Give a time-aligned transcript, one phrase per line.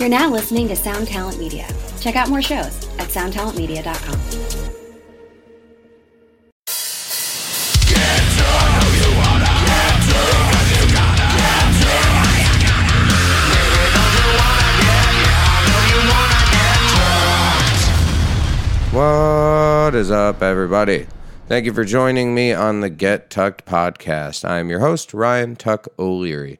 [0.00, 1.68] You're now listening to Sound Talent Media.
[2.00, 4.18] Check out more shows at soundtalentmedia.com.
[18.94, 21.08] What is up, everybody?
[21.46, 24.48] Thank you for joining me on the Get Tucked podcast.
[24.48, 26.58] I am your host, Ryan Tuck O'Leary.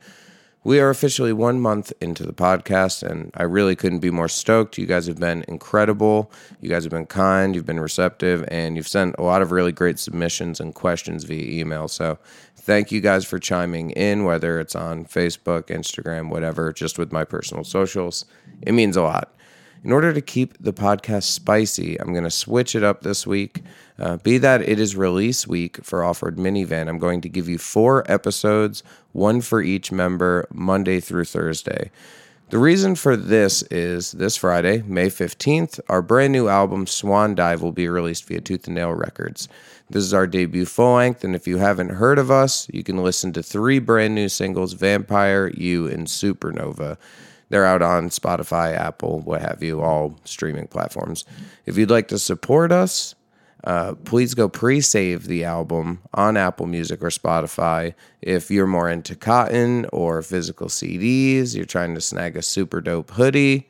[0.63, 4.77] We are officially one month into the podcast, and I really couldn't be more stoked.
[4.77, 6.31] You guys have been incredible.
[6.61, 9.73] You guys have been kind, you've been receptive, and you've sent a lot of really
[9.73, 11.89] great submissions and questions via email.
[11.89, 12.19] So,
[12.57, 17.25] thank you guys for chiming in, whether it's on Facebook, Instagram, whatever, just with my
[17.25, 18.27] personal socials.
[18.61, 19.35] It means a lot.
[19.83, 23.63] In order to keep the podcast spicy, I'm going to switch it up this week.
[23.99, 27.49] Uh, be that it is release week for Off Road Minivan, I'm going to give
[27.49, 31.91] you four episodes, one for each member, Monday through Thursday.
[32.51, 37.63] The reason for this is this Friday, May 15th, our brand new album Swan Dive
[37.63, 39.49] will be released via Tooth and Nail Records.
[39.89, 42.99] This is our debut full length, and if you haven't heard of us, you can
[42.99, 46.99] listen to three brand new singles Vampire, You, and Supernova.
[47.51, 51.25] They're out on Spotify, Apple, what have you, all streaming platforms.
[51.67, 53.15] If you'd like to support us,
[53.65, 57.95] uh, please go pre save the album on Apple Music or Spotify.
[58.23, 63.11] If you're more into cotton or physical CDs, you're trying to snag a super dope
[63.11, 63.69] hoodie,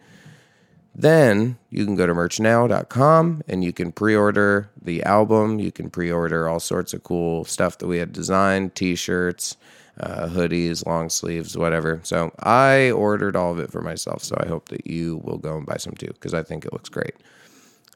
[0.94, 5.58] then you can go to merchnow.com and you can pre order the album.
[5.58, 9.56] You can pre order all sorts of cool stuff that we had designed t shirts,
[9.98, 12.00] uh, hoodies, long sleeves, whatever.
[12.02, 14.22] So I ordered all of it for myself.
[14.22, 16.72] So I hope that you will go and buy some too because I think it
[16.72, 17.14] looks great.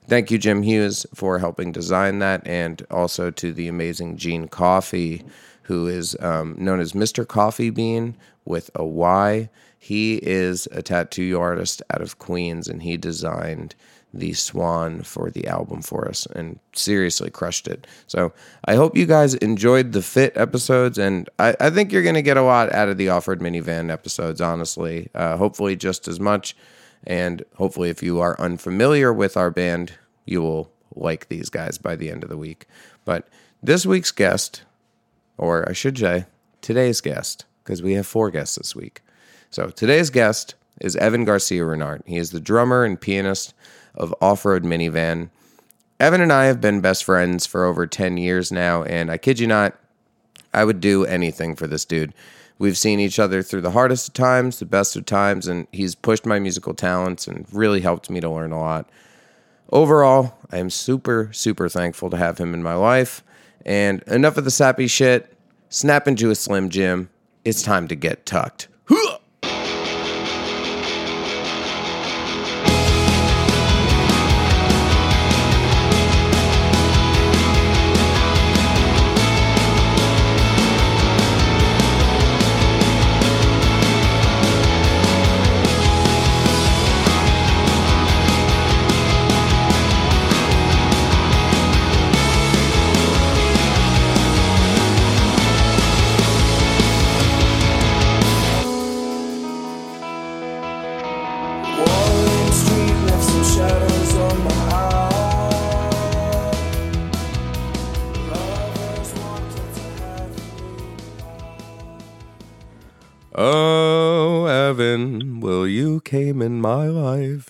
[0.07, 5.23] Thank you, Jim Hughes, for helping design that, and also to the amazing Gene Coffee,
[5.63, 7.27] who is um, known as Mr.
[7.27, 9.49] Coffee Bean with a Y.
[9.79, 13.75] He is a tattoo artist out of Queens, and he designed
[14.15, 17.87] the swan for the album for us and seriously crushed it.
[18.07, 18.33] So
[18.65, 22.23] I hope you guys enjoyed the fit episodes, and I, I think you're going to
[22.23, 25.09] get a lot out of the Off Road Minivan episodes, honestly.
[25.15, 26.57] Uh, hopefully, just as much.
[27.07, 29.93] And hopefully, if you are unfamiliar with our band,
[30.25, 32.67] you will like these guys by the end of the week.
[33.05, 33.29] But
[33.63, 34.63] this week's guest,
[35.37, 36.27] or I should say,
[36.61, 39.03] today's guest, because we have four guests this week.
[39.51, 42.07] So today's guest is Evan Garcia Renart.
[42.07, 43.55] He is the drummer and pianist
[43.95, 45.31] of Off Road Minivan.
[46.01, 49.39] Evan and I have been best friends for over 10 years now, and I kid
[49.39, 49.75] you not,
[50.53, 52.13] I would do anything for this dude.
[52.59, 55.95] We've seen each other through the hardest of times, the best of times, and he's
[55.95, 58.89] pushed my musical talents and really helped me to learn a lot.
[59.71, 63.25] Overall, I am super, super thankful to have him in my life.
[63.67, 65.37] And enough of the sappy shit.
[65.69, 67.09] Snap into a Slim Jim.
[67.45, 68.69] It's time to get tucked.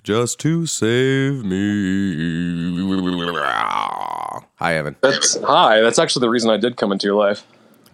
[0.05, 2.15] Just to save me?
[4.57, 4.97] Hi, Evan.
[5.01, 5.81] That's hi.
[5.81, 7.43] That's actually the reason I did come into your life.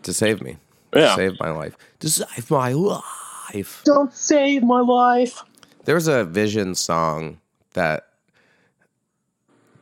[0.03, 0.57] To save me.
[0.95, 1.11] Yeah.
[1.11, 1.77] To save my life.
[2.01, 3.83] To save my life.
[3.85, 5.43] Don't save my life.
[5.85, 7.39] There was a Vision song
[7.75, 8.09] that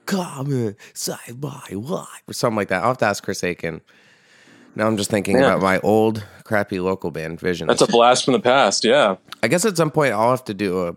[0.06, 2.82] come and save my life or something like that.
[2.82, 3.80] I'll have to ask Chris Aiken.
[4.74, 5.48] Now I'm just thinking Yeah.
[5.54, 7.66] about my old crappy local band Vision.
[7.66, 8.84] That's a blast from the past.
[8.84, 9.16] Yeah.
[9.42, 10.96] I guess at some point I'll have to do a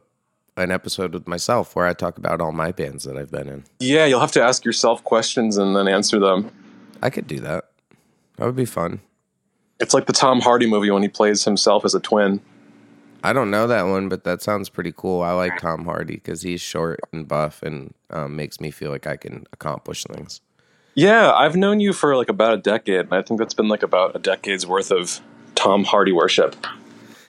[0.58, 3.64] an episode with myself where I talk about all my bands that I've been in.
[3.80, 4.06] Yeah.
[4.06, 6.52] You'll have to ask yourself questions and then answer them.
[7.02, 7.66] I could do that.
[8.38, 9.02] That would be fun.
[9.80, 12.42] It's like the Tom Hardy movie when he plays himself as a twin.
[13.24, 15.22] I don't know that one, but that sounds pretty cool.
[15.22, 19.06] I like Tom Hardy because he's short and buff and um, makes me feel like
[19.06, 20.42] I can accomplish things.
[20.96, 23.84] Yeah, I've known you for like about a decade, and I think that's been like
[23.84, 25.22] about a decade's worth of
[25.56, 26.56] Tom Hardy worship.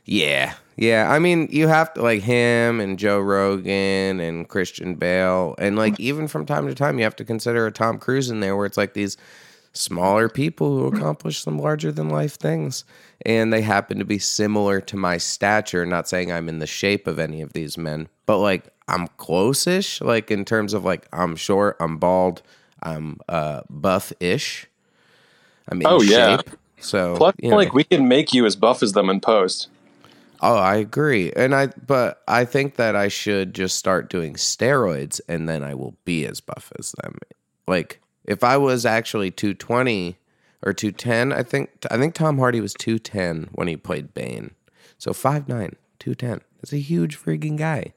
[0.04, 0.54] Yeah.
[0.82, 1.10] Yeah.
[1.12, 5.54] I mean, you have to like him and Joe Rogan and Christian Bale.
[5.58, 8.40] And like even from time to time, you have to consider a Tom Cruise in
[8.40, 9.16] there where it's like these
[9.74, 12.84] smaller people who accomplish some larger than life things.
[13.24, 15.86] And they happen to be similar to my stature.
[15.86, 19.68] Not saying I'm in the shape of any of these men, but like I'm close
[19.68, 22.42] ish, like in terms of like I'm short, I'm bald,
[22.82, 24.66] I'm uh, buff ish.
[25.68, 26.38] I'm in Oh, yeah.
[26.38, 26.50] shape.
[26.80, 29.68] So, Plus, like we can make you as buff as them in post.
[30.42, 31.32] Oh, I agree.
[31.36, 35.74] And I but I think that I should just start doing steroids and then I
[35.74, 37.18] will be as buff as them.
[37.68, 40.18] Like if I was actually 220
[40.64, 44.50] or 210, I think I think Tom Hardy was 210 when he played Bane.
[44.98, 45.46] So 5'9,
[46.00, 46.40] 210.
[46.60, 47.94] That's a huge freaking guy.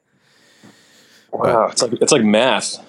[1.31, 2.79] Wow, it's like it's like math.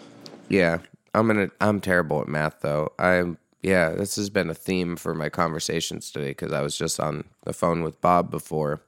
[0.48, 0.78] Yeah.
[1.14, 2.92] I'm gonna I'm terrible at math though.
[2.98, 7.00] I'm yeah, this has been a theme for my conversations today because I was just
[7.00, 8.82] on the phone with Bob before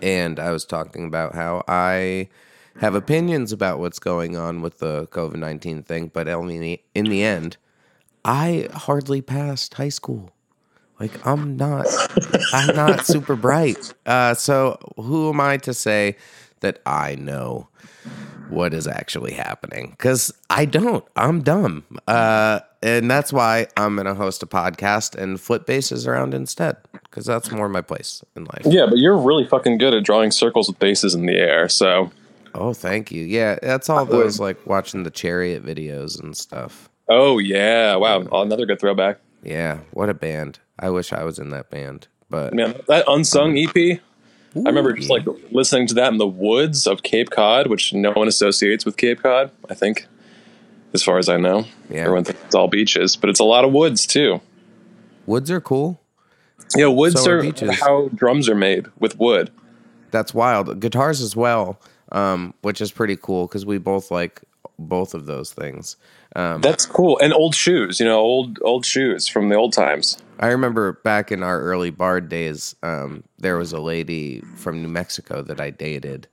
[0.00, 2.28] and I was talking about how I
[2.80, 7.04] have opinions about what's going on with the COVID 19 thing, but in the, in
[7.06, 7.56] the end,
[8.24, 10.30] I hardly passed high school.
[10.98, 11.86] Like I'm not,
[12.52, 13.92] I'm not super bright.
[14.06, 16.16] Uh, so who am I to say
[16.60, 17.68] that I know
[18.52, 19.90] what is actually happening?
[19.90, 21.04] Because I don't.
[21.16, 26.34] I'm dumb, uh, and that's why I'm gonna host a podcast and flip bases around
[26.34, 26.76] instead.
[27.04, 28.62] Because that's more my place in life.
[28.64, 31.68] Yeah, but you're really fucking good at drawing circles with bases in the air.
[31.68, 32.10] So,
[32.54, 33.22] Oh, thank you.
[33.24, 36.88] Yeah, that's all those like watching the chariot videos and stuff.
[37.08, 39.18] oh yeah, wow, another good throwback.
[39.42, 40.58] Yeah, what a band.
[40.78, 42.08] I wish I was in that band.
[42.30, 44.00] But Man, that unsung EP.
[44.54, 48.12] I remember just like listening to that in the woods of Cape Cod, which no
[48.12, 49.50] one associates with Cape Cod.
[49.70, 50.06] I think,
[50.92, 52.02] as far as I know, Yeah.
[52.02, 54.40] everyone thinks it's all beaches, but it's a lot of woods too.
[55.26, 56.00] woods are cool.
[56.76, 59.50] Yeah, woods So are are how drums are made with wood.
[60.10, 60.80] That's wild.
[60.80, 61.78] Guitars as well,
[62.12, 64.42] um, which is pretty cool because we both like
[64.78, 65.96] both of those things.
[66.34, 67.18] Um, That's cool.
[67.20, 70.18] And old shoes, you know, old old shoes from the old times.
[70.42, 74.88] I remember back in our early Bard days, um, there was a lady from New
[74.88, 76.26] Mexico that I dated,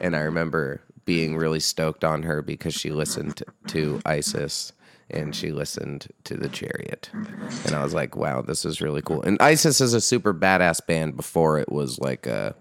[0.00, 4.72] and I remember being really stoked on her because she listened to ISIS
[5.10, 7.10] and she listened to the Chariot,
[7.64, 10.84] and I was like, "Wow, this is really cool." And ISIS is a super badass
[10.86, 12.54] band before it was like a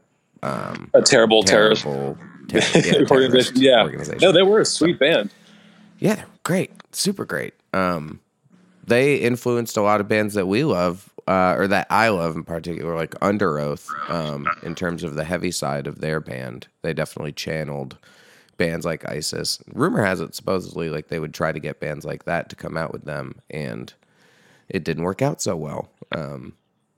[0.43, 2.17] A terrible, terrorist terrible
[2.47, 3.61] ter- yeah, terrorist organization.
[3.61, 4.19] Yeah, organization.
[4.21, 5.31] no, they were a sweet band.
[5.99, 7.53] Yeah, great, super great.
[7.73, 8.19] Um,
[8.85, 12.43] they influenced a lot of bands that we love, uh, or that I love in
[12.43, 13.95] particular, like Underoath.
[14.09, 17.97] Um, in terms of the heavy side of their band, they definitely channeled
[18.57, 19.59] bands like ISIS.
[19.73, 22.77] Rumor has it, supposedly, like they would try to get bands like that to come
[22.77, 23.93] out with them, and
[24.69, 25.89] it didn't work out so well.
[26.11, 26.53] Um,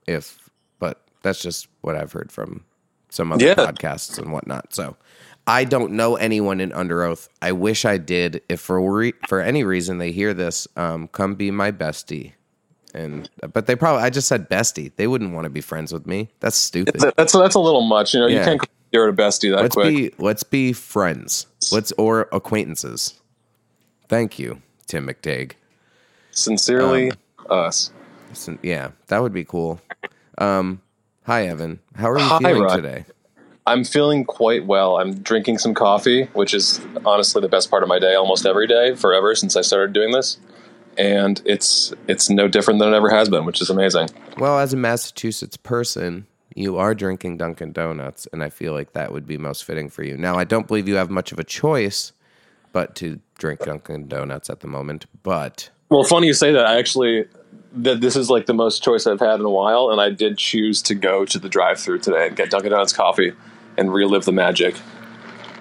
[0.06, 2.64] if, but that's just what I've heard from
[3.10, 3.54] some other Yeah.
[3.54, 4.74] podcasts and whatnot.
[4.74, 4.96] So
[5.48, 7.28] I don't know anyone in Underoath.
[7.42, 8.42] I wish I did.
[8.48, 12.32] If for re- for any reason they hear this, um, come be my bestie.
[12.94, 14.92] And but they probably I just said bestie.
[14.96, 16.28] They wouldn't want to be friends with me.
[16.40, 17.00] That's stupid.
[17.00, 18.14] That- That's that's a little much.
[18.14, 18.38] You know, Yeah.
[18.40, 18.60] you can't
[18.92, 19.94] you're a bestie that let's quick.
[19.94, 21.46] be let's be friends.
[21.72, 23.20] Let's or acquaintances.
[24.08, 25.52] Thank you, Tim McTague.
[26.30, 27.16] Sincerely, Um,
[27.50, 27.90] us.
[28.30, 29.80] Listen, yeah, that would be cool.
[30.38, 30.80] Um,
[31.24, 32.76] hi Evan, how are you Hi, feeling Rod.
[32.76, 33.04] today?
[33.68, 34.96] I'm feeling quite well.
[34.96, 38.66] I'm drinking some coffee, which is honestly the best part of my day almost every
[38.66, 40.38] day forever since I started doing this.
[40.96, 44.08] And it's it's no different than it ever has been, which is amazing.
[44.38, 49.12] Well, as a Massachusetts person, you are drinking Dunkin' Donuts, and I feel like that
[49.12, 50.16] would be most fitting for you.
[50.16, 52.12] Now, I don't believe you have much of a choice
[52.72, 56.64] but to drink Dunkin' Donuts at the moment, but Well, funny you say that.
[56.64, 57.26] I actually
[57.74, 60.38] that this is like the most choice I've had in a while, and I did
[60.38, 63.34] choose to go to the drive-through today and get Dunkin' Donuts coffee
[63.78, 64.74] and relive the magic.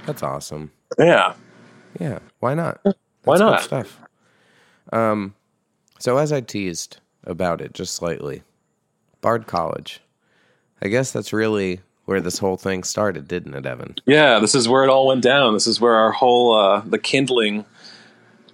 [0.06, 0.72] that's awesome.
[0.98, 1.34] Yeah,
[2.00, 2.80] Yeah, why not?
[3.24, 3.62] Why That's good not?
[3.62, 4.02] stuff.
[4.94, 5.36] Um,
[6.00, 8.44] so as I teased about it just slightly,
[9.22, 10.00] Bard College.
[10.82, 13.96] I guess that's really where this whole thing started, didn't it, Evan?
[14.06, 14.40] yeah.
[14.40, 15.54] This is where it all went down.
[15.54, 17.66] This is where our whole uh, the kindling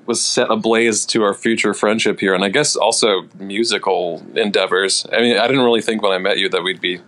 [0.07, 5.05] was set ablaze to our future friendship here, and I guess also musical endeavors.
[5.13, 6.99] I mean, I didn't really think when I met you that we'd be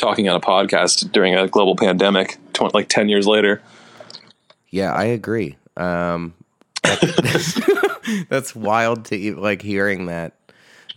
[0.00, 3.60] talking on a podcast during a global pandemic, tw- like ten years later.
[4.70, 5.56] Yeah, I agree.
[5.76, 6.34] Um,
[6.82, 10.34] that- that's wild to like hearing that.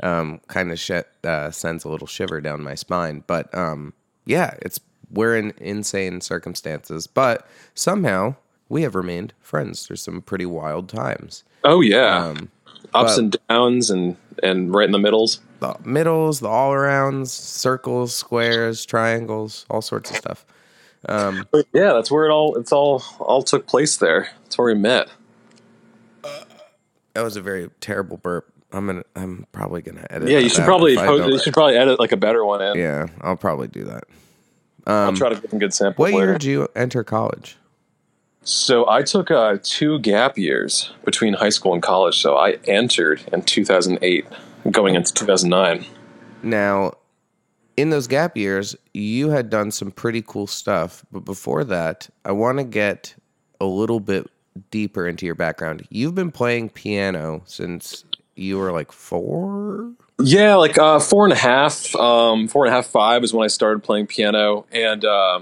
[0.02, 0.92] Um, kind of sh-
[1.24, 3.24] uh, sends a little shiver down my spine.
[3.28, 3.94] But um,
[4.26, 4.80] yeah, it's
[5.12, 8.36] we're in insane circumstances, but somehow
[8.70, 11.44] we have remained friends through some pretty wild times.
[11.64, 12.50] Oh yeah, Um,
[12.94, 15.42] ups but- and downs, and and right in the middles.
[15.60, 20.46] the middles, the all arounds, circles, squares, triangles, all sorts of stuff.
[21.08, 24.30] Um, yeah, that's where it all it's all all took place there.
[24.44, 25.10] That's where we met.
[27.14, 28.52] That was a very terrible burp.
[28.72, 29.04] I'm gonna.
[29.16, 30.30] I'm probably gonna edit.
[30.30, 32.62] Yeah, you should probably if I post, you should probably edit like a better one
[32.62, 32.78] in.
[32.78, 34.06] Yeah, I'll probably do that.
[34.88, 37.58] I'll um, try to get some good samples What year did you enter college?
[38.44, 42.20] So I took uh, two gap years between high school and college.
[42.20, 44.26] So I entered in 2008,
[44.70, 45.86] going into 2009.
[46.44, 46.94] Now,
[47.78, 51.06] in those gap years, you had done some pretty cool stuff.
[51.12, 53.16] But before that, I want to get
[53.62, 54.30] a little bit
[54.72, 55.88] deeper into your background.
[55.90, 58.04] You've been playing piano since
[58.36, 59.94] you were like four.
[60.20, 63.44] Yeah, like uh, four and a half, um, four and a half, five is when
[63.44, 65.42] I started playing piano, and uh,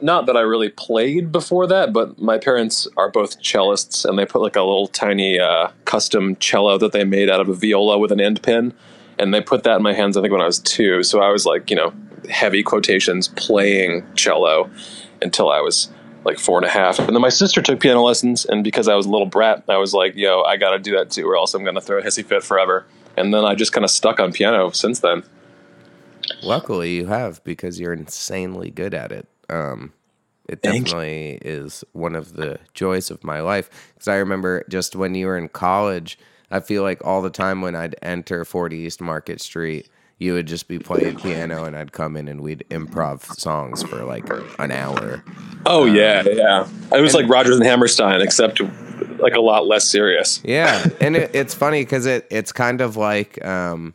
[0.00, 4.26] not that I really played before that, but my parents are both cellists, and they
[4.26, 7.98] put like a little tiny uh, custom cello that they made out of a viola
[7.98, 8.72] with an end pin,
[9.18, 10.16] and they put that in my hands.
[10.16, 11.92] I think when I was two, so I was like, you know,
[12.28, 14.70] heavy quotations playing cello
[15.22, 15.90] until I was
[16.24, 18.94] like four and a half, and then my sister took piano lessons, and because I
[18.94, 21.36] was a little brat, I was like, yo, I got to do that too, or
[21.36, 22.86] else I'm gonna throw a hissy fit forever.
[23.16, 25.22] And then I just kind of stuck on piano since then.
[26.42, 29.28] Luckily, you have because you're insanely good at it.
[29.48, 29.92] Um,
[30.48, 30.84] it Thank you.
[30.84, 33.70] definitely is one of the joys of my life.
[33.94, 36.18] Because I remember just when you were in college,
[36.50, 40.46] I feel like all the time when I'd enter 40 East Market Street, you would
[40.46, 44.70] just be playing piano and I'd come in and we'd improv songs for like an
[44.70, 45.24] hour.
[45.66, 46.68] Oh yeah, yeah.
[46.92, 48.60] It was like Rodgers and Hammerstein, except
[49.18, 50.40] like a lot less serious.
[50.44, 53.94] Yeah, and it, it's funny because it it's kind of like um,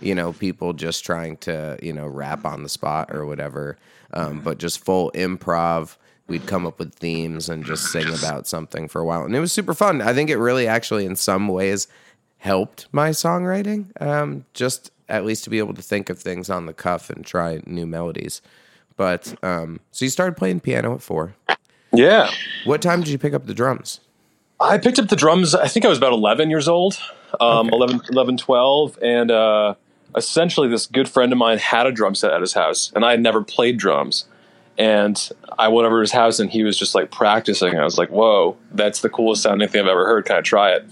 [0.00, 3.76] you know people just trying to you know rap on the spot or whatever,
[4.16, 5.96] um, but just full improv.
[6.26, 9.38] We'd come up with themes and just sing about something for a while, and it
[9.40, 10.02] was super fun.
[10.02, 11.86] I think it really actually in some ways
[12.38, 13.90] helped my songwriting.
[14.02, 17.24] Um, just at least to be able to think of things on the cuff and
[17.24, 18.42] try new melodies.
[18.96, 21.36] But um, so you started playing piano at four.
[21.92, 22.30] Yeah.
[22.64, 24.00] What time did you pick up the drums?
[24.58, 26.98] I picked up the drums, I think I was about 11 years old,
[27.40, 27.76] um, Okay.
[27.76, 28.98] 11, 11, 12.
[29.02, 29.74] And uh,
[30.16, 33.12] essentially, this good friend of mine had a drum set at his house, and I
[33.12, 34.26] had never played drums.
[34.78, 37.78] And I went over to his house, and he was just like practicing.
[37.78, 40.26] I was like, whoa, that's the coolest sounding thing I've ever heard.
[40.26, 40.84] Can I try it?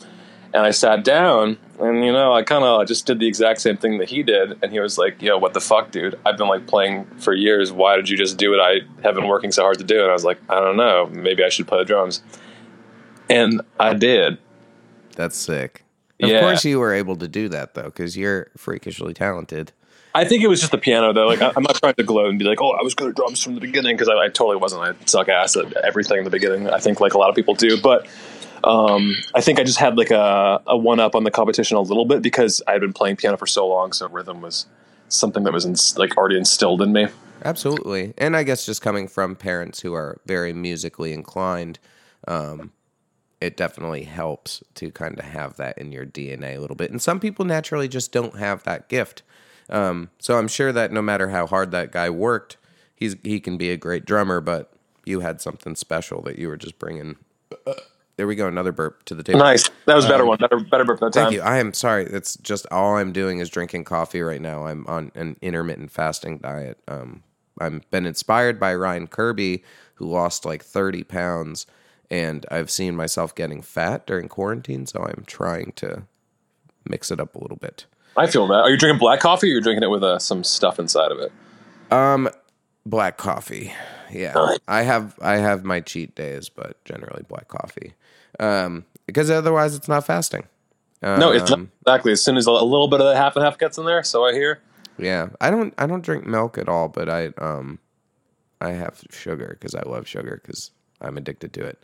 [0.55, 3.77] And I sat down, and you know, I kind of just did the exact same
[3.77, 4.57] thing that he did.
[4.63, 6.19] And he was like, "Yo, what the fuck, dude?
[6.25, 7.73] I've been like playing for years.
[7.73, 10.11] Why did you just do what I have been working so hard to do?" And
[10.11, 11.11] I was like, "I don't know.
[11.13, 12.23] Maybe I should play the drums."
[13.29, 14.39] And I did.
[15.17, 15.84] That's sick.
[16.23, 16.41] Of Yeah.
[16.41, 19.73] course, you were able to do that though, because you're freakishly talented.
[20.17, 21.27] I think it was just the piano, though.
[21.27, 23.17] Like, I, I'm not trying to gloat and be like, "Oh, I was good at
[23.17, 24.83] drums from the beginning," because I, I totally wasn't.
[24.83, 26.71] I suck ass at everything in the beginning.
[26.71, 28.07] I think like a lot of people do, but
[28.63, 31.81] um, I think I just had like a, a one up on the competition a
[31.81, 33.93] little bit because I had been playing piano for so long.
[33.93, 34.67] So rhythm was
[35.09, 37.09] something that was ins- like already instilled in me.
[37.45, 41.81] Absolutely, and I guess just coming from parents who are very musically inclined,
[42.29, 42.71] um,
[43.45, 46.91] it definitely helps to kind of have that in your DNA a little bit.
[46.91, 49.23] And some people naturally just don't have that gift.
[49.69, 52.57] Um, so I'm sure that no matter how hard that guy worked,
[52.97, 54.41] he's he can be a great drummer.
[54.41, 54.73] But
[55.05, 57.17] you had something special that you were just bringing.
[58.17, 59.41] There we go, another burp to the table.
[59.41, 59.69] Nice.
[59.87, 60.39] That was a better one.
[60.39, 61.25] Better, better burp that time.
[61.25, 61.43] Thank you.
[61.43, 62.05] I am sorry.
[62.05, 64.67] It's just all I'm doing is drinking coffee right now.
[64.67, 66.79] I'm on an intermittent fasting diet.
[66.87, 67.25] Um,
[67.59, 71.67] I've been inspired by Ryan Kirby, who lost like 30 pounds,
[72.15, 74.87] and I've seen myself getting fat during quarantine.
[74.87, 76.05] So I'm trying to
[76.89, 77.87] mix it up a little bit.
[78.17, 78.55] I feel that.
[78.61, 81.19] Are you drinking black coffee or you're drinking it with uh, some stuff inside of
[81.19, 81.33] it?
[81.91, 82.29] Um,
[82.87, 83.73] Black coffee.
[84.13, 84.59] Yeah, Nice.
[84.69, 87.95] I have I have my cheat days, but generally black coffee,
[88.39, 90.45] um, because otherwise it's not fasting.
[91.03, 92.13] No, it's Um, exactly.
[92.13, 94.25] As soon as a little bit of the half and half gets in there, so
[94.25, 94.61] I hear.
[94.99, 97.81] Yeah, I don't I don't drink milk at all, but I um
[98.61, 101.83] I have sugar because I love sugar because I'm addicted to it.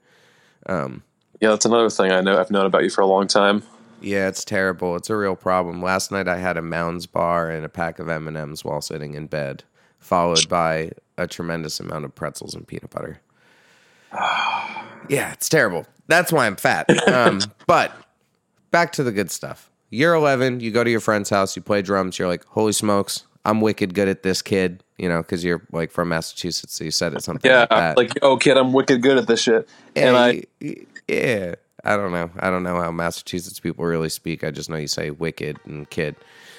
[1.41, 2.39] Yeah, that's another thing I know.
[2.39, 3.63] I've known about you for a long time.
[4.01, 4.97] Yeah, it's terrible.
[4.97, 5.83] It's a real problem.
[5.83, 8.81] Last night I had a Mounds bar and a pack of M and M's while
[8.81, 9.65] sitting in bed,
[9.99, 13.21] followed by a tremendous amount of pretzels and peanut butter.
[15.09, 15.87] yeah, it's terrible.
[16.09, 16.87] That's why I'm fat.
[17.09, 17.93] Um, but
[18.71, 19.71] back to the good stuff.
[19.91, 20.61] You're 11.
[20.61, 21.57] You go to your friend's house.
[21.57, 22.19] You play drums.
[22.19, 24.83] You're like, holy smokes, I'm wicked good at this, kid.
[25.01, 27.97] You know, because you're like from Massachusetts, so you said it something Yeah, like that.
[27.97, 29.67] like, oh, kid, I'm wicked good at this shit.
[29.97, 30.43] and I,
[31.09, 32.31] yeah, I don't know.
[32.39, 34.45] I don't know how Massachusetts people really speak.
[34.45, 36.17] I just know you say wicked and kid.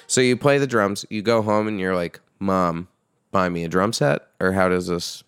[0.08, 1.06] So you play the drums.
[1.08, 2.88] You go home and you're like, "Mom,
[3.30, 5.22] buy me a drum set," or how does this?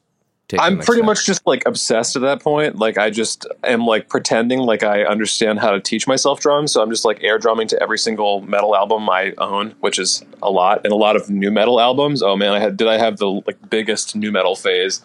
[0.58, 1.06] I'm pretty step?
[1.06, 2.76] much just like obsessed at that point.
[2.76, 6.72] Like I just am like pretending like I understand how to teach myself drums.
[6.72, 10.22] So I'm just like air drumming to every single metal album I own, which is
[10.42, 12.22] a lot, and a lot of nu metal albums.
[12.22, 15.00] Oh man, I had did I have the like biggest nu metal phase?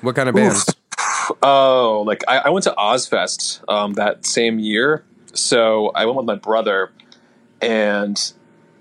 [0.00, 0.74] What kind of bands?
[1.42, 5.04] Oh, like I, I went to Ozzfest um, that same year.
[5.34, 6.92] So I went with my brother,
[7.60, 8.32] and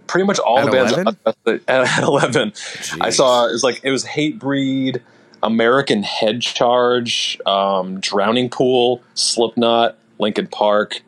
[0.07, 1.61] pretty much all At the bands 11?
[1.67, 2.53] at 11
[3.01, 5.01] I saw it was like it was Hatebreed,
[5.43, 11.01] American Head Charge, um, Drowning Pool, Slipknot, Linkin Park,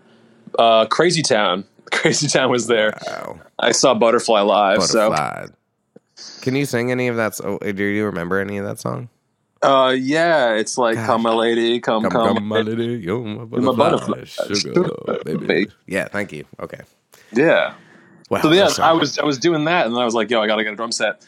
[0.58, 1.66] uh, Crazy Town.
[1.92, 2.98] Crazy Town was there.
[3.08, 3.40] Wow.
[3.60, 4.80] I saw Butterfly live.
[4.80, 5.48] Butterfly.
[6.42, 7.36] Can you sing any of that?
[7.36, 9.10] So, do you remember any of that song?
[9.62, 12.36] Uh, yeah, it's like come my lady, come Come, come.
[12.36, 14.90] come, my lady, you're my my butterfly, butterfly, sugar,
[15.26, 15.72] baby.
[15.88, 16.46] Yeah, thank you.
[16.60, 16.82] Okay.
[17.34, 17.74] Yeah.
[18.30, 18.42] Wow.
[18.42, 20.48] So yeah, I was I was doing that, and then I was like, yo, I
[20.48, 21.26] gotta get a drum set.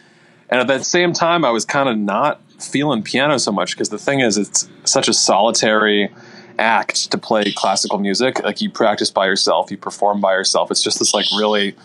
[0.50, 3.90] And at that same time, I was kind of not feeling piano so much because
[3.90, 6.10] the thing is, it's such a solitary
[6.58, 8.44] act to play classical music.
[8.44, 10.70] Like you practice by yourself, you perform by yourself.
[10.72, 11.76] It's just this like really,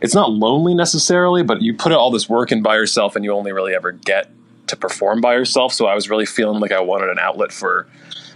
[0.00, 3.32] it's not lonely necessarily, but you put all this work in by yourself, and you
[3.32, 4.30] only really ever get
[4.66, 5.72] to perform by yourself.
[5.72, 7.86] So I was really feeling like I wanted an outlet for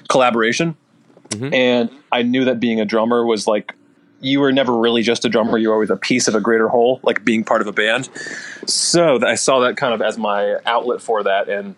[0.09, 0.77] collaboration,
[1.29, 1.53] mm-hmm.
[1.53, 3.75] and I knew that being a drummer was like
[4.23, 5.59] you were never really just a drummer.
[5.59, 8.09] You were always a piece of a greater whole, like being part of a band.
[8.67, 11.75] So I saw that kind of as my outlet for that, and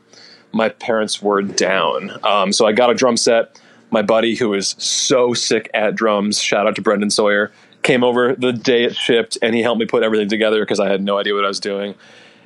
[0.53, 2.13] my parents were down.
[2.23, 3.61] Um, so I got a drum set.
[3.91, 7.51] My buddy, who is so sick at drums, shout out to Brendan Sawyer,
[7.83, 10.89] came over the day it shipped, and he helped me put everything together because I
[10.89, 11.95] had no idea what I was doing.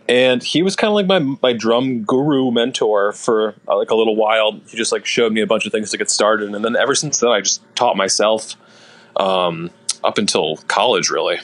[0.08, 3.94] And he was kind of like my my drum guru mentor for uh, like a
[3.94, 4.52] little while.
[4.68, 6.94] He just like showed me a bunch of things to get started, and then ever
[6.94, 8.56] since then, I just taught myself
[9.16, 9.70] um,
[10.04, 11.38] up until college, really.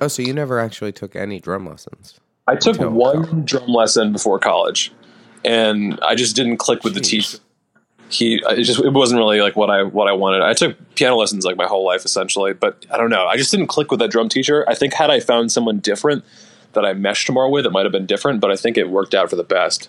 [0.00, 2.20] oh, so you never actually took any drum lessons?
[2.46, 3.50] I took one college.
[3.50, 4.92] drum lesson before college,
[5.44, 7.38] and I just didn't click with the teacher.
[8.10, 10.42] He it just it wasn't really like what I what I wanted.
[10.42, 13.26] I took piano lessons like my whole life essentially, but I don't know.
[13.26, 14.64] I just didn't click with that drum teacher.
[14.68, 16.22] I think had I found someone different
[16.74, 18.40] that I meshed more with, it might have been different.
[18.40, 19.88] But I think it worked out for the best.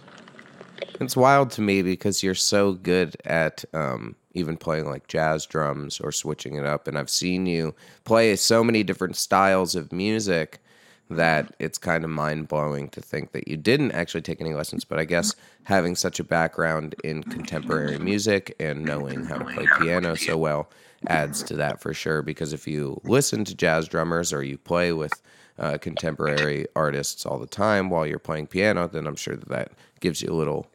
[1.01, 5.99] It's wild to me because you're so good at um, even playing like jazz drums
[5.99, 6.87] or switching it up.
[6.87, 7.73] And I've seen you
[8.03, 10.61] play so many different styles of music
[11.09, 14.83] that it's kind of mind blowing to think that you didn't actually take any lessons.
[14.83, 19.67] But I guess having such a background in contemporary music and knowing how to play
[19.79, 20.69] piano so well
[21.07, 22.21] adds to that for sure.
[22.21, 25.21] Because if you listen to jazz drummers or you play with
[25.59, 29.71] uh, contemporary artists all the time while you're playing piano, then I'm sure that that
[29.99, 30.67] gives you a little,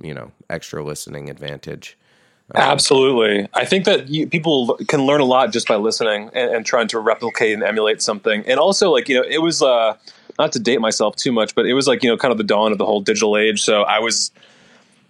[0.00, 1.96] you know, extra listening advantage.
[2.54, 3.46] Absolutely.
[3.52, 6.88] I think that you, people can learn a lot just by listening and, and trying
[6.88, 8.42] to replicate and emulate something.
[8.46, 9.96] And also, like, you know, it was, uh,
[10.38, 12.44] not to date myself too much, but it was like, you know, kind of the
[12.44, 13.60] dawn of the whole digital age.
[13.60, 14.30] So I was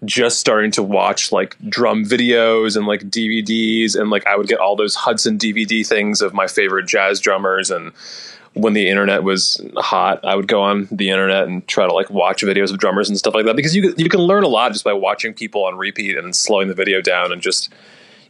[0.04, 3.94] just starting to watch like drum videos and like DVDs.
[3.94, 7.70] And like I would get all those Hudson DVD things of my favorite jazz drummers.
[7.70, 7.92] And
[8.54, 12.10] when the internet was hot, I would go on the internet and try to like
[12.10, 14.72] watch videos of drummers and stuff like that because you you can learn a lot
[14.72, 17.72] just by watching people on repeat and slowing the video down and just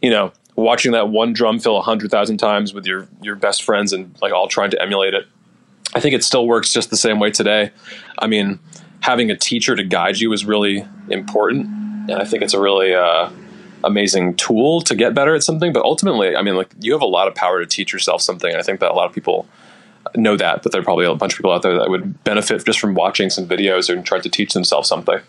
[0.01, 3.63] you know watching that one drum fill a hundred thousand times with your your best
[3.63, 5.25] friends and like all trying to emulate it.
[5.95, 7.71] I think it still works just the same way today.
[8.19, 8.59] I mean,
[9.01, 11.65] having a teacher to guide you is really important,
[12.09, 13.31] and I think it's a really uh,
[13.83, 15.73] amazing tool to get better at something.
[15.73, 18.55] But ultimately, I mean, like you have a lot of power to teach yourself something.
[18.55, 19.47] I think that a lot of people
[20.15, 22.65] know that, but there are probably a bunch of people out there that would benefit
[22.65, 25.19] just from watching some videos and trying to teach themselves something.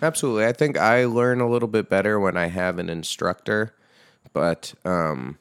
[0.00, 0.46] Absolutely.
[0.46, 3.74] I think I learn a little bit better when I have an instructor,
[4.32, 5.38] but um,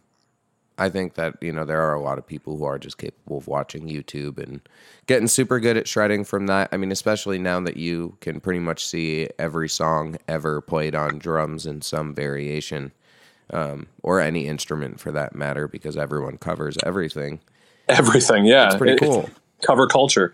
[0.78, 3.38] I think that, you know, there are a lot of people who are just capable
[3.38, 4.62] of watching YouTube and
[5.08, 6.70] getting super good at shredding from that.
[6.72, 11.20] I mean, especially now that you can pretty much see every song ever played on
[11.20, 12.92] drums in some variation,
[13.52, 17.42] um, or any instrument for that matter, because everyone covers everything.
[17.98, 19.30] Everything, yeah, It's pretty It- cool.
[19.66, 20.34] cover culture.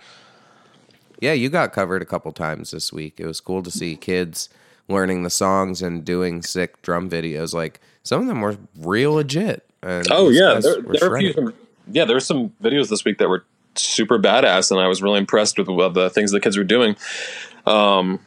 [1.20, 3.15] Yeah, you got covered a couple times this week.
[3.20, 4.50] It was cool to see kids
[4.88, 7.54] learning the songs and doing sick drum videos.
[7.54, 9.63] Like some of them were real legit.
[9.84, 11.54] Oh yeah, there, there are a few,
[11.91, 12.06] yeah.
[12.06, 15.58] There were some videos this week that were super badass, and I was really impressed
[15.58, 16.96] with the things the kids were doing.
[17.65, 18.20] Um,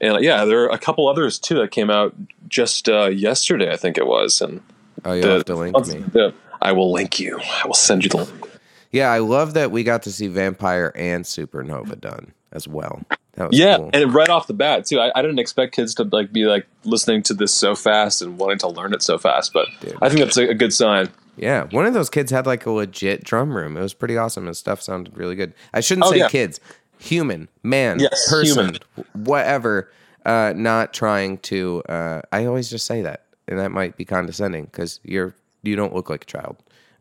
[0.00, 2.14] and yeah, there are a couple others too that came out
[2.48, 4.40] just uh, yesterday, I think it was.
[4.40, 4.60] And
[5.04, 6.04] Oh, you'll have to link me.
[6.12, 7.38] the- I will link you.
[7.40, 8.47] I will send you the link.
[8.90, 13.02] Yeah, I love that we got to see Vampire and Supernova done as well.
[13.34, 13.90] That was Yeah, cool.
[13.92, 16.66] and right off the bat too, I, I didn't expect kids to like be like
[16.84, 19.52] listening to this so fast and wanting to learn it so fast.
[19.52, 19.96] But Dude.
[20.02, 21.08] I think that's a, a good sign.
[21.36, 23.76] Yeah, one of those kids had like a legit drum room.
[23.76, 24.46] It was pretty awesome.
[24.46, 25.54] His stuff sounded really good.
[25.72, 26.28] I shouldn't Oh, say yeah.
[26.28, 26.58] kids,
[26.98, 28.78] human, man, Yes, person, human.
[29.12, 29.90] whatever.
[30.26, 31.82] Uh, not trying to.
[31.88, 35.94] Uh, I always just say that, and that might be condescending because you're you don't
[35.94, 36.56] look like a child.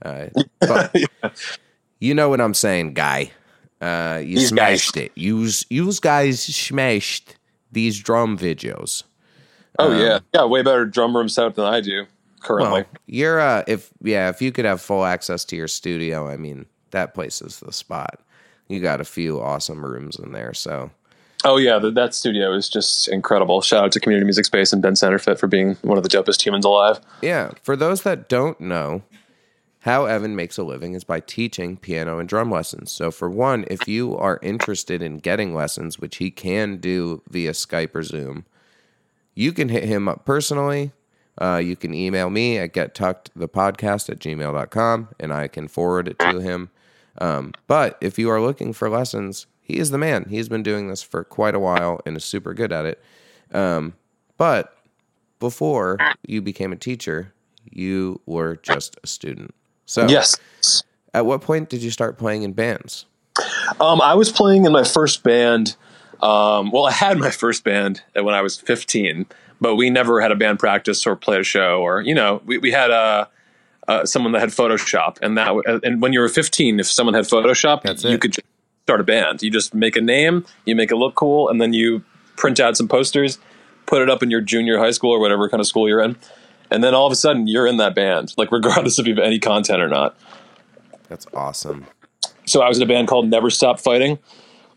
[0.05, 0.27] Uh,
[0.59, 0.95] but
[1.99, 3.31] you know what I'm saying, guy.
[3.79, 4.83] Uh, you These guys.
[4.83, 5.11] smashed it.
[5.15, 7.35] Use use guys smashed
[7.71, 9.03] these drum videos.
[9.79, 12.05] Oh yeah, yeah, way better drum room setup than I do
[12.41, 12.81] currently.
[12.81, 16.37] Well, you're uh if yeah, if you could have full access to your studio, I
[16.37, 18.19] mean, that place is the spot.
[18.67, 20.53] You got a few awesome rooms in there.
[20.53, 20.89] So
[21.43, 23.61] Oh yeah, that, that studio is just incredible.
[23.61, 26.43] Shout out to Community Music Space and Ben Centerfit for being one of the dopest
[26.43, 26.99] humans alive.
[27.21, 29.03] Yeah, for those that don't know,
[29.87, 32.91] how Evan makes a living is by teaching piano and drum lessons.
[32.91, 37.53] So, for one, if you are interested in getting lessons, which he can do via
[37.53, 38.45] Skype or Zoom,
[39.33, 40.91] you can hit him up personally.
[41.39, 46.39] Uh, you can email me at gettuckedthepodcast at gmail.com and I can forward it to
[46.39, 46.69] him.
[47.19, 50.25] Um, but if you are looking for lessons, he is the man.
[50.29, 53.01] He's been doing this for quite a while and is super good at it.
[53.53, 53.93] Um,
[54.37, 54.75] but
[55.39, 55.97] before
[56.27, 57.33] you became a teacher,
[57.71, 59.53] you were just a student.
[59.87, 60.37] So, Yes.
[61.13, 63.05] at what point did you start playing in bands?
[63.79, 65.75] Um, I was playing in my first band.
[66.21, 69.25] Um, well, I had my first band when I was 15,
[69.61, 72.59] but we never had a band practice or played a show, or you know, we,
[72.59, 73.27] we had a.
[73.87, 77.23] Uh, someone that had Photoshop, and that and when you were 15, if someone had
[77.23, 78.19] Photoshop, That's you it.
[78.21, 78.45] could just
[78.83, 79.41] start a band.
[79.41, 82.03] You just make a name, you make it look cool, and then you
[82.35, 83.39] print out some posters,
[83.85, 86.17] put it up in your junior high school or whatever kind of school you're in,
[86.71, 89.23] and then all of a sudden you're in that band, like regardless if you have
[89.23, 90.17] any content or not.
[91.09, 91.87] That's awesome.
[92.45, 94.19] So I was in a band called Never Stop Fighting.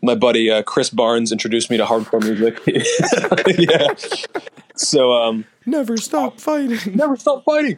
[0.01, 2.59] My buddy uh, Chris Barnes introduced me to hardcore music.
[3.57, 3.93] yeah.
[4.75, 6.95] So um, Never stop fighting.
[6.95, 7.77] Never Stop Fighting.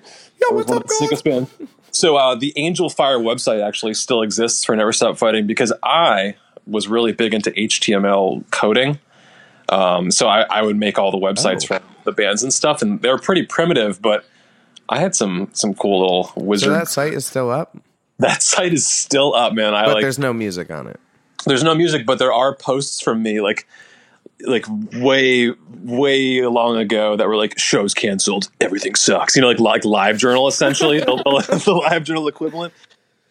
[0.52, 0.98] Was what's up, guys?
[1.00, 1.48] sickest band.
[1.92, 6.88] So uh, the Angelfire website actually still exists for Never Stop Fighting because I was
[6.88, 9.00] really big into HTML coding.
[9.74, 11.78] Um, so I, I would make all the websites Oh.
[11.78, 14.26] for the bands and stuff, and they were pretty primitive, but
[14.90, 16.72] I had some some cool little So wizard.
[16.74, 17.76] that site is still up,
[18.20, 19.74] that site is still up, man.
[19.74, 21.00] I but like there's no music on it.
[21.46, 23.66] there's no music, but there are posts from me like
[24.46, 25.52] like way
[25.84, 29.36] way long ago that were like shows canceled, everything sucks.
[29.36, 32.74] You know, like like LiveJournal essentially, the, the, the LiveJournal equivalent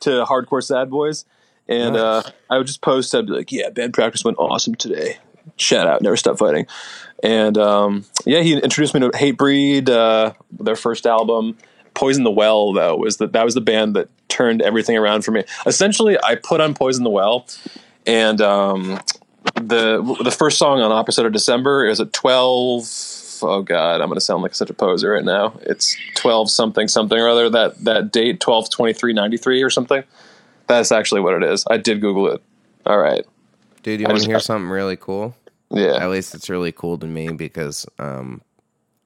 [0.00, 1.24] to hardcore sad boys.
[1.68, 5.18] And uh, I would just post, I'd be like, "Yeah, band practice went awesome today.
[5.56, 6.66] Shout out, never stop fighting."
[7.22, 11.56] And um, yeah, he introduced me to Hatebreed, uh, their first album.
[11.94, 15.30] Poison the Well, though, was that that was the band that turned everything around for
[15.30, 15.44] me.
[15.66, 17.46] Essentially, I put on Poison the Well,
[18.06, 19.00] and um,
[19.54, 22.88] the the first song on Opposite of December is at twelve.
[23.42, 25.58] Oh God, I'm going to sound like such a poser right now.
[25.62, 27.50] It's twelve something something or other.
[27.50, 30.02] That that date twelve twenty three ninety three or something.
[30.66, 31.64] That's actually what it is.
[31.68, 32.42] I did Google it.
[32.86, 33.24] All right.
[33.82, 35.34] Dude, you want to hear something really cool?
[35.72, 35.96] Yeah.
[35.96, 38.42] At least it's really cool to me because um,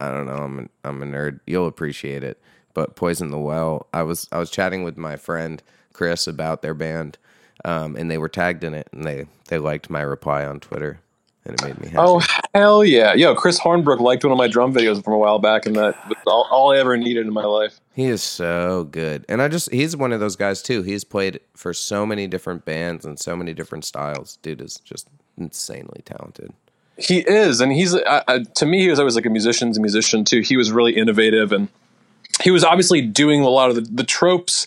[0.00, 1.40] I don't know, I'm a, I'm a nerd.
[1.46, 2.40] You'll appreciate it.
[2.74, 5.62] But Poison the Well, I was I was chatting with my friend
[5.94, 7.16] Chris about their band,
[7.64, 11.00] um, and they were tagged in it, and they they liked my reply on Twitter,
[11.46, 12.04] and it made me happy.
[12.06, 12.22] Oh
[12.54, 13.14] hell yeah!
[13.14, 15.96] Yo, Chris Hornbrook liked one of my drum videos from a while back, and that
[16.06, 17.80] was all, all I ever needed in my life.
[17.94, 19.24] He is so good.
[19.26, 20.82] And I just he's one of those guys too.
[20.82, 24.36] He's played for so many different bands and so many different styles.
[24.42, 26.52] Dude is just insanely talented.
[26.98, 30.24] He is, and he's uh, uh, to me, he was always like a musician's musician
[30.24, 30.40] too.
[30.40, 31.68] He was really innovative, and
[32.42, 34.66] he was obviously doing a lot of the, the tropes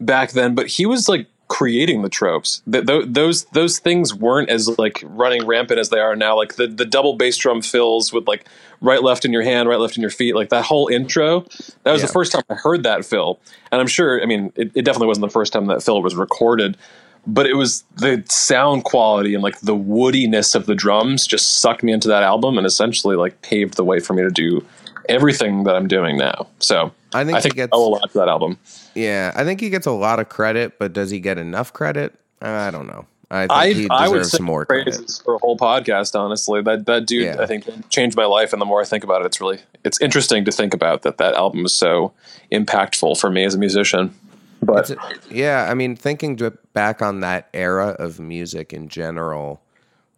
[0.00, 2.62] back then, but he was like creating the tropes.
[2.70, 6.36] Th- th- those those things weren't as like running rampant as they are now.
[6.36, 8.44] Like the the double bass drum fills with like
[8.82, 11.40] right left in your hand, right left in your feet, like that whole intro.
[11.84, 12.06] That was Yeah.
[12.08, 13.38] the first time I heard that fill,
[13.70, 14.20] and I'm sure.
[14.22, 16.76] I mean, it, it definitely wasn't the first time that fill was recorded.
[17.26, 21.82] But it was the sound quality and like the woodiness of the drums just sucked
[21.84, 24.64] me into that album and essentially like paved the way for me to do
[25.08, 26.48] everything that I'm doing now.
[26.58, 28.58] So I think I he think gets- I owe a lot to that album.
[28.94, 32.12] Yeah, I think he gets a lot of credit, but does he get enough credit?
[32.40, 33.06] I don't know.
[33.30, 35.10] I think I, he I would say more credit.
[35.24, 36.14] for a whole podcast.
[36.18, 37.36] Honestly, that that dude, Yeah.
[37.40, 38.52] I think, changed my life.
[38.52, 41.16] And the more I think about it, it's really it's interesting to think about that
[41.16, 42.12] that album is so
[42.50, 44.14] impactful for me as a musician.
[44.62, 46.38] But It's- yeah, I mean, thinking
[46.72, 49.60] back on that era of music in general,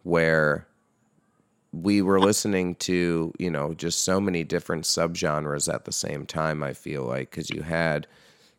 [0.03, 0.67] where
[1.73, 6.63] we were listening to, you know, just so many different subgenres at the same time,
[6.63, 8.07] I feel like, because you had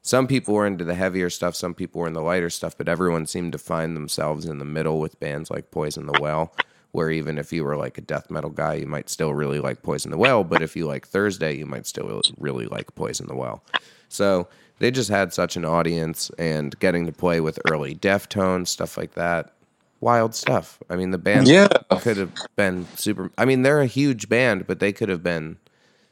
[0.03, 2.89] some people were into the heavier stuff, some people were in the lighter stuff, but
[2.89, 6.53] everyone seemed to find themselves in the middle with bands like Poison the Well,
[6.93, 9.83] where even if you were like a death metal guy, you might still really like
[9.83, 13.35] Poison the Well, but if you like Thursday, you might still really like Poison the
[13.35, 13.65] Well.
[14.09, 14.47] So
[14.79, 19.15] they just had such an audience and getting to play with early Deftones, stuff like
[19.15, 19.53] that.
[20.01, 20.79] Wild stuff.
[20.91, 21.69] I mean, the band Yeah.
[22.01, 23.31] could have been super.
[23.39, 25.57] I mean, they're a huge band, but they could have been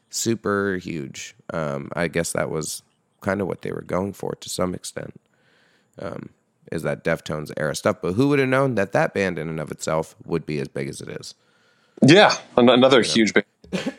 [0.09, 1.35] super huge.
[1.53, 2.81] Um, I guess that was
[3.21, 5.19] kind of what they were going for to some extent.
[5.99, 6.29] Um,
[6.71, 7.97] is that Deftones era stuff?
[8.01, 10.67] But who would have known that that band in and of itself would be as
[10.67, 11.35] big as it is?
[12.01, 13.45] yeah, an- another huge band.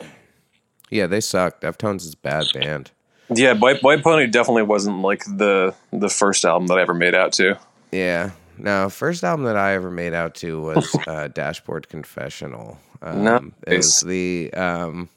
[0.89, 1.59] Yeah, they suck.
[1.59, 2.91] Deftones is a bad band.
[3.33, 7.13] Yeah, White, White Pony definitely wasn't like the the first album that I ever made
[7.15, 7.57] out to.
[7.91, 8.31] Yeah.
[8.57, 12.79] No, first album that I ever made out to was uh, Dashboard Confessional.
[13.01, 15.09] Um, It was the um,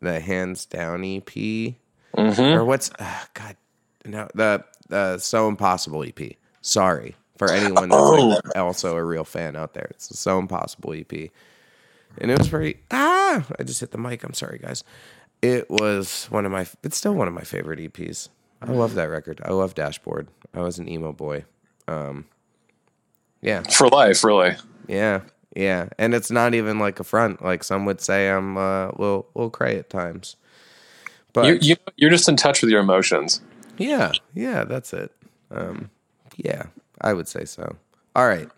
[0.00, 1.24] the Hands Down EP,
[2.16, 2.40] Mm-hmm.
[2.42, 3.56] or what's uh, God?
[4.04, 6.32] No, the the So Impossible EP.
[6.60, 8.60] Sorry for anyone that's like Oh.
[8.60, 9.86] also a real fan out there.
[9.90, 11.12] It's the So Impossible EP,
[12.18, 12.80] and it was pretty.
[12.90, 14.24] Ah, I just hit the mic.
[14.24, 14.82] I'm sorry, guys.
[15.42, 16.66] It was one of my.
[16.82, 18.28] It's still one of my favorite EPs.
[18.62, 19.40] I love that record.
[19.44, 20.28] I love Dashboard.
[20.54, 21.44] I was an emo boy.
[21.88, 22.26] Um,
[23.40, 24.54] yeah, For life, really.
[24.86, 25.22] yeah,
[25.56, 25.88] yeah.
[25.98, 27.42] And it's not even like a front.
[27.42, 30.36] Like some would say, I'm uh will little cray at times.
[31.32, 33.40] But You, you, you're just in touch with your emotions.
[33.78, 35.10] yeah, yeah, that's it.
[35.50, 35.90] Um,
[36.36, 36.64] yeah,
[37.00, 37.76] I would say so.
[38.14, 38.48] All right.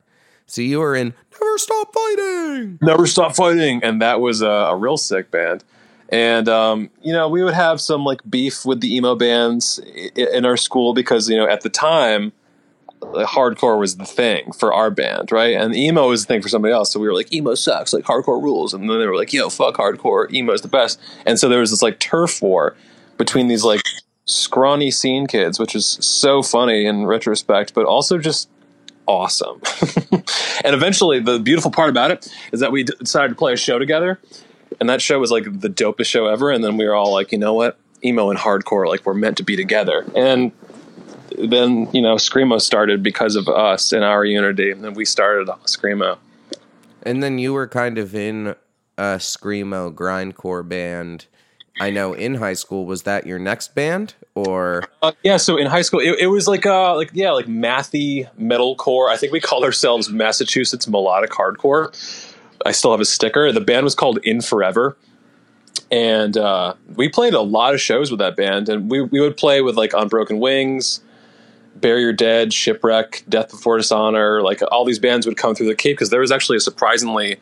[0.47, 2.79] So you were in Never Stop Fighting.
[2.83, 3.81] Never Stop Fighting.
[3.83, 5.65] And that was a, a real sick band.
[6.11, 9.79] And, um, you know, we would have some like beef with the emo bands
[10.15, 12.33] in our school because, you know, at the time,
[13.01, 15.57] hardcore was the thing for our band, right?
[15.57, 16.93] And emo was the thing for somebody else.
[16.93, 18.75] So we were like, emo sucks, like hardcore rules.
[18.75, 21.01] And then they were like, yo, fuck hardcore, emo is the best.
[21.27, 22.77] And so there was this like turf war
[23.17, 23.83] between these like
[24.27, 28.49] scrawny scene kids, which is so funny in retrospect, but also just
[29.07, 29.61] awesome.
[30.65, 33.79] and eventually, the beautiful part about it is that we decided to play a show
[33.79, 34.19] together,
[34.81, 36.51] and that show was like the dopest show ever.
[36.51, 39.37] And then we were all like, you know what, emo and hardcore, like we're meant
[39.39, 40.05] to be together.
[40.15, 40.53] And
[41.39, 45.49] then you know, screamo started because of us and our unity, and then we started
[45.65, 46.19] screamo.
[47.03, 48.55] And then you were kind of in
[48.97, 51.27] a screamo grindcore band.
[51.81, 55.67] I know in high school was that your next band or Uh, yeah, so in
[55.67, 59.11] high school, it, it was like uh, like yeah, like mathy metalcore.
[59.11, 61.93] I think we called ourselves Massachusetts melodic hardcore.
[62.65, 63.53] I still have a sticker.
[63.53, 64.97] The band was called In Forever,
[65.91, 68.69] and uh, we played a lot of shows with that band.
[68.69, 71.01] And we we would play with like On Broken Wings,
[71.77, 74.43] Bury Your Dead, Shipwreck, Death Before Dishonor.
[74.43, 77.39] Like all these bands would come through the Cape because there was actually a surprisingly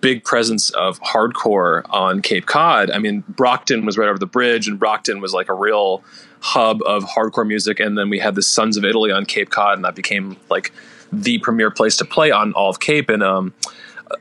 [0.00, 2.90] big presence of hardcore on Cape Cod.
[2.90, 6.02] I mean, Brockton was right over the bridge, and Brockton was like a real
[6.40, 7.78] hub of hardcore music.
[7.80, 10.72] And then we had the Sons of Italy on Cape Cod, and that became like
[11.12, 13.08] the premier place to play on all of Cape.
[13.08, 13.54] And um,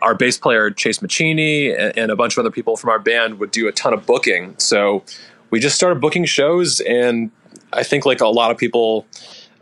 [0.02, 3.40] our bass player Chase Machini and, and a bunch of other people from our band
[3.40, 4.56] would do a ton of booking.
[4.58, 5.04] So
[5.50, 7.32] we just started booking shows, and
[7.74, 9.06] I think like a lot of people,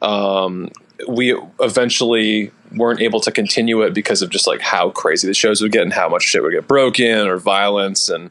[0.02, 0.70] um,
[1.08, 5.62] we eventually weren't able to continue it because of just like how crazy the shows
[5.62, 8.30] would get and how much shit would get broken or violence and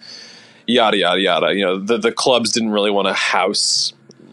[0.66, 1.54] yada yada yada.
[1.54, 3.92] You know, the the clubs didn't really want to house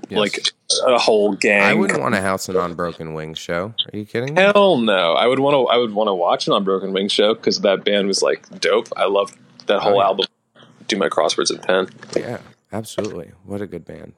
[0.10, 0.20] Yes.
[0.20, 0.54] like
[0.86, 1.62] a whole gang.
[1.64, 3.74] I wouldn't want to house an On Broken Wings show.
[3.94, 4.34] Are you kidding?
[4.34, 4.42] me?
[4.42, 5.14] Hell no!
[5.14, 5.72] I would want to.
[5.74, 8.48] I would want to watch an On Broken Wings show because that band was like
[8.60, 8.88] dope.
[8.98, 10.06] I loved that whole Oh, yeah.
[10.06, 10.26] album.
[10.88, 11.90] Do my crosswords in pen.
[12.16, 12.40] Yeah,
[12.72, 13.32] absolutely.
[13.44, 14.14] What a good band.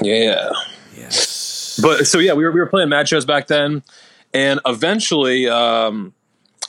[0.00, 0.50] Yeah.
[0.96, 1.78] Yes.
[1.82, 3.82] But so yeah, we were we were playing mad shows back then,
[4.34, 6.12] and eventually um,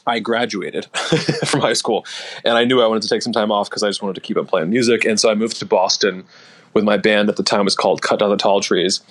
[0.08, 0.86] I graduated
[1.46, 2.06] from high school,
[2.46, 4.22] and I knew I wanted to take some time off because I just wanted to
[4.22, 6.24] keep on playing music, and so I moved to Boston
[6.74, 9.02] with my band at the time was called Cut Down the Tall Trees.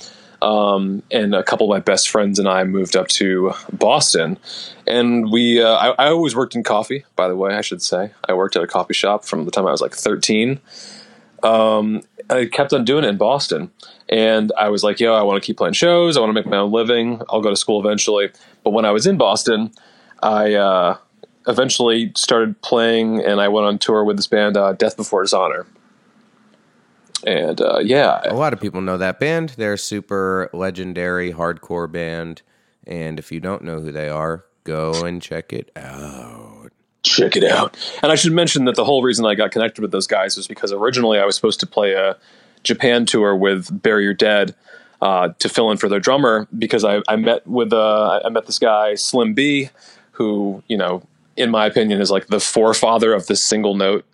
[0.42, 4.38] Um, and a couple of my best friends and I moved up to Boston,
[4.88, 5.62] and we.
[5.62, 7.04] Uh, I, I always worked in coffee.
[7.14, 9.68] By the way, I should say I worked at a coffee shop from the time
[9.68, 10.58] I was like thirteen.
[11.44, 13.70] Um, I kept on doing it in Boston,
[14.08, 16.16] and I was like, "Yo, I want to keep playing shows.
[16.16, 17.22] I want to make my own living.
[17.30, 18.30] I'll go to school eventually."
[18.64, 19.70] But when I was in Boston,
[20.24, 20.96] I uh,
[21.46, 25.66] eventually started playing, and I went on tour with this band, uh, Death Before Dishonor.
[27.26, 29.50] And uh, yeah, A lot of people know that band.
[29.50, 32.42] They're a super legendary hardcore band.
[32.86, 36.70] And if you don't know who they are, go and check it out.
[37.02, 37.76] check it out.
[38.02, 40.46] And I should mention that the whole reason I got connected with those guys was
[40.48, 42.16] because originally I was supposed to play a
[42.64, 44.54] Japan tour with Bury Your Dead
[45.00, 48.46] uh, to fill in for their drummer because I, I met with uh, I met
[48.46, 49.70] this guy Slim B,
[50.12, 51.02] who you know,
[51.36, 54.04] in my opinion, is like the forefather of the single note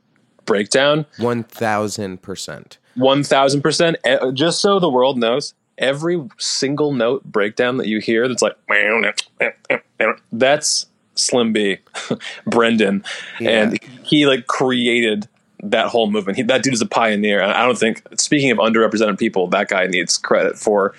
[0.46, 1.04] breakdown.
[1.18, 2.76] 1000%.
[2.98, 3.96] One thousand percent.
[4.34, 8.56] Just so the world knows, every single note breakdown that you hear, that's like
[10.32, 11.78] that's Slim B,
[12.46, 13.04] Brendan,
[13.40, 15.28] and he like created
[15.62, 16.36] that whole movement.
[16.36, 17.40] He, that dude is a pioneer.
[17.40, 20.94] And I don't think, speaking of underrepresented people, that guy needs credit for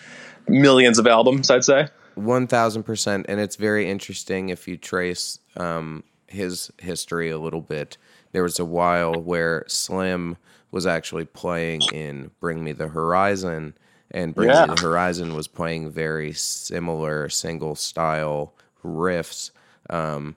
[0.48, 1.50] millions of albums.
[1.50, 1.88] I'd say.
[2.18, 3.26] 1000%.
[3.30, 7.98] And it's very interesting if you trace um, his history a little bit.
[8.34, 10.38] There was a while where Slim
[10.72, 13.74] was actually playing in Bring Me the Horizon,
[14.12, 14.66] and Bring Yeah.
[14.66, 18.54] Me the Horizon was playing very similar single style
[18.84, 19.52] riffs.
[19.90, 20.36] Um,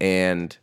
[0.00, 0.56] and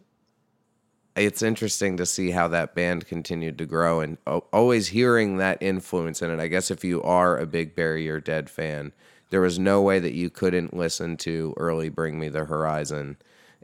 [1.16, 4.18] it's interesting to see how that band continued to grow and
[4.54, 6.40] always hearing that influence in it.
[6.40, 8.94] I guess if you are a big Your Dead fan,
[9.30, 13.18] there was no way that you couldn't listen to early Bring Me the Horizon,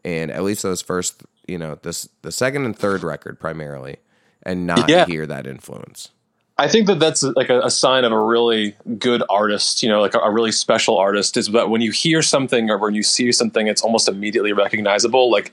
[0.04, 3.98] and at least those first, you know, this the second and third record primarily,
[4.48, 5.06] and not Yeah.
[5.06, 6.10] hear that influence.
[6.58, 10.02] I think that that's like a, a sign of a really good artist, you know,
[10.02, 13.04] like a, a really special artist is that when you hear something or when you
[13.04, 15.30] see something, it's almost immediately recognizable.
[15.30, 15.52] Like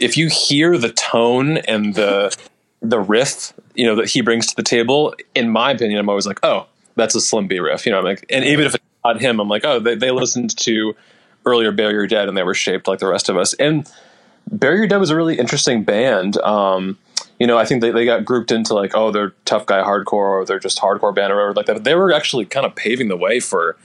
[0.00, 2.36] if you hear the tone and the
[2.82, 6.26] the riff, you know, that he brings to the table, in my opinion, I'm always
[6.26, 7.98] like, oh, that's a Slim B riff, you know.
[7.98, 10.96] I'm like, and even if it's not him, I'm like, oh, they, they listened to
[11.46, 13.54] earlier Your Dead and they were shaped like the rest of us.
[13.54, 13.88] And
[14.60, 16.38] Your Dead was a really interesting band.
[16.38, 16.98] Um,
[17.40, 20.12] you know, I think they, they got grouped into like, oh, they're tough guy hardcore
[20.12, 21.72] or they're just hardcore band or whatever like that.
[21.72, 23.76] But they were actually kind of paving the way for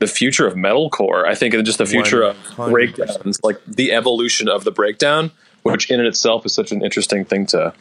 [0.00, 1.24] the future of metalcore.
[1.24, 2.72] I think and just the future of 100.
[2.72, 5.30] breakdowns, like the evolution of the breakdown,
[5.62, 7.72] which in and itself is such an interesting thing to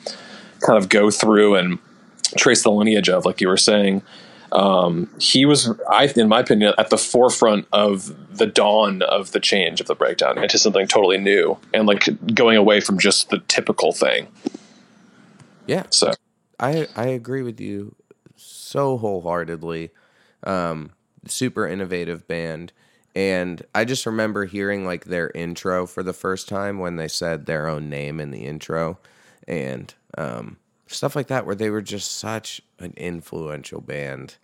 [0.60, 1.80] kind of go through and
[2.38, 4.04] trace the lineage of, like you were saying.
[4.52, 9.40] Um, he was, I, in my opinion, at the forefront of the dawn of the
[9.40, 13.40] change of the breakdown into something totally new and like going away from just the
[13.48, 14.28] typical thing.
[15.68, 16.12] Yeah, So
[16.60, 17.96] I I agree with you
[18.36, 19.92] so wholeheartedly.
[20.44, 20.92] Um,
[21.28, 22.74] super innovative band,
[23.16, 27.46] and I just remember hearing like their intro for the first time when they said
[27.46, 29.00] their own name in the intro,
[29.48, 34.36] and um, stuff like that, where they were just such an influential band.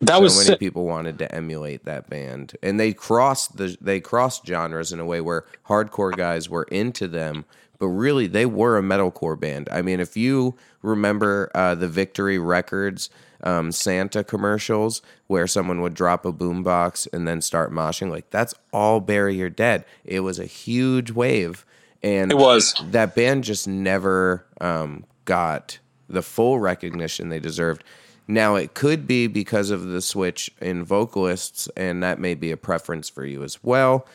[0.00, 0.60] that so was many sick.
[0.60, 5.06] people wanted to emulate that band, and they crossed the they crossed genres in a
[5.06, 7.44] way where hardcore guys were into them,
[7.78, 9.68] but really they were a metalcore band.
[9.70, 13.10] I mean, if you remember uh, the Victory Records
[13.42, 18.54] um, Santa commercials where someone would drop a boombox and then start moshing, like that's
[18.72, 19.84] all Bury Your Dead.
[20.04, 21.64] It was a huge wave,
[22.02, 22.74] and It was.
[22.90, 27.84] that band just never um, got the full recognition they deserved.
[28.28, 32.56] Now it could be because of the switch in vocalists, and that may be a
[32.56, 34.06] preference for you as well.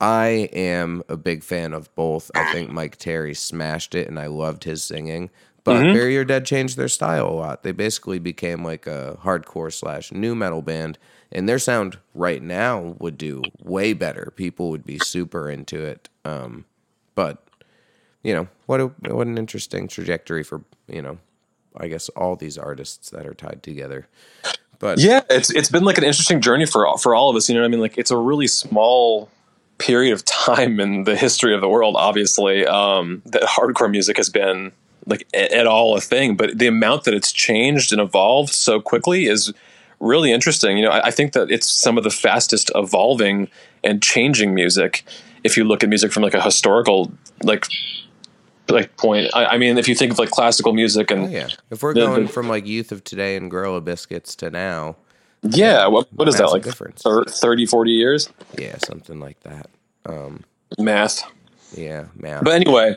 [0.00, 2.30] I am a big fan of both.
[2.34, 5.30] I think Myke Terry smashed it, and I loved his singing.
[5.62, 7.62] But Bury Your Dead changed their style a lot.
[7.62, 10.98] They basically became like a hardcore slash nu metal band,
[11.30, 14.32] and their sound right now would do way better.
[14.34, 16.08] People would be super into it.
[16.24, 16.64] Um,
[17.14, 17.44] but
[18.22, 21.18] you know what a what an interesting trajectory for you know
[21.76, 24.08] I guess all these artists that are tied together.
[24.78, 27.48] But Yeah, it's it's been like an interesting journey for all, for all of us.
[27.48, 27.80] You know what I mean?
[27.80, 29.28] Like it's a really small
[29.80, 31.96] period of time in the history of the world.
[31.98, 34.70] Obviously, um, that hardcore music has been
[35.06, 39.24] like at all a thing, but the amount that it's changed and evolved so quickly
[39.26, 39.52] is
[39.98, 40.76] really interesting.
[40.78, 43.48] You know, I, I think that it's some of the fastest evolving
[43.82, 45.04] and changing music.
[45.42, 47.10] If you look at music from like a historical
[47.42, 47.66] like
[48.68, 51.48] like point, I, I mean, if you think of like classical music and oh, yeah,
[51.70, 54.96] if we're The- going the- from like youth of today and Gorilla Biscuits to now,
[55.42, 56.62] yeah, what, what is that like?
[56.62, 57.02] difference.
[57.02, 58.28] Thir- 30, 40 years?
[58.58, 59.68] yeah, something like that.
[60.06, 60.44] Um,
[60.78, 61.22] Math.
[61.76, 62.42] yeah, man.
[62.44, 62.96] But anyway,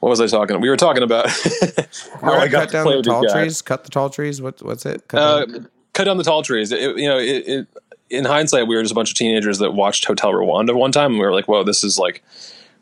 [0.00, 0.60] what was I talking?
[0.60, 1.28] We were talking about
[2.20, 3.32] how I got cut to down play the with these tall guys.
[3.32, 3.62] trees.
[3.62, 4.40] Cut the tall trees.
[4.42, 5.06] What, what's it?
[5.08, 6.72] Cut Uh, down- cut down the tall trees.
[6.72, 7.66] It, you know, it, it,
[8.10, 11.12] in hindsight, we were just a bunch of teenagers that watched Hotel Rwanda one time,
[11.12, 12.22] and we were like, "Whoa, this is like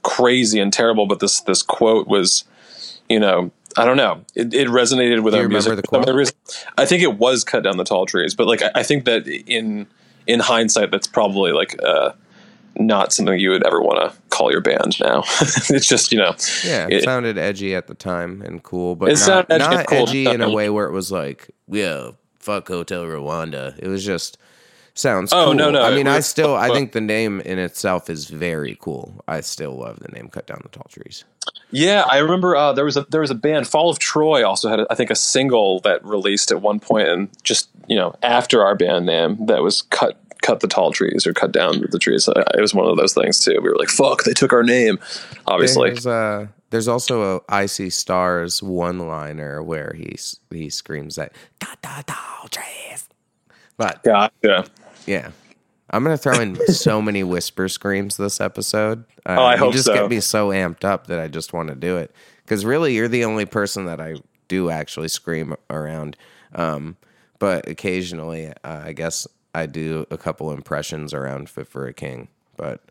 [0.02, 2.44] crazy and terrible." But this this quote was,
[3.11, 4.25] you know, I don't know.
[4.35, 5.85] It, it resonated with Do our music.
[6.79, 9.27] I think it was cut down the tall trees, but like I, I think that
[9.29, 9.87] in
[10.27, 11.77] in hindsight, that's probably like.
[11.83, 12.12] Uh,
[12.77, 15.23] not something you would ever want to call your band now.
[15.40, 19.11] it's just you know, yeah, it, it- sounded edgy at the time and cool, but
[19.11, 20.09] It not, edgy not cool.
[20.09, 23.77] edgy in a way where it was like, yeah, fuck Hotel Rwanda.
[23.81, 24.38] It was just
[24.94, 25.33] sounds.
[25.33, 25.55] Oh, cool.
[25.55, 29.23] no, no, I mean, I still, I think the name in itself is very cool.
[29.27, 31.25] I still love the name "Cut Down the Tall Trees."
[31.70, 33.66] Yeah, I remember uh, there was a there was a band.
[33.68, 37.29] Fall of Troy also had, I think, a single that released at one point, and
[37.44, 41.33] just you know after our band name that was cut cut the tall trees or
[41.33, 42.29] cut down the trees.
[42.29, 43.59] Uh, It was one of those things too.
[43.62, 44.98] We were like, "Fuck!" They took our name.
[45.46, 50.16] Obviously, There's, uh, there's also a I See Stars one liner where he
[50.50, 53.09] he screams that "Cut the tall trees."
[53.76, 54.66] But gotcha.
[55.07, 55.31] Yeah.
[55.90, 59.05] I'm gonna throw in so many whisper screams this episode.
[59.26, 59.94] Uh, Oh, I you hope just so.
[59.94, 62.14] get me so amped up that I just want to do it.
[62.44, 64.17] Because really, you're the only person that I
[64.48, 66.17] do actually scream around.
[66.54, 66.96] Um,
[67.38, 72.29] but occasionally, uh, I guess I do a couple impressions around Fit for a King.
[72.56, 72.83] But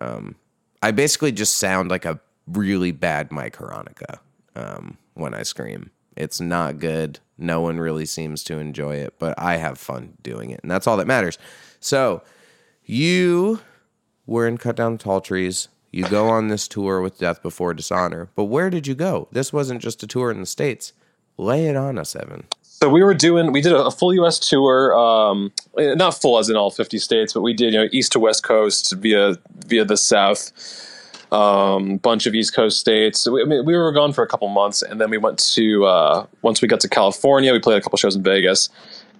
[0.00, 0.36] um,
[0.82, 4.18] I basically just sound like a really bad Mike Hranica
[4.54, 5.90] um, when I scream.
[6.16, 7.18] It's not good.
[7.38, 10.86] No one really seems to enjoy it, but I have fun doing it, and that's
[10.86, 11.38] all that matters.
[11.80, 12.22] So,
[12.88, 13.60] you
[14.26, 15.68] were in Cut Down Tall Trees.
[15.92, 19.28] You go on this tour with Death Before Dishonor, but where did you go?
[19.32, 20.92] This wasn't just a tour in the States.
[21.36, 22.44] Lay it on us, Evan.
[22.62, 24.38] So we were doing, we did a, full U.S.
[24.38, 28.12] tour, um, not full as in all 50 states, but we did, you know, east
[28.12, 29.36] to west coast via
[29.66, 30.52] via the south,
[31.32, 33.20] um, bunch of East Coast states.
[33.20, 35.38] So we, I mean, we were gone for a couple months, and then we went
[35.54, 38.68] to uh, once we got to California, we played a couple shows in Vegas,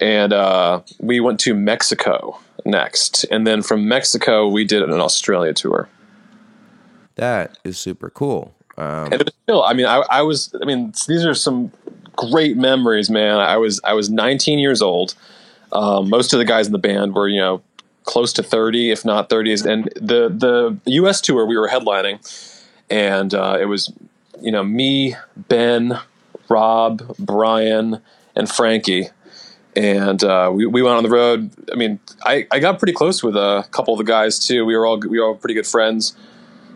[0.00, 5.52] and uh, we went to Mexico next, and then from Mexico we did an Australia
[5.52, 5.88] tour.
[7.16, 8.54] That is super cool.
[8.78, 11.72] Um, and still i mean I, I was i mean these are some
[12.14, 13.38] great memories man.
[13.38, 15.14] I was i was 19 years old.
[15.72, 17.62] Um, most of the guys in the band were you know
[18.04, 22.18] close to 30 if not 30s and the the us tour we were headlining.
[22.88, 23.92] And uh, it was
[24.40, 25.98] you know me ben
[26.48, 28.00] rob brian
[28.36, 29.08] and frankie
[29.78, 33.22] and uh, we, we went on the road i mean I, I got pretty close
[33.22, 35.66] with a couple of the guys too we were all we were all pretty good
[35.66, 36.16] friends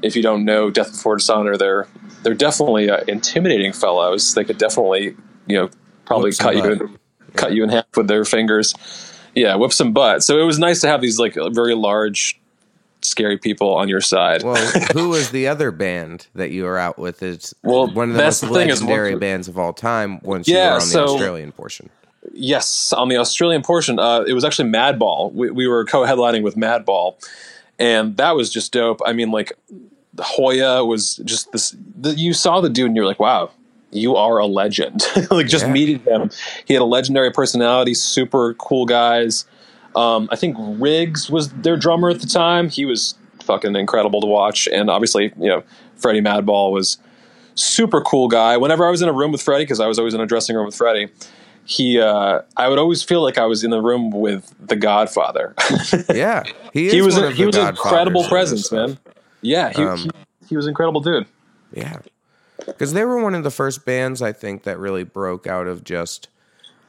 [0.03, 1.87] if you don't know Death Before Dishonor, they're
[2.25, 4.35] they're definitely uh, intimidating fellows.
[4.35, 5.15] They could definitely
[5.47, 5.71] you know
[6.07, 6.99] probably cut you in,
[7.37, 8.75] cut you in half with their fingers.
[9.37, 10.25] Yeah, whip some butt.
[10.25, 12.41] So it was nice to have these like very large,
[13.03, 14.43] scary people on your side.
[14.43, 14.57] well,
[14.93, 17.23] who was the other band that you were out with?
[17.23, 20.19] It's Well, one of the most the thing is legendary bands of all time.
[20.25, 21.91] Once you Yeah, were on the so- Australian portion.
[22.33, 25.33] Yes, on the Australian portion, uh, it was actually Madball.
[25.33, 27.15] We, we were co-headlining with Madball,
[27.79, 29.01] and that was just dope.
[29.05, 29.53] I mean, like
[30.21, 31.75] Hoya was just this.
[32.01, 33.51] The, you saw the dude, and you're like, "Wow,
[33.91, 35.03] you are a legend."
[35.33, 35.73] like just Yeah.
[35.73, 36.31] meeting him,
[36.65, 37.95] he had a legendary personality.
[37.95, 39.45] Super cool guys.
[39.97, 42.69] Um, I think Riggs was their drummer at the time.
[42.69, 45.65] He was fucking incredible to watch, and obviously, you know,
[45.97, 46.99] Freddie Madball was
[47.57, 48.57] super cool guy.
[48.57, 50.55] Whenever I was in a room with Freddie, because I was always in a dressing
[50.57, 51.09] room with Freddie,
[51.65, 55.55] he uh, I would always feel like I was in the room with the Godfather.
[56.15, 58.99] Yeah, he, is he was a, he was an incredible presence, man.
[59.41, 60.11] Yeah, he, Um, he
[60.49, 61.27] he was an incredible dude.
[61.73, 62.01] Yeah.
[62.65, 65.83] Because they were one of the first bands, I think, that really broke out of
[65.83, 66.29] just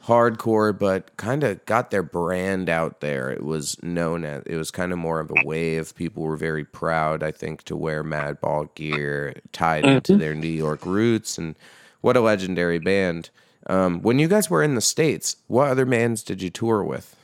[0.05, 3.29] hardcore, but kind of got their brand out there.
[3.29, 5.95] It was known as, it was kind of more of a wave.
[5.95, 10.85] People were very proud, I think, to wear Madball gear tied into their New York
[10.85, 11.37] roots.
[11.37, 11.55] And
[12.01, 13.29] what a legendary band.
[13.67, 17.15] Um, when you guys were in the States, what other bands did you tour with?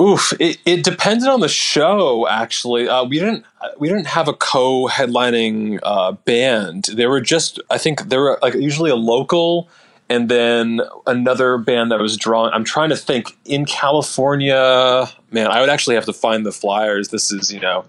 [0.00, 2.28] Oof, it, it depended on the show.
[2.28, 3.44] Actually, uh, we didn't
[3.78, 6.84] we didn't have a co-headlining uh, band.
[6.92, 9.68] They were just I think they were like usually a local,
[10.08, 12.52] and then another band that was drawn.
[12.52, 15.08] I'm trying to think in California.
[15.32, 17.08] Man, I would actually have to find the flyers.
[17.08, 17.84] This is you know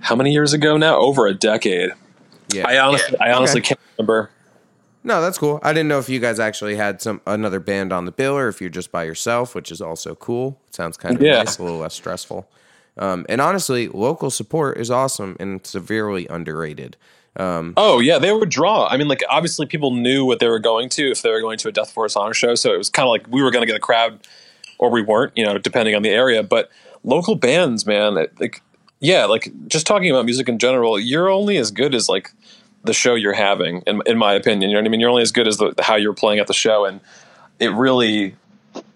[0.00, 0.96] how many years ago now?
[0.98, 1.90] Over a decade.
[2.52, 2.66] Yeah.
[2.68, 3.68] I honestly I honestly Okay.
[3.68, 4.30] can't remember.
[5.04, 5.60] No, that's cool.
[5.62, 8.48] I didn't know if you guys actually had some another band on the bill or
[8.48, 10.60] if you're just by yourself, which is also cool.
[10.68, 11.38] It sounds kind of Yeah.
[11.38, 12.48] nice, a little less stressful.
[12.98, 16.96] Um, and honestly, local support is awesome and severely underrated.
[17.40, 18.88] Oh yeah, they would draw.
[18.88, 21.58] I mean, like obviously people knew what they were going to if they were going
[21.58, 23.62] to a Death Before Dishonor show, so it was kind of like we were going
[23.62, 24.26] to get a crowd,
[24.78, 26.42] or we weren't, you know, depending on the area.
[26.42, 26.68] But
[27.04, 28.60] local bands, man, it- like
[29.00, 32.32] yeah, like just talking about music in general, you're only as good as like
[32.84, 34.70] the show you're having, in, in my opinion.
[34.70, 35.00] You know what I mean?
[35.00, 37.00] You're only as good as the, how you're playing at the show, and
[37.58, 38.36] it really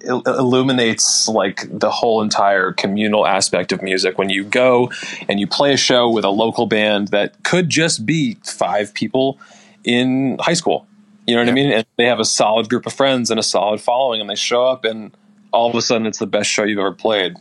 [0.05, 4.91] il- illuminates like the whole entire communal aspect of music when you go
[5.28, 9.39] and you play a show with a local band that could just be five people
[9.85, 10.87] in high school
[11.26, 13.43] you know what i mean and they have a solid group of friends and a
[13.43, 15.16] solid following and they show up and
[15.53, 17.37] all of a sudden it's the best show you've ever played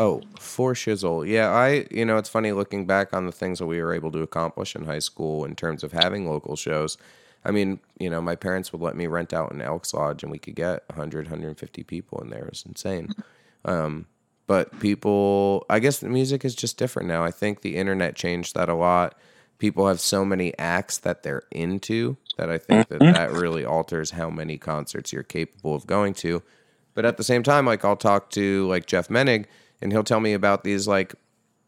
[0.00, 0.22] Oh,
[0.58, 1.24] for shizzle.
[1.24, 4.10] Yeah, I, you know, it's funny looking back on the things that we were able
[4.10, 6.98] to accomplish in high school in terms of having local shows.
[7.44, 10.32] I mean, you know, my parents would let me rent out an Elks Lodge and
[10.32, 12.42] we could get 100, 150 people in there.
[12.42, 13.14] It was insane.
[13.64, 14.06] Um,
[14.46, 17.24] but people, I guess the music is just different now.
[17.24, 19.18] I think the internet changed that a lot.
[19.58, 24.12] People have so many acts that they're into that I think that that really alters
[24.12, 26.40] how many concerts you're capable of going to.
[26.94, 29.46] But at the same time, like I'll talk to like Jeff Menig
[29.80, 31.14] and he'll tell me about these like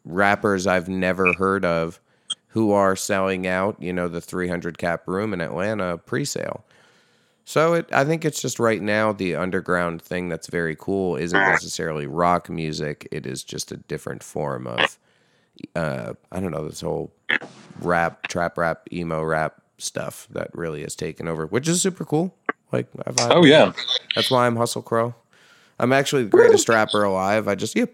[0.04, 2.00] rappers I've never heard of
[2.48, 6.64] who are selling out, you know, the 300 cap room in Atlanta pre-sale.
[7.44, 11.38] So it, I think it's just right now the underground thing that's very cool isn't
[11.38, 13.08] necessarily rock music.
[13.10, 14.98] It is just a different form of,
[15.74, 17.12] uh, I don't know, this whole
[17.80, 22.34] rap, trap rap, emo rap stuff that really has taken over, which is super cool.
[22.72, 23.72] Like, I've, oh yeah
[24.14, 25.14] that's why I'm Hustle Crow.
[25.80, 27.48] I'm actually the greatest rapper alive.
[27.48, 27.86] I just yeah,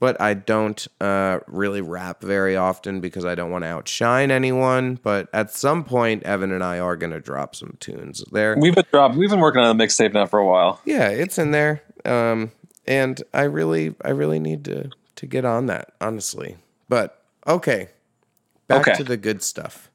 [0.00, 4.98] but I don't uh, really rap very often because I don't want to outshine anyone.
[5.02, 8.56] But at some point, Evan and I are gonna drop some tunes there.
[8.58, 11.38] we've been dropped we've been working on a mixtape now for a while yeah, it's
[11.38, 12.50] in there, um,
[12.86, 16.56] and I really, I really need to to get on that honestly.
[16.88, 17.88] But okay,
[18.66, 18.94] back Okay.
[18.96, 19.88] to the good stuff.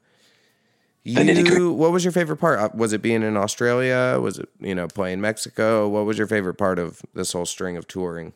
[1.06, 1.50] Nitty-gritty.
[1.50, 2.58] You, what was your favorite part?
[2.58, 4.18] Uh, Was it being in Australia?
[4.20, 5.88] Was it you know playing Mexico?
[5.88, 8.32] What was your favorite part of this whole string of touring?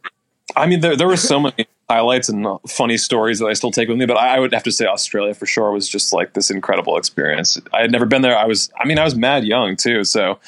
[0.56, 3.70] I mean, there there were so many highlights and uh, funny stories that I still
[3.70, 6.12] take with me, but I, I would have to say Australia for sure was just
[6.12, 7.60] like this incredible experience.
[7.72, 8.36] I had never been there.
[8.38, 10.38] I was, I mean, I was mad young too, so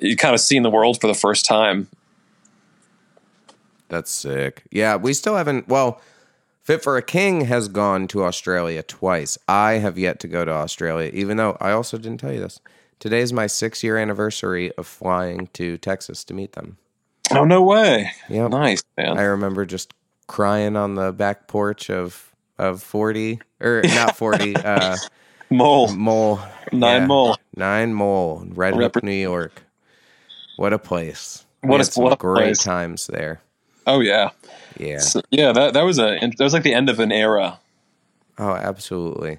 [0.00, 1.88] you kind of seen the world for the first time.
[3.88, 4.62] That's sick.
[4.70, 5.68] Yeah, we still haven't.
[5.68, 6.00] Well,
[6.62, 9.36] Fit for a King has gone to Australia twice.
[9.48, 12.60] I have yet to go to Australia, even though I also didn't tell you this.
[13.00, 16.76] Today is my six year anniversary of flying to Texas to meet them.
[17.32, 18.12] Oh no way!
[18.28, 18.46] Yeah.
[18.48, 19.18] Nice man.
[19.18, 19.92] I remember just
[20.28, 24.54] crying on the back porch of of forty or not forty.
[24.54, 24.96] uh,
[25.50, 26.38] Mole Mole.
[26.70, 27.06] nine Yeah.
[27.06, 27.36] mole.
[27.56, 29.62] Nine Mole, Red Hook, Repre- New York.
[30.56, 31.44] What a place.
[31.62, 32.58] What a- what a great place.
[32.58, 33.40] times there.
[33.86, 34.30] Oh yeah,
[34.78, 34.98] Yeah.
[34.98, 35.52] So, yeah.
[35.52, 37.58] That that was a that was like the end of an era.
[38.38, 39.38] Oh, absolutely.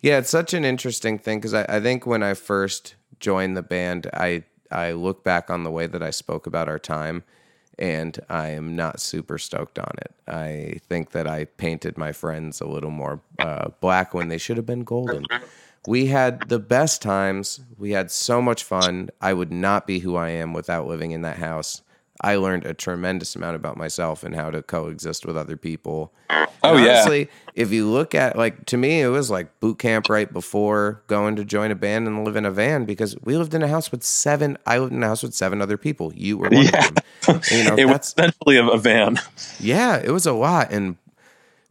[0.00, 3.62] Yeah, it's such an interesting thing because I, I think when I first joined the
[3.62, 7.24] band, I I look back on the way that I spoke about our time,
[7.78, 10.12] and I am not super stoked on it.
[10.28, 14.56] I think that I painted my friends a little more uh, black when they should
[14.56, 15.26] have been golden.
[15.86, 17.60] We had the best times.
[17.78, 19.10] We had so much fun.
[19.20, 21.82] I would not be who I am without living in that house.
[22.22, 26.12] I learned a tremendous amount about myself and how to coexist with other people.
[26.30, 26.46] Oh,
[26.76, 26.92] And yeah.
[26.92, 31.02] honestly, if you look at like to me, it was like boot camp right before
[31.06, 33.68] going to join a band and live in a van because we lived in a
[33.68, 34.58] house with seven.
[34.66, 36.12] I lived in a house with seven other people.
[36.14, 36.88] You were one Yeah.
[36.88, 37.40] of them.
[37.50, 39.18] You know, it was essentially a, a van.
[39.58, 40.96] yeah, it was a lot, and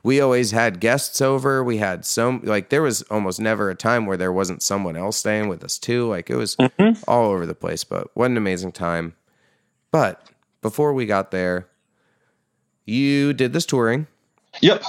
[0.01, 1.63] we always had guests over.
[1.63, 5.17] We had some like there was almost never a time where there wasn't someone else
[5.17, 6.07] staying with us too.
[6.07, 6.99] Like it was mm-hmm.
[7.07, 7.83] all over the place.
[7.83, 9.13] But what an amazing time!
[9.91, 10.25] But
[10.61, 11.67] before we got there,
[12.85, 14.07] you did this touring.
[14.61, 14.83] Yep.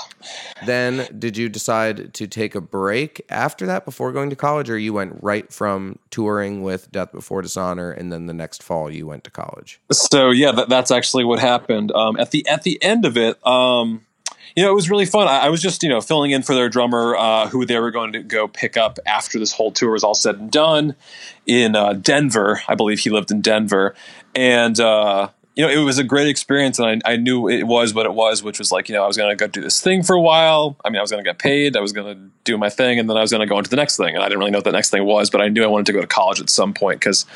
[0.64, 4.78] Then did you decide to take a break after that before going to college, or
[4.78, 9.06] you went right from touring with Death Before Dishonor, and then the next fall you
[9.06, 9.80] went to college?
[9.92, 11.92] So yeah, that, that's actually what happened.
[11.92, 14.04] Um, at the at the end of it, um,
[14.56, 15.28] you know, it was really fun.
[15.28, 17.90] I, I was just you know filling in for their drummer, uh, who they were
[17.90, 20.96] going to go pick up after this whole tour was all said and done
[21.46, 22.62] in uh, Denver.
[22.66, 23.94] I believe he lived in Denver,
[24.34, 27.92] and uh, you know, it was a great experience, and I, I knew it was
[27.92, 29.80] what it was, which was like you know I was going to go do this
[29.80, 30.76] thing for a while.
[30.84, 31.76] I mean, I was going to get paid.
[31.76, 33.70] I was going to do my thing, and then I was going to go into
[33.70, 34.14] the next thing.
[34.14, 35.86] And I didn't really know what the next thing was, but I knew I wanted
[35.86, 37.26] to go to college at some point because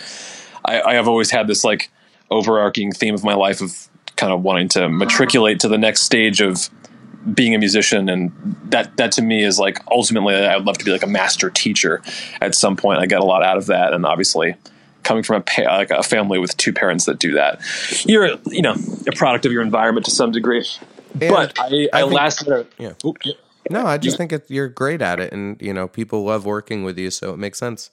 [0.64, 1.90] I, I have always had this like
[2.30, 6.40] overarching theme of my life of kind of wanting to matriculate to the next stage
[6.40, 6.70] of
[7.32, 8.32] being a musician and
[8.64, 12.02] that that to me is like ultimately I'd love to be like a master teacher
[12.42, 14.56] at some point I get a lot out of that and obviously
[15.04, 17.60] coming from a pa- like a family with two parents that do that
[18.06, 18.74] you're you know
[19.06, 20.66] a product of your environment to some degree
[21.14, 22.92] but I, I, I think- last minute Yeah.
[23.04, 23.34] Oop, yeah.
[23.70, 26.84] No, I just think it, you're great at it, and you know people love working
[26.84, 27.90] with you, so it makes sense.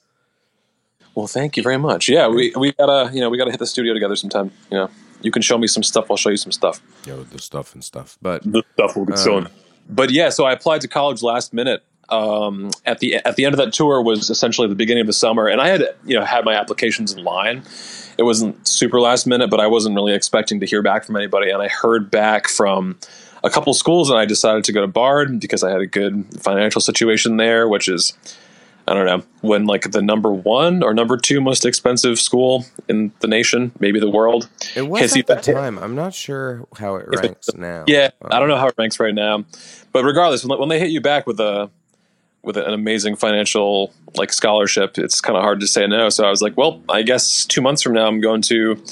[1.14, 3.66] well thank you very much yeah we we gotta you know we gotta hit the
[3.66, 4.90] studio together sometime you know
[5.22, 7.82] you can show me some stuff I'll show you some stuff Yeah, the stuff and
[7.84, 9.48] stuff, but the stuff will get Um,
[9.88, 11.82] But yeah, so I applied to college last minute.
[12.08, 15.12] Um, at the at the end of that tour was essentially the beginning of the
[15.12, 17.62] summer, and I had you know had my applications in line.
[18.18, 21.50] It wasn't super last minute, but I wasn't really expecting to hear back from anybody,
[21.50, 22.98] and I heard back from
[23.42, 26.26] a couple schools, and I decided to go to Bard because I had a good
[26.42, 28.12] financial situation there, which is
[28.86, 33.12] I don't know when like the number one or number two most expensive school in
[33.20, 34.48] the nation, maybe the world.
[34.76, 35.78] it was Hits at the time.
[35.78, 37.84] I'm not sure how it ranks now.
[37.86, 39.44] Yeah, Um, I don't know how it ranks right now,
[39.92, 41.70] but regardless, when, when they hit you back with a
[42.42, 46.08] with an amazing financial like scholarship, it's kind of hard to say no.
[46.08, 48.82] So I was like, well, I guess two months from now, I'm going to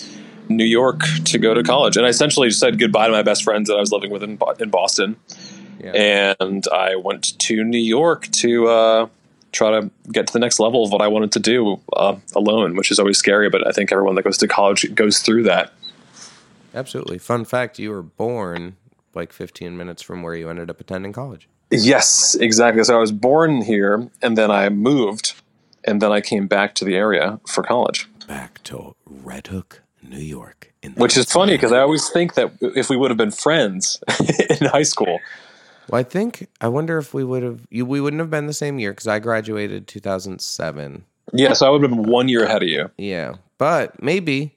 [0.49, 3.69] New York to go to college, and I essentially said goodbye to my best friends
[3.69, 5.17] that I was living with in, in Boston,
[5.79, 5.93] Yeah.
[5.93, 9.07] and I went to New York to uh,
[9.53, 12.75] try to get to the next level of what I wanted to do uh, alone,
[12.77, 13.49] which is always scary.
[13.49, 15.73] But I think everyone that goes to college goes through that.
[16.75, 17.19] Absolutely.
[17.19, 18.77] Fun fact: you were born
[19.15, 21.49] like 15 minutes from where you ended up attending college.
[21.71, 22.83] Yes, exactly.
[22.85, 25.35] So I was born here, and then I moved,
[25.85, 28.09] and then I came back to the area for college.
[28.27, 30.73] Back to Red Hook, New York.
[30.83, 34.03] In Which is funny because I always think that if we would have been friends
[34.61, 35.19] in high school,
[35.89, 38.55] Well, I think I wonder if we would have you we wouldn't have been the
[38.55, 41.05] same year because I graduated 2007.
[41.35, 42.91] yeah, so I would have been one year ahead of you.
[42.97, 44.57] Yeah, but maybe,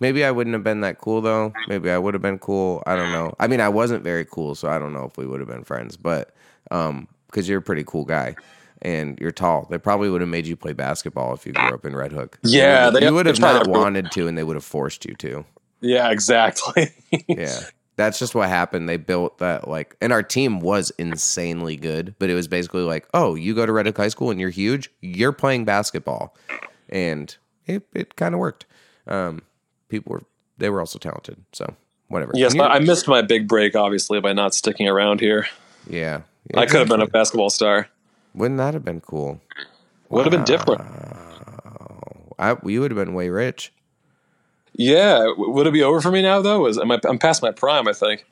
[0.00, 1.52] maybe I wouldn't have been that cool though.
[1.68, 2.82] Maybe I would have been cool.
[2.84, 3.32] I don't know.
[3.38, 5.62] I mean, I wasn't very cool, so I don't know if we would have been
[5.64, 5.96] friends.
[5.96, 6.34] But
[6.72, 8.34] um, because you're a pretty cool guy
[8.82, 11.84] and you're tall, they probably would have made you play basketball if you grew up
[11.84, 12.38] in Red Hook.
[12.42, 15.04] Yeah, you would, they- you would have not wanted to, and they would have forced
[15.04, 15.44] you to.
[15.80, 16.90] Yeah, exactly.
[17.28, 17.60] Yeah,
[17.96, 18.88] that's just what happened.
[18.88, 23.06] They built that like, and our team was insanely good, but it was basically like,
[23.14, 26.34] oh, you go to Red Hook High School and you're huge, you're playing basketball,
[26.88, 28.64] and it it kind of worked.
[29.06, 29.42] Um,
[29.88, 30.22] people were
[30.58, 31.74] they were also talented, so
[32.08, 32.32] whatever.
[32.34, 35.46] Yes, I missed my big break obviously by not sticking around here.
[35.88, 36.22] yeah,
[36.54, 37.88] I could have been a basketball star.
[38.34, 39.40] Wouldn't that have been cool?
[40.10, 40.80] Would have been different.
[42.38, 43.72] I, you would have been way rich.
[44.74, 46.66] Yeah, would it be over for me now though?
[46.66, 47.86] Is am I, I'm past my prime?
[47.88, 48.24] I think.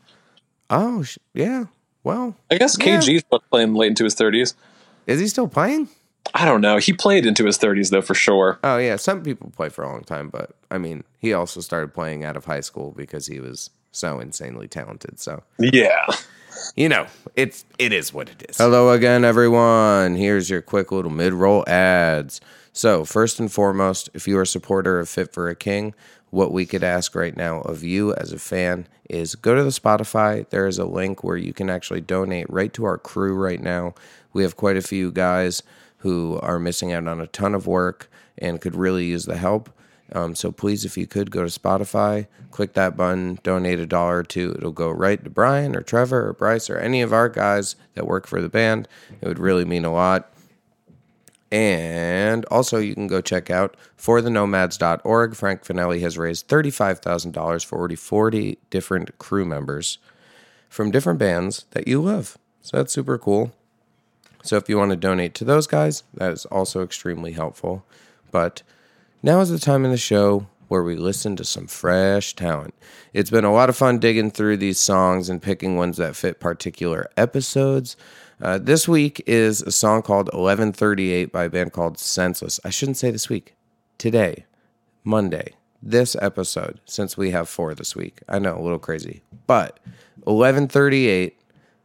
[0.70, 1.64] Oh, sh- yeah.
[2.02, 2.98] Well, I guess Yeah.
[2.98, 4.54] KG's playing late into his 30s.
[5.06, 5.88] is he still playing?
[6.34, 6.78] I don't know.
[6.78, 8.58] He played into his 30s though for sure.
[8.64, 11.92] Oh yeah, some people play for a long time, but I mean, he also started
[11.92, 15.20] playing out of high school because he was so insanely talented.
[15.20, 16.06] So Yeah.
[16.76, 17.06] You know,
[17.36, 18.58] it's it is what it is.
[18.58, 20.14] Hello again, everyone.
[20.14, 22.40] Here's your quick little mid-roll ads.
[22.72, 25.94] So first and foremost, if you are a supporter of Fit for a King,
[26.30, 29.70] what we could ask right now of you as a fan is go to the
[29.70, 30.48] Spotify.
[30.50, 33.94] There is a link where you can actually donate right to our crew right now.
[34.32, 35.62] We have quite a few guys
[35.98, 39.70] who are missing out on a ton of work and could really use the help.
[40.12, 44.18] Um, so please, if you could go to Spotify, click that button, donate a dollar
[44.18, 44.54] or two.
[44.56, 48.06] It'll go right to Brian or Trevor or Bryce or any of our guys that
[48.06, 48.88] work for the band.
[49.20, 50.32] It would really mean a lot.
[51.52, 55.34] And also, you can go check out forthenomads.org.
[55.34, 59.98] Frank Finelli has raised $35,000 for already 40 different crew members
[60.68, 62.38] from different bands that you love.
[62.62, 63.52] So that's super cool.
[64.42, 67.84] So if you want to donate to those guys, that is also extremely helpful.
[68.30, 68.62] But
[69.22, 72.74] now is the time in the show where we listen to some fresh talent.
[73.12, 76.38] It's been a lot of fun digging through these songs and picking ones that fit
[76.38, 77.96] particular episodes.
[78.40, 82.60] Uh, this week is a song called 1138 by a band called Senseless.
[82.64, 83.54] I shouldn't say this week.
[83.98, 84.46] Today,
[85.02, 88.20] Monday, this episode, since we have four this week.
[88.28, 89.22] I know, a little crazy.
[89.46, 89.80] But
[90.24, 91.38] 1138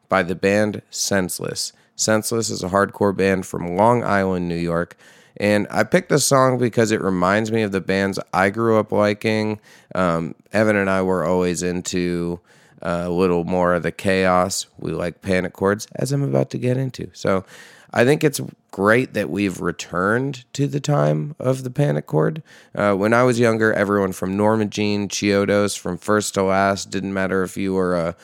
[0.07, 1.73] by the band Senseless.
[1.95, 4.95] Senseless is a hardcore band from Long Island, New York.
[5.38, 8.91] And I picked this song because it reminds me of the bands I grew up
[8.91, 9.59] liking.
[9.93, 12.39] Um, Evan and I were always into
[12.81, 14.67] uh, a little more of the chaos.
[14.77, 17.09] We like panic chords, as I'm about to get into.
[17.13, 17.45] So
[17.93, 22.43] I think it's great that we've returned to the time of the panic chord.
[22.73, 27.13] Uh, when I was younger, everyone from Norma Jean, Chiodos, from first to last, didn't
[27.13, 28.15] matter if you were a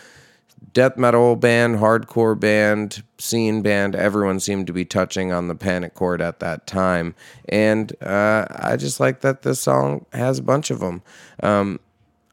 [0.74, 5.94] death metal band, hardcore band, scene band, everyone seemed to be touching on the panic
[5.94, 7.16] chord at that time.
[7.50, 11.02] And uh, I just like that this song has a bunch of them.
[11.44, 11.80] Um,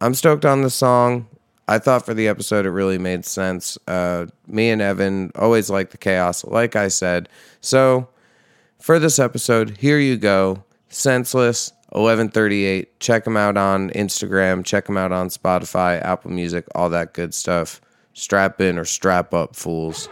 [0.01, 1.27] I'm stoked on the song.
[1.67, 3.77] I thought for the episode it really made sense.
[3.87, 7.29] Uh, me and Evan always like the chaos, like I said.
[7.61, 8.09] So
[8.81, 10.65] for this episode, here you go.
[10.89, 13.01] Senseless 1138.
[13.01, 14.65] Check them out on Instagram.
[14.65, 17.81] Check them out on Spotify, Apple Music, all that good stuff.
[18.19, 20.09] Strap in or strap up, fools.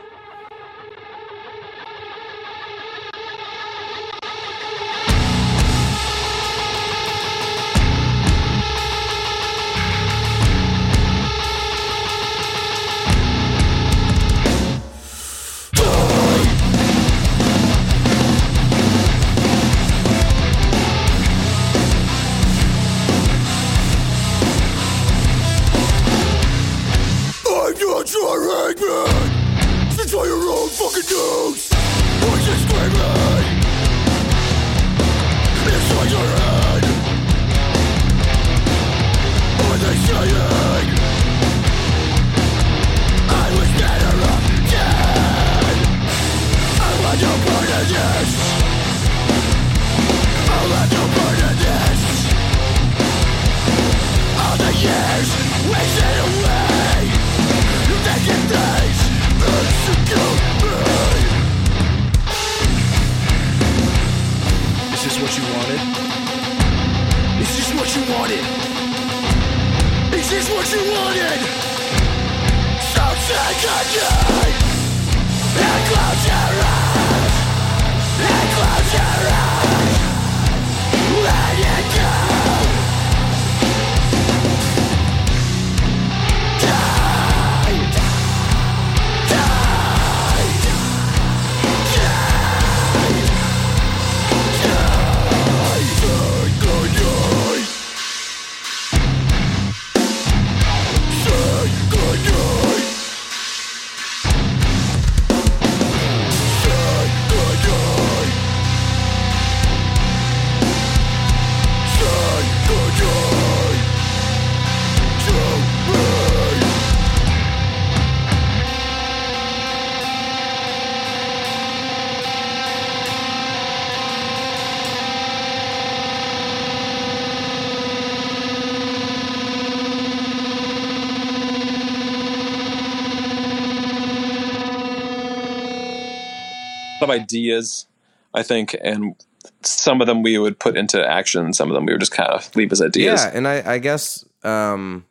[137.36, 137.86] Ideas,
[138.34, 139.14] I think, and
[139.62, 141.52] some of them we would put into action.
[141.52, 143.22] Some of them we would just kind of leave as ideas.
[143.22, 145.04] Yeah, and I, I guess um,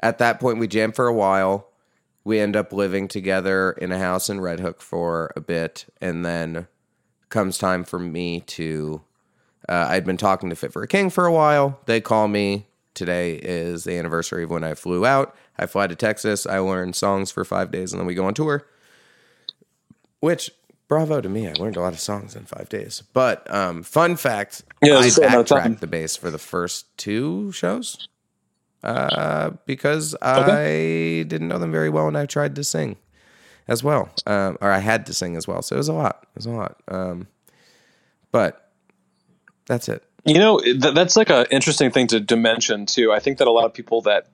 [0.00, 1.66] at that point we jam for a while.
[2.22, 6.24] We end up living together in a house in Red Hook for a bit, and
[6.24, 6.66] then
[7.28, 9.02] comes time for me to.
[9.68, 11.80] Uh, I'd been talking to Fit for a King for a while.
[11.86, 12.66] They call me.
[12.92, 15.34] Today is the anniversary of when I flew out.
[15.56, 16.44] I fly to Texas.
[16.44, 18.66] I learn songs for five days, and then we go on tour.
[20.18, 20.50] Which
[20.90, 21.48] bravo to me.
[21.48, 23.02] I learned a lot of songs in five days.
[23.14, 26.94] But um, fun fact: Yeah, I that's a lot backtracked the bass for the first
[26.98, 28.08] two shows
[28.82, 32.96] uh, because I didn't know them very well, and I tried to sing
[33.68, 35.62] as well, um, or I had to sing as well.
[35.62, 36.26] So it was a lot.
[36.34, 36.82] It was a lot.
[36.88, 37.28] Um,
[38.32, 38.72] but
[39.66, 40.02] that's it.
[40.24, 43.12] You know, th- that's like an interesting thing to, to mention too.
[43.12, 44.26] I think that a lot of people that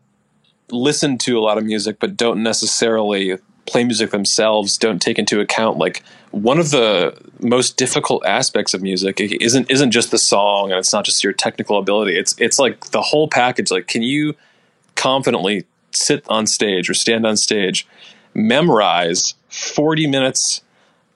[0.71, 5.41] listen to a lot of music but don't necessarily play music themselves don't take into
[5.41, 6.03] account like
[6.37, 10.93] one of the most difficult aspects of music isn't isn't just the song and it's
[10.93, 12.17] not just your technical ability.
[12.19, 13.71] It's it's like the whole package.
[13.71, 14.35] Like, can you
[14.97, 17.87] confidently sit on stage or stand on stage,
[18.35, 20.63] memorize forty minutes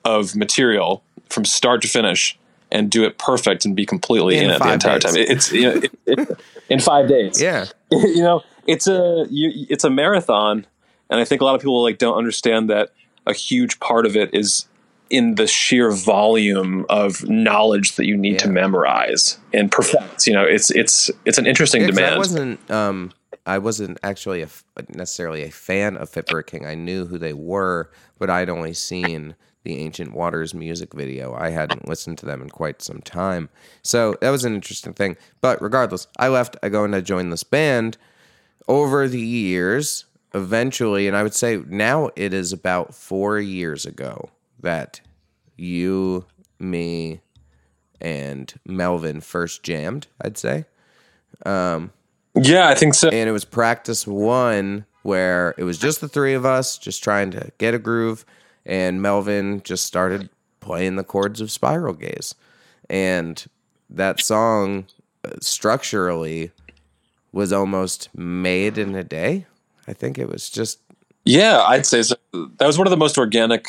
[0.03, 2.37] of material from start to finish?
[2.73, 5.13] And do it perfect and be completely In in, it the entire days.
[5.13, 5.21] time.
[5.27, 6.39] It's you know, it, it,
[6.69, 7.65] in five days Yeah.
[7.91, 10.65] you know it's a you, it's a marathon
[11.11, 12.89] and i think a lot of people like don't understand that
[13.27, 14.65] a huge part of it is
[15.11, 20.43] in the sheer volume of knowledge that you need to memorize and perfect you know
[20.43, 22.71] it's it's it's an interesting Yeah, 'cause I demand wasn't.
[22.71, 23.11] Um,
[23.45, 24.47] I wasn't actually a
[24.95, 26.65] necessarily a fan of Fit for a King.
[26.65, 27.89] I knew who they were,
[28.19, 31.33] but I'd only seen the Ancient Waters music video.
[31.33, 33.49] I hadn't listened to them in quite some time,
[33.81, 35.17] so that was an interesting thing.
[35.41, 36.55] But regardless, I left.
[36.63, 37.97] I go and I joined this band.
[38.67, 44.29] Over the years, eventually, and I would say now it is about four years ago
[44.59, 45.01] that
[45.57, 46.25] you,
[46.59, 47.21] me,
[47.99, 50.07] and Melvin first jammed.
[50.21, 50.65] I'd say.
[52.35, 53.09] Yeah i think so.
[53.09, 57.29] and it was practice one where it was just the three of us just trying
[57.31, 58.23] to get a groove
[58.65, 60.29] and melvin just started
[60.61, 62.33] playing the chords of spiral gaze.
[62.89, 63.43] And
[63.89, 64.85] that song
[65.25, 66.51] uh, structurally
[67.33, 69.47] was almost made in a day
[69.87, 70.79] i think it was just
[71.25, 72.15] yeah i'd say so.
[72.57, 73.67] That was one of the most organic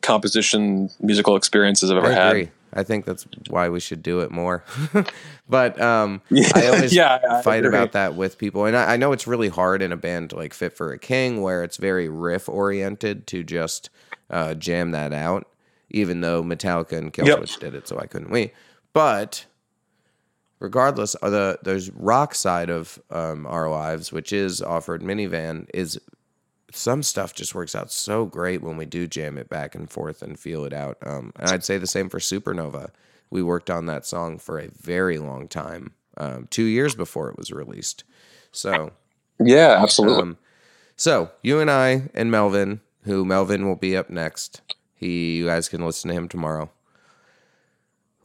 [0.00, 2.28] composition musical experiences i've ever i had.
[2.36, 2.50] agree.
[2.70, 4.62] I think that's why we should do it more.
[5.48, 6.20] But um
[6.54, 7.70] i always Yeah, I fight agree.
[7.70, 8.66] about that with people.
[8.66, 11.40] And I, I know it's really hard in a band like fit for a king
[11.40, 13.88] where it's very riff oriented to just
[14.28, 15.48] uh, jam that out
[15.88, 18.52] even though metallica and killswitch did it so i couldn't we?
[18.92, 19.46] But
[20.60, 25.68] regardless of the there's rock side of um, our lives which is Off Road Minivan
[25.72, 26.00] is
[26.70, 30.22] some stuff just works out so great when we do jam it back and forth
[30.22, 30.98] and feel it out.
[31.04, 32.90] Um, and I'd say the same for Supernova.
[33.30, 37.38] We worked on that song for a very long time, um, two years before it
[37.38, 38.04] was released.
[38.52, 38.92] So,
[39.38, 40.38] yeah absolutely um,
[40.96, 44.62] so you and I and Melvin, who Melvin will be up next.
[44.94, 46.70] He, you guys can listen to him tomorrow.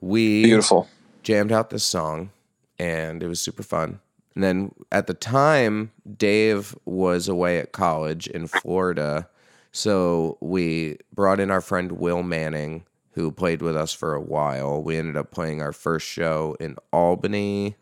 [0.02, 0.90] We beautiful
[1.24, 2.32] jammed out this song
[2.80, 4.00] and it was super fun.
[4.36, 9.30] And then at the time, Dave was away at college in Florida.
[9.72, 14.82] So we brought in our friend Will Manning, who played with us for a while.
[14.82, 17.76] We ended up playing our first show in Albany.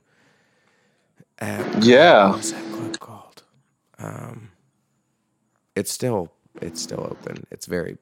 [1.39, 2.29] At, Yeah.
[2.29, 3.43] What was that club called?
[3.97, 4.51] Um,
[5.75, 6.31] it's still
[6.61, 7.45] it's still open.
[7.49, 7.97] It's very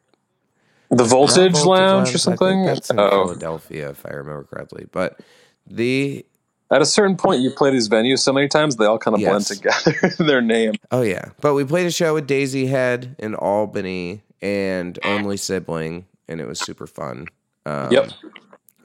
[0.91, 4.87] the voltage, Voltage lounge or something that's in oh Philadelphia, if I remember correctly.
[4.91, 5.21] But
[5.67, 6.25] the
[6.71, 9.23] At a certain point, you play these venues so many times, they all kind of
[9.23, 9.47] blend Yes.
[9.47, 9.95] together.
[10.19, 10.79] Their name.
[10.91, 16.41] Oh yeah, but we played a show with Daisyhead in Albany and Only Sibling, and
[16.41, 17.31] it was super fun.
[17.65, 18.11] Um, Yep.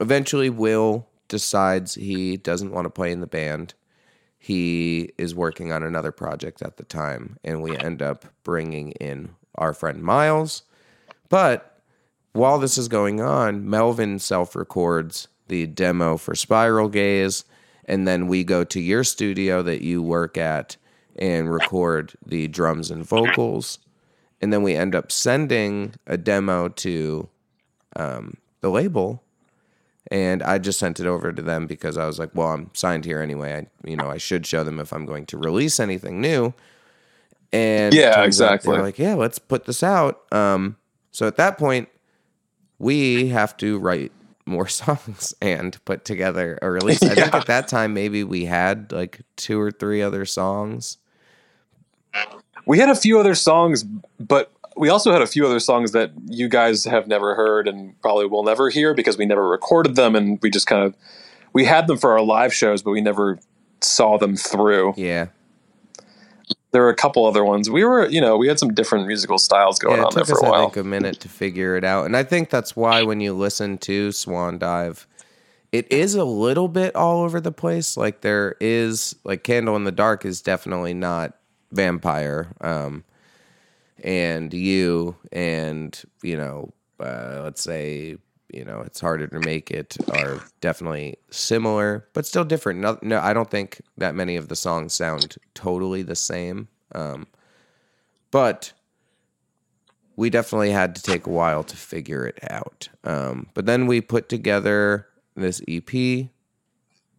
[0.01, 3.75] Eventually, Will decides he doesn't want to play in the band.
[4.39, 9.35] He is working on another project at the time, and we end up bringing in
[9.55, 10.63] our friend Miles.
[11.29, 11.74] But
[12.35, 17.45] while this is going on, Melvin self records the demo for Spiral Gaze,
[17.85, 20.77] and then we go to your studio that you work at
[21.15, 23.79] and record the drums and vocals.
[24.41, 27.29] And then we end up sending a demo to
[27.95, 29.23] um, the label.
[30.11, 33.05] And I just sent it over to them because I was like, well, I'm signed
[33.05, 33.55] here anyway.
[33.55, 36.53] I, you know, I should show them if I'm going to release anything new.
[37.51, 38.77] And Yeah, exactly.
[38.77, 40.31] Like, yeah, let's put this out.
[40.33, 40.75] Um,
[41.11, 41.87] so at that point,
[42.79, 44.11] we have to write
[44.45, 47.01] more songs and put together a release.
[47.03, 50.97] I think at that time maybe we had like two or three other songs.
[52.65, 53.83] We had a few other songs,
[54.19, 57.99] but we also had a few other songs that you guys have never heard and
[58.01, 60.95] probably will never hear because we never recorded them and we just kind of
[61.53, 63.39] we had them for our live shows, but we never
[63.81, 64.93] saw them through.
[64.97, 65.27] Yeah.
[66.75, 67.69] There were a couple other ones.
[67.69, 70.33] We were, you know, we had some different musical styles going yeah, on there for
[70.33, 70.61] us, a I while.
[70.65, 72.05] think, a minute to figure it out.
[72.05, 75.07] And I think that's why when you listen to Swan Dive,
[75.71, 77.95] it is a little bit all over the place.
[77.95, 81.37] Like there is, like Candle in the Dark is definitely not
[81.71, 82.49] vampire.
[82.59, 83.05] Um,
[84.03, 88.17] and you and, you know, uh, let's say,
[88.49, 92.79] you know, it's harder to make it are definitely similar, but still different.
[92.79, 96.67] No, no, I don't think that many of the songs sound totally the same.
[96.93, 97.27] Um,
[98.31, 98.73] but
[100.15, 102.89] we definitely had to take a while to figure it out.
[103.03, 106.27] Um, but then we put together this EP,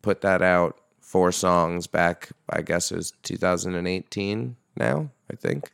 [0.02, 5.72] put that out, four songs back, I guess it was 2018 now, I think.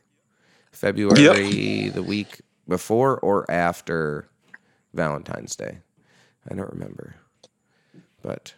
[0.71, 4.27] February, the week before or after
[4.93, 5.79] Valentine's Day.
[6.49, 7.15] I don't remember.
[8.21, 8.53] But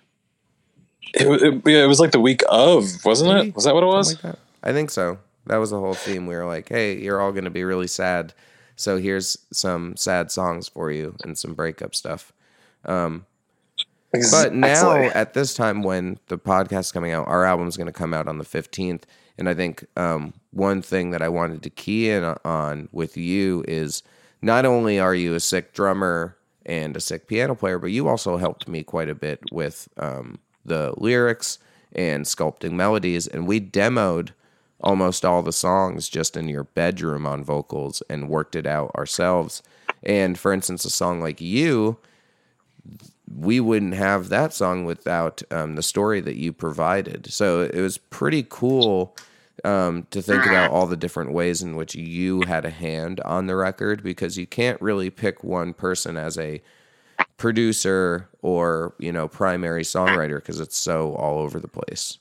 [1.14, 3.50] It, it, yeah, it was like the week of, wasn't Maybe.
[3.50, 3.56] it?
[3.56, 4.24] Was that what it was?
[4.24, 4.36] Like.
[4.64, 5.20] I think so.
[5.48, 6.26] That was the whole theme.
[6.26, 8.34] We were like, hey, you're all going to be really sad.
[8.76, 12.34] So here's some sad songs for you and some breakup stuff.
[14.32, 15.08] But now, Exactly.
[15.10, 18.28] at this time when the podcast is coming out, our album's going to come out
[18.28, 19.04] on the 15th.
[19.38, 23.64] And I think um, one thing that I wanted to key in on with you
[23.68, 24.04] is
[24.42, 28.38] not only are you a sick drummer and a sick piano player, but you also
[28.38, 31.60] helped me quite a bit with um, the lyrics
[31.94, 33.28] and sculpting melodies.
[33.28, 34.32] And we demoed
[34.82, 39.64] almost all the songs just in your bedroom on vocals and worked it out ourselves.
[40.04, 41.98] And for instance, a song like You,
[43.36, 47.32] we wouldn't have that song without um, the story that you provided.
[47.32, 49.16] So it was pretty cool
[49.66, 53.48] um, to think about all the different ways in which you had a hand on
[53.48, 56.62] the record because you can't really pick one person as a
[57.38, 62.20] producer or you know primary songwriter because it's so all over the place.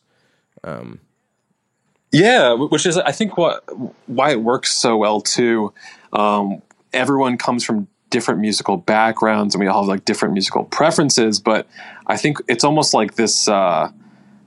[2.13, 3.65] Yeah, which is I think what
[4.07, 5.73] why it works so well too.
[6.13, 11.41] Um, everyone comes from different musical backgrounds, and we all have like different musical preferences.
[11.41, 11.67] But
[12.07, 13.91] I think it's almost like this uh,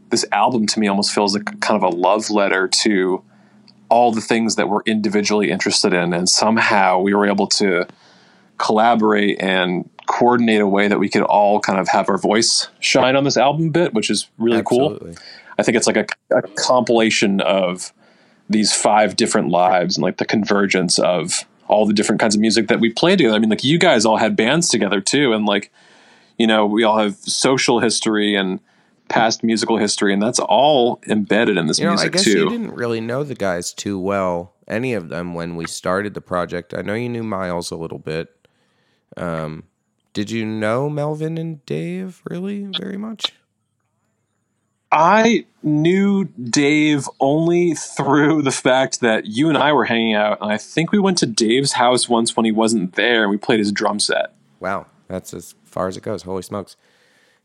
[0.10, 3.24] this album to me almost feels like kind of a love letter to
[3.90, 7.86] all the things that we're individually interested in, and somehow we were able to
[8.58, 13.16] collaborate and coordinate a way that we could all kind of have our voice shine
[13.16, 14.98] on this album bit, which is really cool.
[15.60, 16.06] I think it's like a,
[16.36, 17.94] a compilation of
[18.50, 22.68] these five different lives and like the convergence of all the different kinds of music
[22.70, 23.36] that we played together.
[23.36, 25.72] I mean, like you guys all had bands together too, and like
[26.38, 28.60] you know we all have social history and
[29.10, 32.32] past musical history, and that's all embedded in this You know, I music guess too.
[32.32, 36.22] you didn't really know the guys too well, any of them, when we started the
[36.22, 36.74] project.
[36.74, 38.48] I know you knew Miles a little bit.
[39.16, 39.64] Um,
[40.14, 43.34] did you know Melvin and Dave really very much?
[44.92, 50.52] I knew Dave only through the fact that you and I were hanging out, and
[50.52, 53.60] I think we went to Dave's house once when he wasn't there, and we played
[53.60, 54.34] his drum set.
[54.60, 56.24] Wow, that's as far as it goes.
[56.24, 56.78] Holy smokes.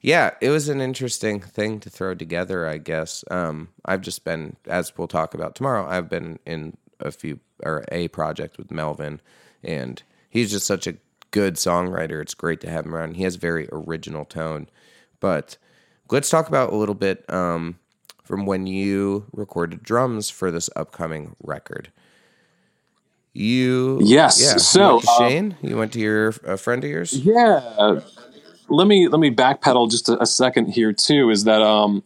[0.03, 3.25] Yeah, it was an interesting thing to throw together, I guess.
[3.31, 7.85] Um, I've just been, as we'll talk about tomorrow, I've been in a few or
[7.93, 9.21] a project with Melvin,
[9.63, 10.97] and he's just such a
[11.31, 12.21] good songwriter.
[12.21, 13.15] It's great to have him around.
[13.15, 14.69] He has very original tone.
[15.21, 15.57] But
[16.11, 17.79] let's talk about a little bit um,
[18.25, 21.93] from when you recorded drums for this upcoming record.
[23.35, 25.57] You Yes, yeah, so, you uh, Shane.
[25.63, 27.15] You went to your a friend of yours.
[27.15, 28.01] Yeah.
[28.73, 31.31] Let me let me backpedal just a, a second here too.
[31.31, 32.03] Is that um,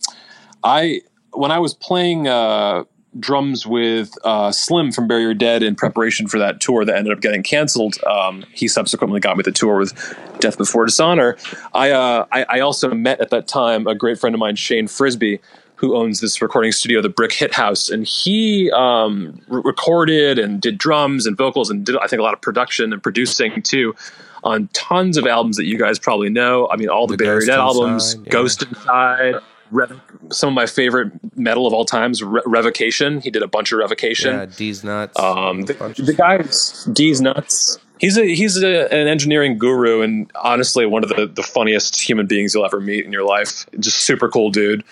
[0.65, 1.01] I
[1.33, 2.85] when I was playing uh,
[3.21, 7.13] drums with uh, Slim from Bury Your Dead in preparation for that tour that ended
[7.13, 7.97] up getting canceled.
[8.05, 9.95] Um, he subsequently got me the tour with
[10.41, 11.37] Death Before Dishonor.
[11.73, 14.89] I, uh, I I also met at that time a great friend of mine, Shane
[14.89, 15.41] Frisbee,
[15.77, 20.61] who owns this recording studio, the Brick Hit House, and he um, re- recorded and
[20.61, 23.95] did drums and vocals and did I think a lot of production and producing too
[24.43, 26.69] on tons of albums that you guys probably know.
[26.71, 28.31] I mean, all the, The Dead albums, yeah.
[28.31, 29.35] Ghost Inside.
[29.73, 30.01] Rev-
[30.31, 33.21] some of my favorite metal of all times, Re- Revocation.
[33.21, 34.35] He did a bunch of Revocation.
[34.35, 35.19] Yeah, Deez Nuts.
[35.19, 36.17] Um, the, the stuff.
[36.17, 37.79] guy, Deez Nuts.
[37.99, 42.27] He's a he's a, an engineering guru and honestly one of the, the funniest human
[42.27, 43.67] beings you'll ever meet in your life.
[43.81, 44.85] Just super cool dude.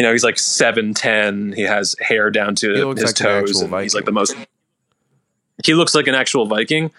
[0.00, 1.52] You know, he's like seven ten.
[1.52, 4.34] He has hair down to his like toes, and he's like the most.
[5.62, 6.90] He looks like an actual Viking,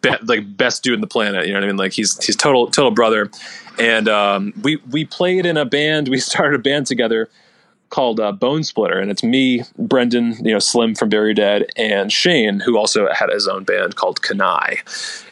[0.00, 1.46] be, like best dude in the planet.
[1.46, 1.76] You know what I mean?
[1.76, 3.30] Like he's he's total total brother.
[3.78, 6.08] And um, we we played in a band.
[6.12, 7.28] We started a band together
[7.92, 12.10] called uh, Bone Splitter, and it's me, Brendan, you know, Slim from Bury Dead, and
[12.10, 14.78] Shane, who also had his own band called Kanai,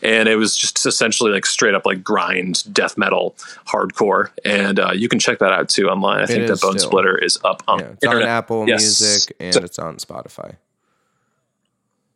[0.03, 3.35] and it was just essentially like straight up like grind death metal
[3.67, 6.21] hardcore, and uh, you can check that out too online.
[6.23, 6.91] I think that Bone still.
[6.91, 8.23] Splitter is up on Yeah, it's on.
[8.23, 9.01] Apple Yes.
[9.01, 10.57] Music and So- it's on Spotify.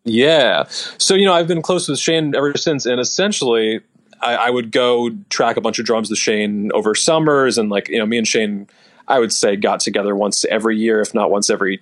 [0.05, 0.65] Yeah.
[0.99, 2.85] So, you know, I've been close with Shane ever since.
[2.85, 3.81] And essentially,
[4.21, 7.57] I, I would go track a bunch of drums with Shane over summers.
[7.57, 8.69] And, like, you know, me and Shane,
[9.09, 11.81] I would say, got together once every year, if not once every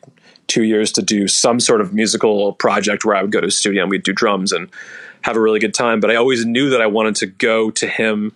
[0.48, 3.50] two years, to do some sort of musical project where I would go to a
[3.50, 4.68] studio and we'd do drums and
[5.22, 6.00] have a really good time.
[6.00, 8.32] But I always knew that I wanted to go to him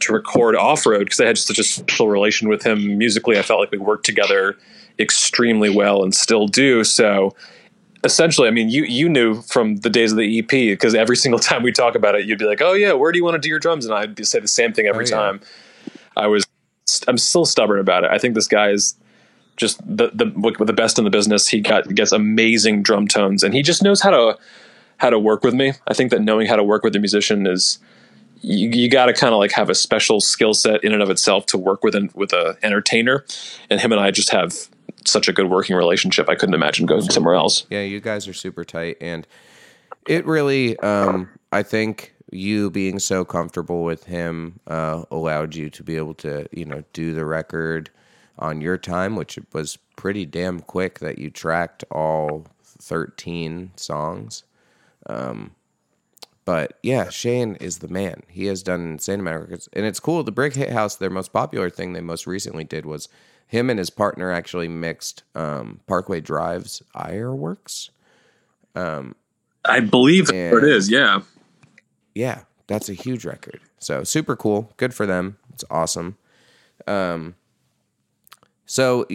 [0.00, 3.38] to record off road because I had such a special relation with him musically.
[3.38, 4.56] I felt like we worked together
[4.98, 6.82] extremely well and still do.
[6.84, 7.34] So,
[8.04, 11.38] essentially, I mean, you you knew from the days of the EP because every single
[11.48, 13.40] time we talk about it, you'd be like, "Oh yeah, where do you want to
[13.40, 15.16] do your drums?" And I'd say the same thing every Oh, yeah.
[15.16, 15.40] time.
[16.16, 16.45] I was,
[17.08, 18.10] I'm still stubborn about it.
[18.10, 18.94] I think this guy is
[19.56, 20.26] just the the
[20.64, 21.48] the best in the business.
[21.48, 24.38] He got gets amazing drum tones, and he just knows how to
[24.98, 25.72] how to work with me.
[25.86, 27.78] I think that knowing how to work with a musician is
[28.40, 31.10] you, you got to kind of like have a special skill set in and of
[31.10, 33.24] itself to work with an with a entertainer.
[33.70, 34.68] And him and I just have
[35.04, 36.28] such a good working relationship.
[36.28, 37.66] I couldn't imagine going somewhere else.
[37.70, 39.26] Yeah, you guys are super tight, and
[40.06, 45.82] it really, um, I think you being so comfortable with him uh, allowed you to
[45.82, 47.90] be able to, you know, do the record
[48.38, 54.42] on your time, which was pretty damn quick that you tracked all thirteen songs.
[55.06, 55.52] Um,
[56.44, 58.22] but yeah, Shane is the man.
[58.28, 60.22] He has done insane amount of records, and it's cool.
[60.22, 63.08] The Brick Hit House, their most popular thing they most recently did was
[63.46, 67.90] him and his partner actually mixed um, Parkway Drive's Ironworks.
[69.64, 70.90] I believe it is.
[70.90, 71.20] Yeah.
[72.16, 73.60] Yeah, that's a huge record.
[73.78, 74.72] So super cool.
[74.78, 75.36] Good for them.
[75.52, 76.16] It's awesome.
[76.86, 77.34] Um,
[78.64, 79.06] so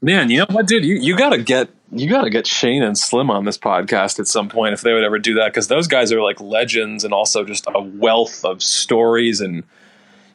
[0.00, 0.84] Man, you know what, dude?
[0.84, 4.48] You you gotta get you gotta get Shane and Slim on this podcast at some
[4.48, 7.44] point if they would ever do that because those guys are like legends and also
[7.44, 9.62] just a wealth of stories and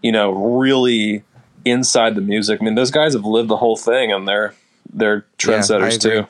[0.03, 1.23] you know really
[1.65, 2.61] inside the music.
[2.61, 4.53] I mean, those guys have lived the whole thing and they're
[4.93, 6.21] they're Yeah, trendsetters agree.
[6.21, 6.27] too.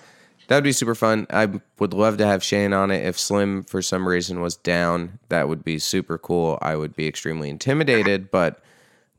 [0.47, 1.27] That'd be super fun.
[1.29, 3.05] I would love to have Shane on it.
[3.05, 6.57] If Slim for some reason was down, that would be super cool.
[6.61, 8.61] I would be extremely intimidated, but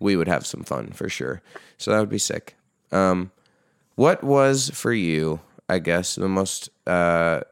[0.00, 1.42] we would have some fun for sure.
[1.76, 2.56] So that would be sick.
[2.92, 3.30] Um,
[3.96, 7.42] what was for you, I guess, the most uh,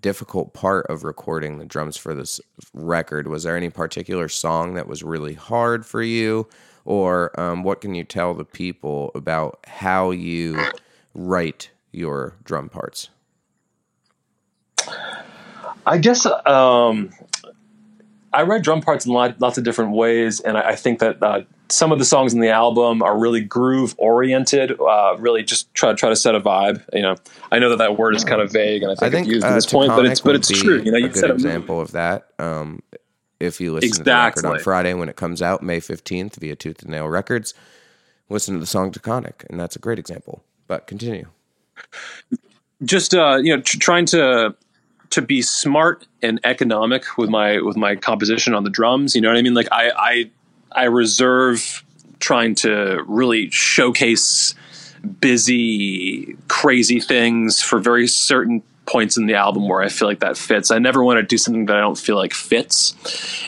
[0.00, 2.40] difficult part of recording the drums for this
[2.72, 3.28] record?
[3.28, 6.48] Was there any particular song that was really hard for you?
[6.86, 10.58] Or um, what can you tell the people about how you
[11.14, 13.10] write your drum parts?
[15.86, 17.10] I guess um,
[18.32, 21.22] I write drum parts in lot, lots of different ways, and I, I think that
[21.22, 24.78] uh, some of the songs in the album are really groove oriented.
[24.80, 26.82] Uh, really, just try try to set a vibe.
[26.92, 27.16] You know,
[27.50, 29.34] I know that that word is kind of vague, and I think, I think it's
[29.34, 30.82] used uh, at this point, but it's but it's true.
[30.82, 32.28] You know, a you good set a example of that.
[32.38, 32.82] Um,
[33.38, 36.56] if you listen to the record on Friday when it comes out, May fifteenth, via
[36.56, 37.54] Tooth and Nail Records,
[38.28, 40.44] listen to the song Taconic, and that's a great example.
[40.66, 41.26] But continue.
[42.84, 44.54] Just uh, you know tr- trying to
[45.10, 49.28] to be smart and economic with my with my composition on the drums you know
[49.28, 49.54] what i mean?
[49.54, 50.30] Like i i
[50.72, 51.84] i reserve
[52.20, 54.54] trying to really showcase
[55.20, 60.36] busy crazy things for very certain points in the album where i feel like that
[60.36, 60.70] fits.
[60.70, 62.94] I never want to do something that i don't feel like fits.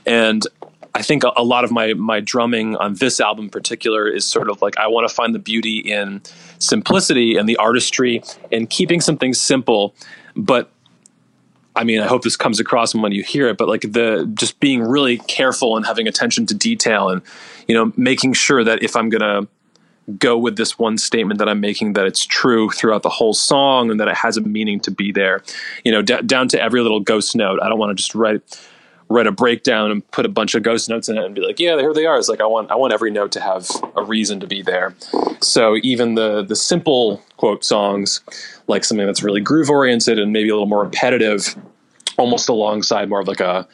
[0.06, 0.46] And
[0.94, 4.50] I think a, lot of my my drumming on this album in particular is sort
[4.50, 6.20] of like I want to find the beauty in
[6.62, 9.94] simplicity and the artistry and keeping something simple,
[10.36, 10.70] but
[11.74, 14.60] I mean, I hope this comes across when you hear it, but like the just
[14.60, 17.22] being really careful and having attention to detail and
[17.66, 19.48] you know making sure that if I'm gonna
[20.18, 23.90] go with this one statement that I'm making that it's true throughout the whole song
[23.90, 25.42] and that it has a meaning to be there,
[25.84, 27.60] you know, d- down to every little ghost note.
[27.62, 28.42] I don't want to just write
[29.12, 31.60] write a breakdown and put a bunch of ghost notes in it and be like,
[31.60, 32.18] yeah, here they are.
[32.18, 34.94] It's like I want I want every note to have a reason to be there.
[35.40, 38.20] So even the the simple quote songs,
[38.66, 41.54] like something that's really groove oriented and maybe a little more repetitive,
[42.16, 43.68] almost alongside more of like a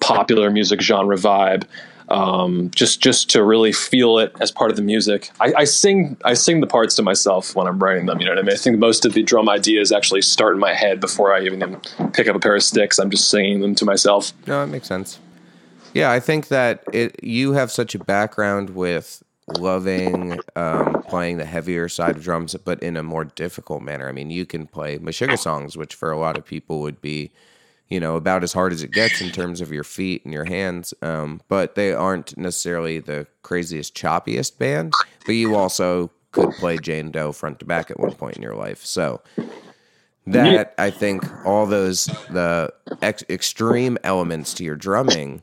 [0.00, 1.64] popular music genre vibe.
[2.10, 5.30] Um, just just to really feel it as part of the music.
[5.40, 8.18] I, I sing I sing the parts to myself when I'm writing them.
[8.18, 8.52] You know what I mean?
[8.52, 11.80] I think most of the drum ideas actually start in my head before I even
[12.12, 12.98] pick up a pair of sticks.
[12.98, 14.32] I'm just singing them to myself.
[14.48, 15.20] No, it makes sense.
[15.94, 17.22] Yeah, I think that it.
[17.22, 19.22] You have such a background with
[19.58, 24.08] loving um, playing the heavier side of drums, but in a more difficult manner.
[24.08, 27.30] I mean, you can play Meshuggah songs, which for a lot of people would be,
[27.90, 30.44] you know, about as hard as it gets in terms of your feet and your
[30.44, 30.94] hands.
[31.02, 34.94] Um, but they aren't necessarily the craziest, choppiest band.
[35.26, 38.54] But you also could play Jane Doe front to back at one point in your
[38.54, 38.84] life.
[38.84, 39.20] So
[40.26, 42.72] that I think all those the
[43.02, 45.42] ex- extreme elements to your drumming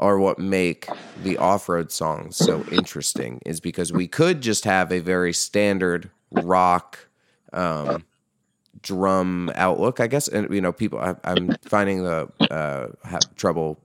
[0.00, 0.88] are what make
[1.22, 7.08] the off-road songs so interesting is because we could just have a very standard rock
[7.52, 8.04] um,
[8.86, 10.28] drum outlook i guess.
[10.28, 13.78] And you know people I, i'm finding the uh, have trouble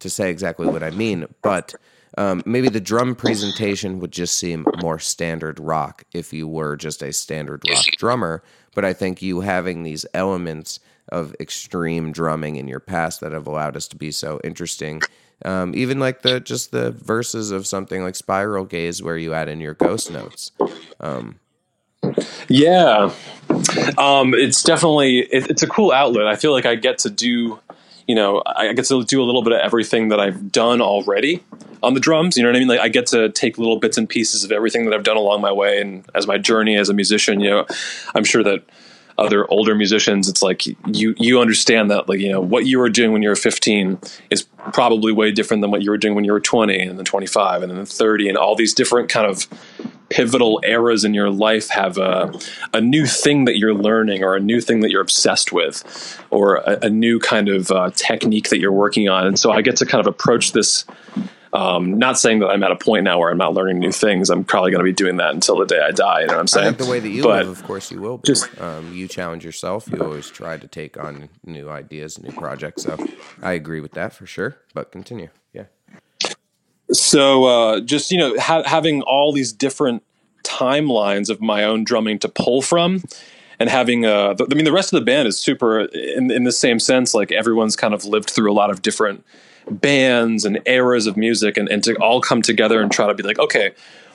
[0.00, 1.74] to say exactly what i mean but
[2.18, 7.02] um, maybe the drum presentation would just seem more standard rock if you were just
[7.02, 8.42] a standard rock drummer.
[8.74, 13.46] But i think you having these elements of extreme drumming in your past that have
[13.46, 15.04] allowed us to be so interesting
[15.44, 19.48] um, even like the just the verses of something like spiral gaze where you add
[19.48, 20.52] in your ghost notes
[21.00, 21.40] um,
[22.48, 23.12] Yeah,
[23.98, 26.26] um, it's definitely it, it's a cool outlet.
[26.26, 27.58] I feel like I get to do,
[28.06, 31.42] you know, I get to do a little bit of everything that I've done already
[31.82, 32.36] on the drums.
[32.36, 32.68] You know what I mean?
[32.68, 35.40] Like I get to take little bits and pieces of everything that I've done along
[35.40, 37.40] my way and as my journey as a musician.
[37.40, 37.66] You know,
[38.14, 38.62] I'm sure that
[39.20, 42.88] other older musicians, it's like you you understand that like you know what you were
[42.88, 43.98] doing when you were 15
[44.30, 47.04] is probably way different than what you were doing when you were 20 and then
[47.04, 49.46] 25 and then 30 and all these different kind of
[50.10, 52.32] pivotal eras in your life have a,
[52.74, 56.56] a new thing that you're learning or a new thing that you're obsessed with or
[56.56, 59.76] a, a new kind of uh, technique that you're working on and so i get
[59.76, 60.84] to kind of approach this
[61.52, 64.30] um, not saying that i'm at a point now where i'm not learning new things
[64.30, 66.40] i'm probably going to be doing that until the day i die you know what
[66.40, 68.26] i'm I saying think the way that you But- live, of course, you will be.
[68.26, 69.88] just- um, you challenge yourself.
[69.92, 72.82] You always try to take on new ideas, new projects.
[72.82, 72.96] So
[73.42, 74.56] I agree with that for sure.
[74.74, 75.28] But continue.
[76.92, 80.02] So uh, just you know ha- having all these different
[80.44, 83.02] timelines of my own drumming to pull from
[83.58, 86.44] and having uh th- i mean the rest of the band is super in, in
[86.44, 89.22] the same sense like everyone's kind of lived through a lot of different
[89.70, 93.22] bands and eras of music and, and to all come together and try to be
[93.22, 93.70] like okay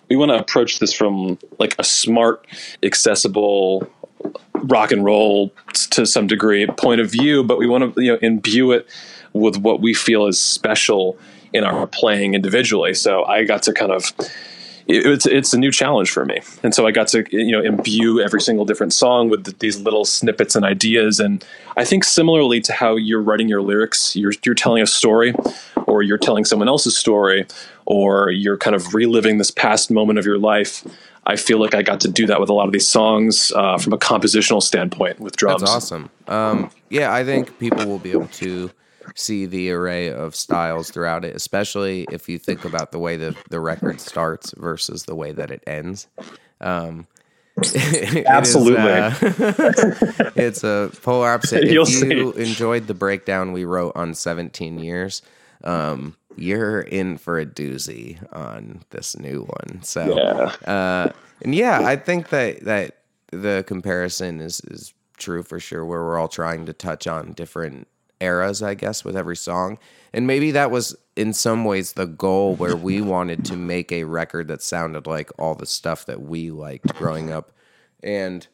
[0.10, 2.46] we want to approach this from like a smart
[2.84, 3.88] accessible
[4.64, 8.20] rock and roll to some degree point of view, but we want to you know
[8.22, 8.88] imbue it
[9.34, 11.18] with what we feel is special
[11.56, 12.94] in our playing individually.
[12.94, 14.12] So I got to kind of
[14.88, 18.22] it's it's a new challenge for me, and so I got to you know imbue
[18.22, 21.20] every single different song with th- these little snippets and ideas.
[21.20, 21.44] And
[21.76, 25.34] I think similarly to how you're writing your lyrics, you're you're telling a story,
[25.88, 27.48] or you're telling someone else's story,
[27.86, 30.86] or you're kind of reliving this past moment of your life.
[31.26, 33.80] I feel like I got to do that with a lot of these songs uh,
[33.80, 35.62] from a compositional standpoint with drums.
[35.62, 36.12] That's awesome.
[36.28, 38.70] Um, yeah, I think people will be able to
[39.16, 43.36] see the array of styles throughout it, especially if you think about the way that
[43.50, 46.08] the record starts versus the way that it ends.
[46.62, 47.08] Um,
[47.58, 48.92] it is, Absolutely.
[48.92, 49.14] uh,
[50.36, 51.64] it's a polar opposite.
[51.72, 52.42] You'll if you see.
[52.42, 55.22] enjoyed the breakdown we wrote on 17 years,
[55.64, 59.82] um, you're in for a doozy on this new one.
[59.84, 60.70] So, Yeah.
[60.72, 61.12] uh,
[61.42, 62.98] and yeah, I think that that
[63.32, 65.86] the comparison is is true for sure.
[65.86, 67.88] Where we're all trying to touch on different
[68.22, 69.78] eras, I guess, with every song,
[70.14, 74.04] and maybe that was in some ways the goal where we wanted to make a
[74.04, 77.52] record that sounded like all the stuff that we liked growing up,
[78.04, 78.48] and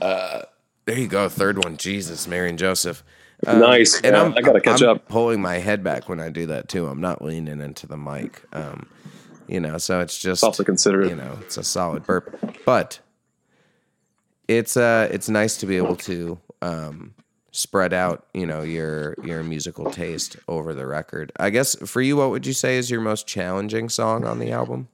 [0.00, 0.42] uh,
[0.84, 1.76] there you go, third one.
[1.76, 3.02] Jesus, Mary and Joseph.
[3.46, 4.00] Um, Nice.
[4.00, 5.08] And yeah, I gotta catch I'm up.
[5.08, 6.86] Pulling my head back when I do that too.
[6.86, 8.42] I'm not leaning into the mic.
[8.52, 8.88] Um,
[9.46, 11.10] you know, so it's just Awfully considerate.
[11.10, 12.98] You know, it's a solid burp, but
[14.48, 17.14] it's uh it's nice to be able to um
[17.56, 21.32] spread out you know your your musical taste over the record.
[21.38, 24.52] I guess for you, what would you say is your most challenging song on the
[24.52, 24.88] album?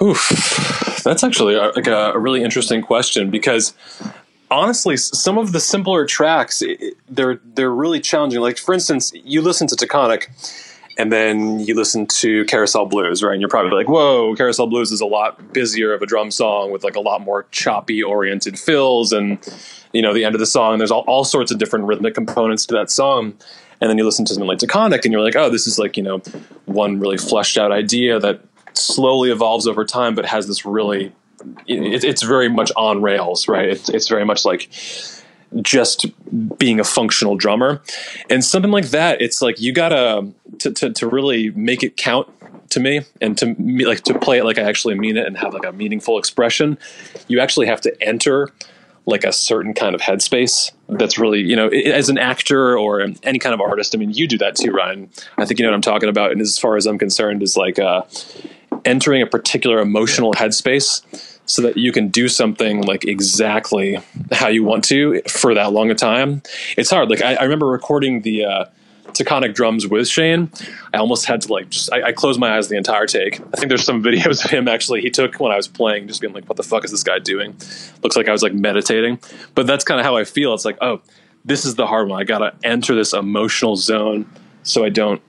[0.00, 1.00] Oof.
[1.04, 3.72] That's actually a, like a, a really interesting question because
[4.50, 6.62] honestly, some of the simpler tracks
[7.08, 8.40] they're they're really challenging.
[8.40, 10.28] Like for instance, you listen to Taconic,
[10.98, 13.32] and then you listen to Carousel Blues, right?
[13.32, 16.70] And you're probably like, "Whoa, Carousel Blues is a lot busier of a drum song
[16.70, 19.38] with like a lot more choppy oriented fills." And
[19.92, 22.66] you know, the end of the song, there's all, all sorts of different rhythmic components
[22.66, 23.34] to that song.
[23.80, 25.96] And then you listen to something like Taconic, and you're like, "Oh, this is like
[25.96, 26.22] you know,
[26.64, 28.40] one really fleshed out idea that
[28.72, 31.12] slowly evolves over time, but has this really
[31.66, 33.68] it, it's very much on rails, right?
[33.68, 34.68] It's, it's very much like
[35.62, 36.06] just
[36.58, 37.80] being a functional drummer,
[38.30, 39.20] and something like that.
[39.20, 40.28] It's like you gotta
[40.58, 42.28] to to, to really make it count
[42.70, 45.36] to me, and to me, like to play it like I actually mean it and
[45.38, 46.78] have like a meaningful expression.
[47.28, 48.52] You actually have to enter
[49.06, 53.38] like a certain kind of headspace that's really you know as an actor or any
[53.38, 55.08] kind of artist i mean you do that too ryan
[55.38, 57.56] i think you know what i'm talking about and as far as i'm concerned is
[57.56, 58.02] like uh
[58.84, 63.98] entering a particular emotional headspace so that you can do something like exactly
[64.32, 66.42] how you want to for that long a time.
[66.76, 67.08] It's hard.
[67.08, 68.64] Like I, I remember recording the uh,
[69.12, 70.50] Taconic drums with Shane,
[70.92, 73.40] I almost had to like just I, I closed my eyes the entire take.
[73.40, 76.20] I think there's some videos of him actually he took when I was playing, just
[76.20, 77.56] being like, "What the fuck is this guy doing?"
[78.02, 79.20] Looks like I was like meditating,
[79.54, 80.52] but that's kind of how I feel.
[80.52, 81.00] It's like, oh,
[81.44, 82.20] this is the hard one.
[82.20, 84.30] I gotta enter this emotional zone
[84.64, 85.22] so I don't,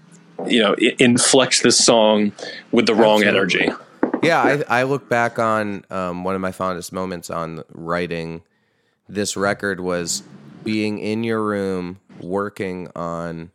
[0.48, 2.34] you know, I- inflect this song
[2.72, 3.68] with the wrong Absolutely.
[3.68, 3.84] energy.
[4.28, 8.44] Yeah, I, I look back on um, one of my fondest moments on writing
[9.10, 10.24] this record was
[10.64, 13.52] being in your room working on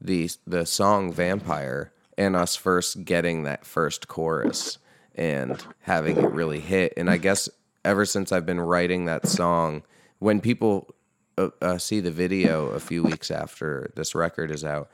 [0.00, 4.78] the the song Vampire and us first getting that first chorus
[5.14, 6.92] and having it really hit.
[6.96, 7.48] And I guess
[7.84, 9.82] ever since I've been writing that song,
[10.18, 10.94] when people
[11.38, 14.90] uh, uh, see the video a few weeks after this record is out,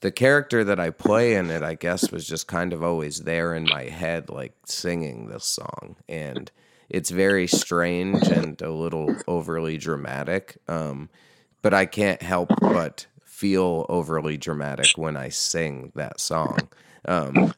[0.00, 3.54] the character that I play in it, I guess, was just kind of always there
[3.54, 5.96] in my head, like singing this song.
[6.08, 6.50] And
[6.88, 10.58] it's very strange and a little overly dramatic.
[10.68, 11.08] Um,
[11.62, 16.68] but I can't help but feel overly dramatic when I sing that song.
[17.06, 17.54] Um,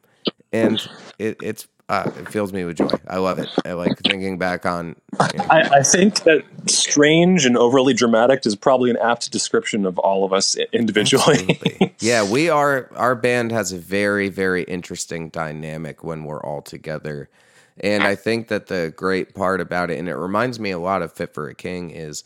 [0.51, 0.79] and
[1.17, 2.87] it, it's, uh, it fills me with joy.
[3.07, 3.49] I love it.
[3.65, 4.95] I like thinking back on.
[5.33, 9.87] you know, I, I think that strange and overly dramatic is probably an apt description
[9.87, 11.59] of all of us individually.
[12.01, 12.89] Yeah, we are.
[12.95, 17.29] Our band has a very, very interesting dynamic when we're all together,
[17.77, 21.01] and I think that the great part about it, and it reminds me a lot
[21.01, 22.23] of Fit for a King, is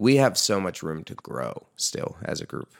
[0.00, 2.74] we have so much room to grow still as a group,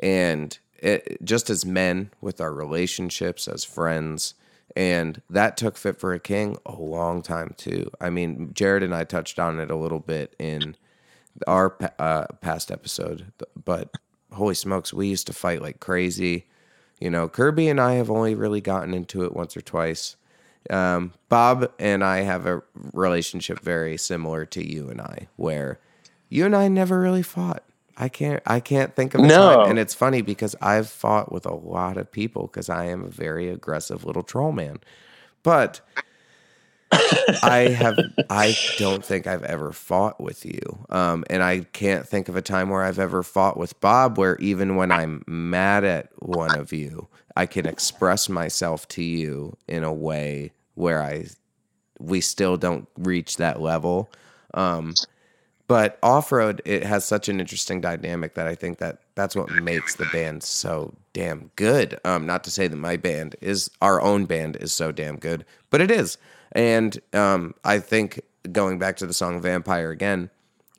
[0.00, 4.34] and it, just as men with our relationships as friends.
[4.76, 7.90] And that took Fit for a King a long time too.
[8.00, 10.76] I mean, Jared and I touched on it a little bit in
[11.46, 13.32] our uh, past episode,
[13.64, 13.90] but
[14.32, 16.46] holy smokes, we used to fight like crazy.
[17.00, 20.16] You know, Kirby and I have only really gotten into it once or twice.
[20.70, 22.62] Um, Bob and I have a
[22.92, 25.78] relationship very similar to you and I, where
[26.28, 27.62] you and I never really fought.
[27.98, 28.42] I can't.
[28.46, 29.30] I can't think of a No.
[29.30, 33.04] time, and it's funny because I've fought with a lot of people because I am
[33.04, 34.80] a very aggressive little troll man.
[35.44, 35.82] But
[37.42, 40.86] I have I don't think I've ever fought with you.
[40.90, 44.36] Um, and I can't think of a time where I've ever fought with Bob where
[44.38, 49.84] even when I'm mad at one of you, I can express myself to you in
[49.84, 51.26] a way where I
[52.00, 54.12] we still don't reach that level.
[54.54, 54.98] Um,
[55.68, 59.50] but off road, it has such an interesting dynamic that I think that that's what
[59.50, 62.00] makes the band so damn good.
[62.04, 65.44] Um, not to say that my band is our own band is so damn good,
[65.70, 66.16] but it is.
[66.52, 70.30] And um, I think going back to the song Vampire again,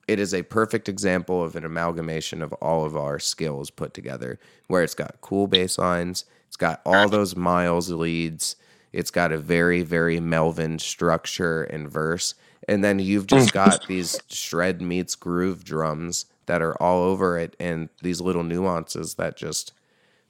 [0.07, 4.39] it is a perfect example of an amalgamation of all of our skills put together,
[4.67, 8.55] where it's got cool bass lines, it's got all those miles leads,
[8.91, 12.33] it's got a very, very Melvin structure and verse,
[12.67, 17.55] and then you've just got these shred meets groove drums that are all over it,
[17.59, 19.73] and these little nuances that just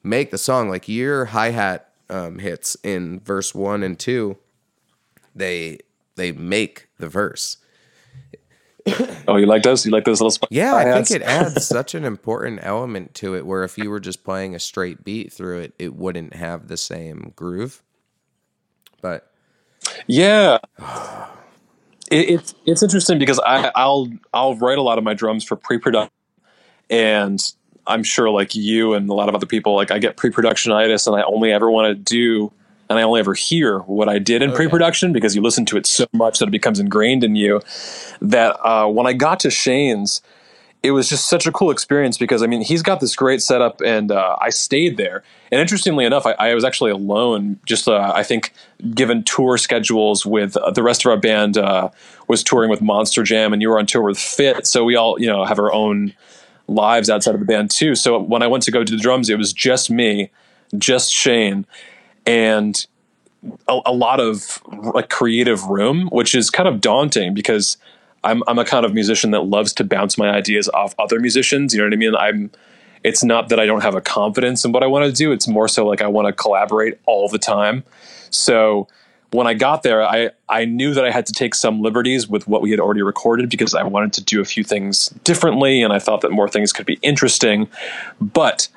[0.04, 4.38] make the song like your hi hat um, hits in verse one and two.
[5.36, 5.80] They
[6.16, 7.58] they make the verse.
[9.28, 9.86] oh, you like those?
[9.86, 10.32] You like those little?
[10.32, 13.90] Sp- Yeah, I think it adds such an important element to it where if you
[13.90, 17.84] were just playing a straight beat through it, it wouldn't have the same groove.
[19.02, 19.32] But
[20.08, 20.58] Yeah.
[22.10, 25.56] It, it's it's interesting because I, I'll I'll write a lot of my drums for
[25.56, 26.12] pre-production,
[26.90, 27.42] and
[27.88, 31.16] I'm sure like you and a lot of other people, like I get pre-productionitis, and
[31.16, 32.52] I only ever want to do,
[32.90, 35.86] and I only ever hear what I did in pre-production because you listen to it
[35.86, 37.62] so much that it becomes ingrained in you.
[38.22, 40.22] That uh, when I got to Shane's,
[40.82, 43.82] it was just such a cool experience because I mean he's got this great setup
[43.82, 45.24] and uh, I stayed there.
[45.52, 47.60] And interestingly enough, I, I was actually alone.
[47.66, 48.54] Just uh, I think
[48.94, 51.90] given tour schedules with uh, the rest of our band uh,
[52.28, 54.66] was touring with Monster Jam, and you were on tour with Fit.
[54.66, 56.14] So we all you know have our own
[56.68, 57.96] lives outside of the band too.
[57.96, 60.30] So when I went to go do the drums, it was just me,
[60.78, 61.66] just Shane,
[62.26, 62.86] and
[63.68, 64.62] a, a lot of
[64.94, 67.76] like creative room, which is kind of daunting because
[68.24, 71.74] I'm I'm a kind of musician that loves to bounce my ideas off other musicians.
[71.74, 72.16] You know what I mean?
[72.16, 72.52] I'm.
[73.02, 75.32] It's not that I don't have a confidence in what I want to do.
[75.32, 77.86] It's more so like I want to collaborate all the time.
[78.30, 78.90] So
[79.32, 82.48] when I got there, I I knew that I had to take some liberties with
[82.48, 85.94] what we had already recorded because I wanted to do a few things differently, and
[85.94, 87.70] I thought that more things could be interesting.
[88.20, 88.68] But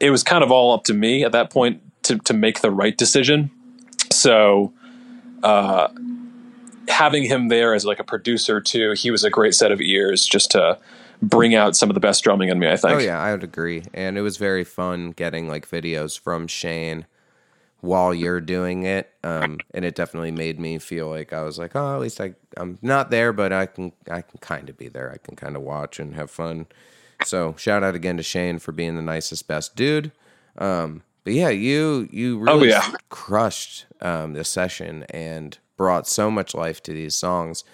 [0.00, 2.70] it was kind of all up to me at that point to to make the
[2.70, 3.50] right decision.
[4.12, 4.72] So
[5.42, 5.88] uh,
[6.88, 10.26] having him there as like a producer too, he was a great set of ears
[10.26, 10.78] just to
[11.20, 12.68] bring out some of the best drumming in me.
[12.68, 12.94] I think.
[12.94, 13.84] oh yeah, I would agree.
[13.94, 17.06] And it was very fun getting like videos from Shane
[17.80, 19.12] while you're doing it.
[19.22, 22.34] Um, and it definitely made me feel like I was like, oh, at least I
[22.56, 25.12] I'm not there, but I can I can kind of be there.
[25.12, 26.66] I can kind of watch and have fun.
[27.24, 30.12] So shout out again to Shane for being the nicest, best dude.
[30.56, 32.90] Um, but yeah, you you really yeah.
[33.08, 37.64] crushed um, this session and brought so much life to these songs.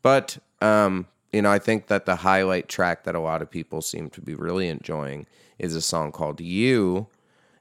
[0.00, 3.82] But um, you know, I think that the highlight track that a lot of people
[3.82, 5.26] seem to be really enjoying
[5.58, 7.08] is a song called "You."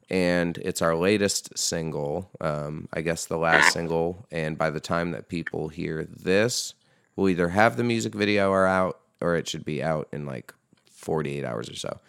[0.09, 2.29] and it's our latest single.
[2.39, 4.25] Um, I guess the last single.
[4.31, 6.73] And by the time that people hear this,
[7.17, 10.53] we'll either have the music video or out, or it should be out in like
[10.91, 11.99] 48 hours or so.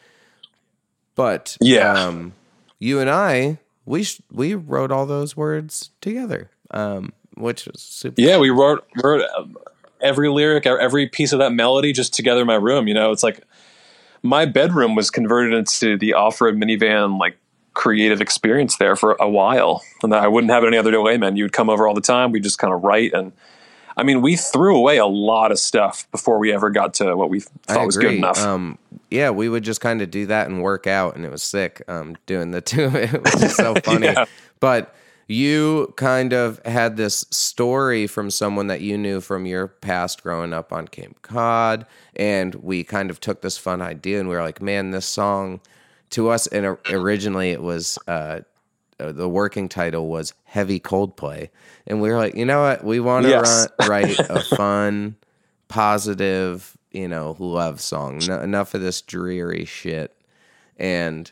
[1.16, 2.06] But Yeah.
[2.06, 2.34] um,
[2.78, 8.20] you and I, we sh- we wrote all those words together, um, which was super.
[8.20, 9.56] Yeah, we wrote wrote um,
[10.00, 12.88] every lyric, every piece of that melody just together in my room.
[12.88, 13.42] You know, it's like
[14.22, 17.38] my bedroom was converted into the off-road minivan like
[17.74, 21.36] creative experience there for a while, and I wouldn't have it any other way, man.
[21.36, 22.32] You'd come over all the time.
[22.32, 23.32] We just kind of write, and
[23.96, 27.30] I mean, we threw away a lot of stuff before we ever got to what
[27.30, 28.38] we thought was good enough.
[28.38, 28.78] Um,
[29.10, 31.82] yeah, we would just kind of do that and work out, and it was sick.
[31.88, 34.06] Um, doing the two, it was just so funny.
[34.06, 34.26] Yeah.
[34.60, 34.94] But
[35.28, 40.52] you kind of had this story from someone that you knew from your past growing
[40.52, 41.86] up on Cape Cod,
[42.16, 45.60] and we kind of took this fun idea, and we were like, "Man, this song."
[46.12, 48.40] To us, and originally it was uh,
[48.98, 51.50] uh, the working title was Heavy Coldplay,
[51.86, 53.68] and we were like, you know what, we want to Yes.
[53.86, 55.16] write a fun,
[55.68, 58.20] positive, you know, love song.
[58.26, 60.16] No, enough of this dreary shit.
[60.78, 61.30] And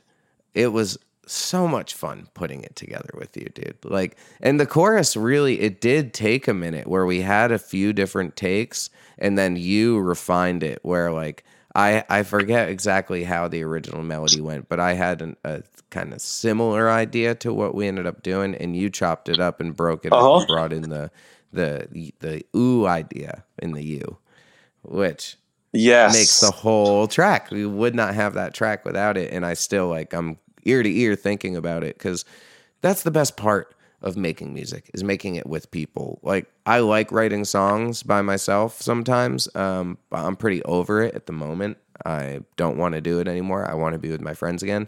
[0.55, 3.77] it was so much fun putting it together with you, dude.
[3.85, 7.93] Like, and the chorus really, it did take a minute where we had a few
[7.93, 10.81] different takes, and then you refined it.
[10.83, 11.45] Where like
[11.75, 16.13] I I forget exactly how the original melody went, but I had an, a kind
[16.13, 19.77] of similar idea to what we ended up doing, and you chopped it up and
[19.77, 20.37] broke it up Uh-huh.
[20.37, 21.11] and brought in the
[21.53, 24.19] the the ooh idea in the you,
[24.83, 25.37] which
[25.73, 27.51] yes, makes the whole track.
[27.51, 29.33] We would not have that track without it.
[29.33, 32.25] And I still like I'm ear to ear thinking about it because
[32.81, 36.21] that's the best part of making music is making it with people.
[36.23, 39.49] Like I like writing songs by myself sometimes.
[39.55, 41.79] Um, but I'm pretty over it at the moment.
[42.05, 43.69] I don't want to do it anymore.
[43.69, 44.87] I want to be with my friends again.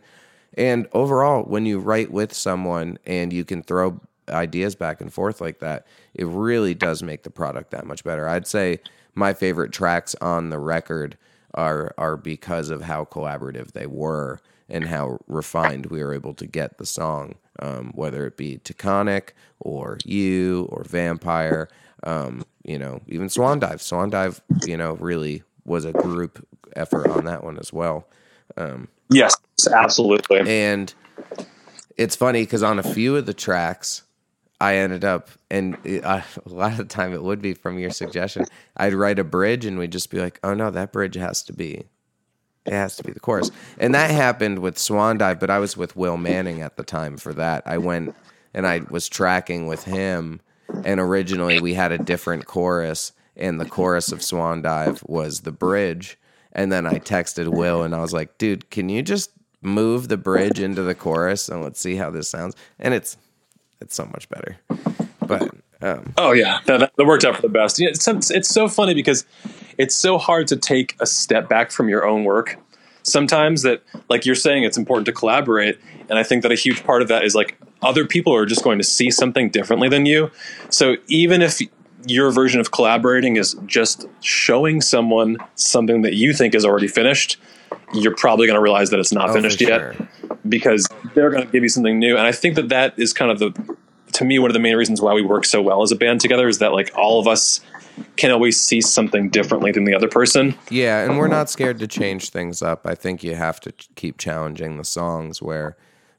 [0.55, 5.41] And overall, when you write with someone and you can throw ideas back and forth
[5.41, 8.29] like that, it really does make the product that much better.
[8.29, 8.81] I'd say
[9.15, 11.17] my favorite tracks on the record
[11.55, 14.39] are are because of how collaborative they were
[14.69, 19.31] and how refined we were able to get the song, um, whether it be Taconic
[19.61, 21.69] or You or Vampire,
[22.05, 23.81] um, you know, even Swan Dive.
[23.81, 26.47] Swan Dive, you know, really was a group
[26.77, 28.09] effort on that one as well.
[29.11, 29.35] yes,
[29.73, 30.41] absolutely.
[30.47, 30.93] And
[31.97, 34.03] it's funny because on a few of the tracks,
[34.61, 37.79] I ended up, and it, I, a lot of the time it would be from
[37.79, 38.45] your suggestion.
[38.77, 41.53] I'd write a bridge, and we'd just be like, "Oh no, that bridge has to
[41.53, 41.85] be,
[42.69, 45.77] it has to be the chorus." And that happened with Swan Dive, but I was
[45.77, 47.63] with Will Manning at the time for that.
[47.67, 48.15] I went
[48.55, 50.41] and I was tracking with him,
[50.85, 55.53] and originally we had a different chorus, and the chorus of Swan Dive was the
[55.53, 56.19] bridge.
[56.53, 59.31] And then I texted Will, and I was like, "Dude, can you just
[59.61, 63.17] move the bridge into the chorus, and let's see how this sounds?" And it's
[63.81, 64.57] it's so much better.
[65.21, 67.79] But um, Oh yeah, that, that worked out for the best.
[67.79, 69.25] Yeah, it's, so- it's so funny because
[69.77, 72.57] it's so hard to take a step back from your own work.
[73.03, 75.79] Sometimes that, like you're saying, it's important to collaborate,
[76.11, 78.63] and I think that a huge part of that is like other people are just
[78.65, 80.31] going to see something differently than you.
[80.69, 81.61] So even if
[82.07, 87.39] your version of collaborating is just showing someone something that you think is already finished,
[87.95, 89.97] you're probably going to realize that it's not Oh, finished yet
[90.49, 92.17] because they're going to give you something new.
[92.17, 93.77] And I think that that is kind of the,
[94.19, 96.21] to me, one of the main reasons why we work so well as a band
[96.21, 97.61] together is that like all of us
[98.17, 100.57] can always see something differently than the other person.
[100.71, 102.85] yeah, and we're not scared to change things up.
[102.85, 105.77] I think you have to keep challenging the songs where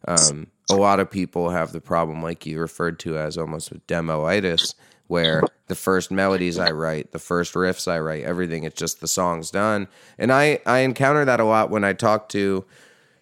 [0.07, 3.85] um, a lot of people have the problem, like you referred to as almost with
[3.85, 4.75] demoitis,
[5.07, 9.07] where the first melodies I write, the first riffs I write, everything, it's just the
[9.09, 9.89] song's done.
[10.17, 12.63] And I, I encounter that a lot when I talk to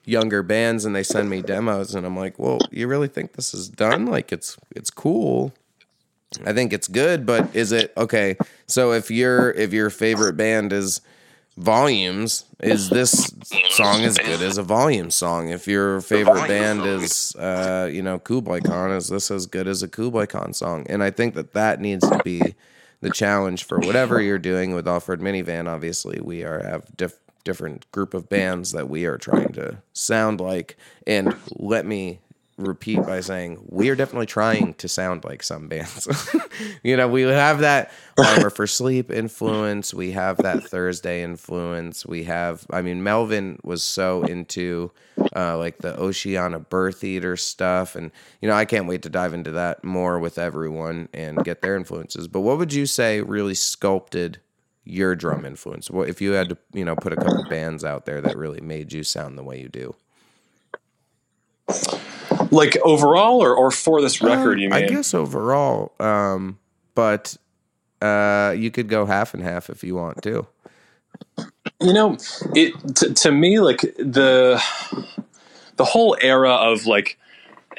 [0.08, 3.54] younger bands and they send me demos and I'm like, well, you really think this
[3.54, 4.06] is done?
[4.06, 5.54] Like it's it's cool.
[6.46, 8.38] I think it's good, but is it okay?
[8.66, 11.02] So if your if your favorite band is
[11.58, 13.34] Volumes, is this
[13.70, 15.50] song as good as a Volume song?
[15.50, 19.84] If your favorite band is uh, you know Kublai Khan, is this as good as
[19.84, 20.86] a Kublai Khan song?
[20.90, 22.56] And I think that that needs to be
[23.02, 25.68] the challenge for whatever you're doing with Off Road Minivan.
[25.68, 30.42] Obviously, we are have diff- different group of bands that we are trying to sound
[30.42, 30.76] like,
[31.08, 32.20] and let me
[32.58, 36.36] repeat by saying we are definitely trying to sound like some bands.
[36.84, 39.94] you know, we have that Armor for Sleep influence.
[39.94, 42.06] We have that Thursday influence.
[42.06, 44.92] We have, I mean, Melvin was so into
[45.34, 48.12] uh, like the Oceana Birth Eater stuff, and
[48.42, 51.78] you know, I can't wait to dive into that more with everyone and get their
[51.78, 52.28] influences.
[52.28, 54.40] But what would you say really sculpted?
[54.90, 55.92] Your drum influence.
[55.92, 58.62] What if you had to, you know, put a couple bands out there that really
[58.62, 59.96] made you sound the way you do?
[62.52, 64.86] Like overall, or or for this record, Um, you mean?
[64.86, 66.60] I guess overall, um,
[66.96, 67.36] but
[68.02, 70.48] uh, you could go half and half if you want to.
[71.82, 72.18] You know,
[72.56, 74.64] it t- to me like the
[75.76, 77.20] the whole era of like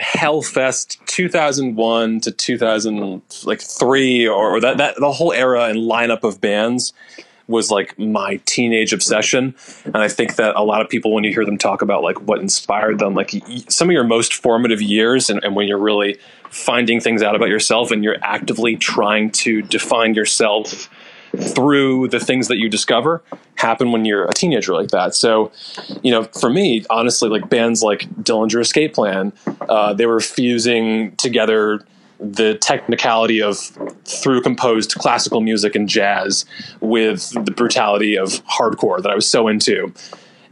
[0.01, 6.23] Hellfest 2001 to 2000 like 3 or, or that that the whole era and lineup
[6.23, 6.93] of bands
[7.49, 9.55] was like my teenage obsession.
[9.87, 12.21] And I think that a lot of people when you hear them talk about like
[12.21, 13.33] what inspired them like
[13.69, 16.19] some of your most formative years and, and when you're really
[16.51, 20.91] finding things out about yourself and you're actively trying to define yourself
[21.37, 23.23] through the things that you discover
[23.57, 25.15] happen when you're a teenager like that.
[25.15, 25.53] So,
[26.03, 29.33] you know, for me, honestly, like bands like Dillinger Escape Plan,
[29.69, 31.81] uh, they were fusing together
[32.21, 33.59] the technicality of
[34.05, 36.45] through composed classical music and jazz
[36.81, 39.93] with the brutality of hardcore that I was so into.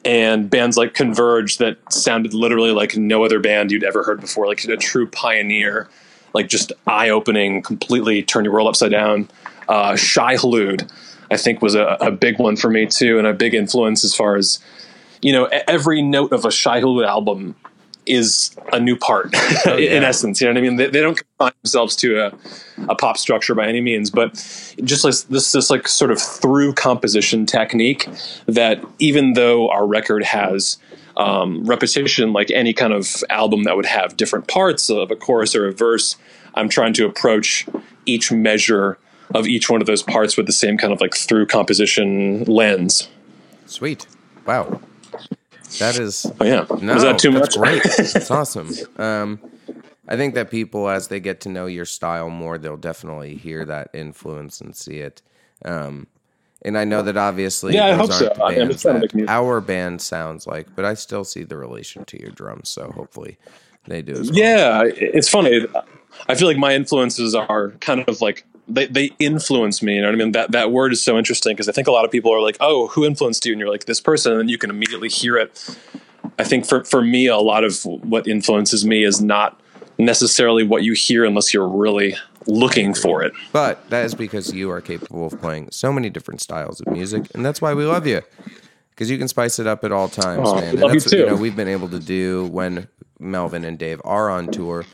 [0.05, 4.47] And bands like Converge that sounded literally like no other band you'd ever heard before,
[4.47, 5.89] like a true pioneer,
[6.33, 9.29] like just eye opening, completely turn your world upside down.
[9.69, 10.91] Uh, Shai Hulud,
[11.31, 14.15] I think, was a, a big one for me too, and a big influence as
[14.15, 14.59] far as
[15.23, 15.47] you know.
[15.67, 17.57] Every note of a Shai Hulud album
[18.07, 19.27] is a new part
[19.67, 20.09] in yeah.
[20.09, 20.41] essence.
[20.41, 20.77] You know what I mean?
[20.77, 22.33] They, they don't confine themselves to a,
[22.89, 24.35] a pop structure by any means, but
[24.85, 28.09] just like this, this like sort of through composition technique
[28.47, 30.79] that even though our record has
[31.17, 35.55] um, repetition, like any kind of album that would have different parts of a chorus
[35.55, 36.17] or a verse,
[36.55, 37.67] I'm trying to approach
[38.07, 38.99] each measure
[39.35, 43.09] of each one of those parts with the same kind of like through composition lens.
[43.67, 44.07] Sweet.
[44.47, 44.81] Wow.
[45.81, 47.83] That is Oh yeah, no, was that too that's much?
[47.83, 47.83] great.
[47.97, 48.71] That's awesome.
[48.99, 49.41] Um,
[50.09, 53.65] I think that people, as they get to know your style more, they'll definitely hear
[53.65, 55.21] that influence and see it.
[55.65, 56.07] Um,
[56.63, 58.29] and I know that obviously, Yeah, I hope so.
[58.41, 61.43] I- I'm bands just trying to that our band sounds like, but I still see
[61.43, 62.69] the relation to your drums.
[62.69, 63.37] So hopefully,
[63.87, 64.39] they do as well.
[64.39, 65.67] Yeah, it's funny.
[66.29, 69.95] I feel like my influences are kind of like they, they influence me.
[69.97, 70.33] You know what I mean?
[70.33, 72.57] That that word is so interesting because I think a lot of people are like,
[72.61, 75.37] "Oh, who influenced you?" And you're like, "This person," and then you can immediately hear
[75.37, 75.77] it.
[76.39, 79.61] I think for for me, a lot of what influences me is not
[79.99, 82.17] necessarily what you hear unless you're really
[82.47, 83.33] looking for it.
[83.53, 87.29] But that is because you are capable of playing so many different styles of music,
[87.35, 88.23] and that's why we love you.
[88.91, 90.65] Because you can spice it up at all times, Oh, man.
[90.71, 91.31] And love you that's what, you too.
[91.31, 92.89] know we've been able to do when
[93.19, 94.85] Melvin and Dave are on tour.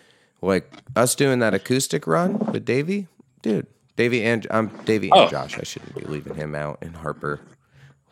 [0.41, 3.07] Like us doing that acoustic run with Davey,
[3.43, 3.67] dude.
[3.97, 5.29] Davey and I'm Davey and Oh.
[5.29, 5.59] Josh.
[5.59, 6.79] I shouldn't be leaving him out.
[6.81, 7.41] And Harper,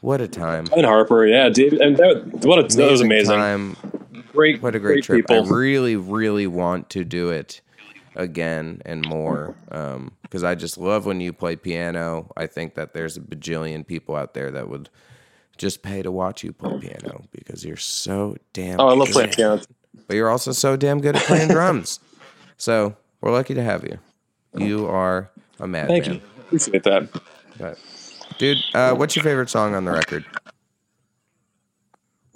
[0.00, 0.66] what a time!
[0.76, 3.34] And Harper, yeah, David, and that, what a, that was amazing.
[3.36, 3.76] time.
[4.32, 5.26] Great, What a great, trip!
[5.26, 5.44] people.
[5.44, 7.60] I really, really want to do it
[8.14, 12.30] again and more um, because I just love when you play piano.
[12.36, 14.88] I think that there's a bajillion people out there that would
[15.58, 18.78] just pay to watch you play piano because you're so damn.
[18.80, 19.12] oh, I love good.
[19.14, 19.60] playing piano.
[20.06, 21.98] But you're also so damn good at playing drums.
[22.56, 23.98] So we're lucky to have you.
[24.56, 26.02] You are a madman.
[26.02, 27.08] Thank you, appreciate that.
[27.58, 27.78] But,
[28.38, 30.24] dude, uh, what's your favorite song on the record?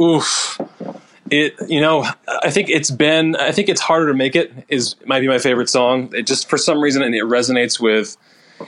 [0.01, 0.61] Oof.
[1.31, 2.05] It you know
[2.43, 5.39] I think it's been I think it's harder to make it is might be my
[5.39, 6.13] favorite song.
[6.15, 8.17] It just for some reason and it resonates with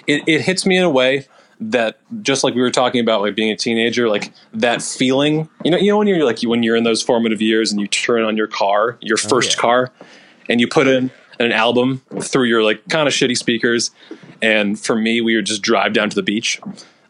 [0.06, 1.26] it, it hits me in a way
[1.60, 5.70] that just like we were talking about like being a teenager like that feeling you
[5.70, 8.22] know you know when you're like when you're in those formative years and you turn
[8.22, 9.60] on your car your first yeah.
[9.60, 9.92] car
[10.50, 13.90] and you put in an album through your like kind of shitty speakers
[14.40, 16.60] and for me we would just drive down to the beach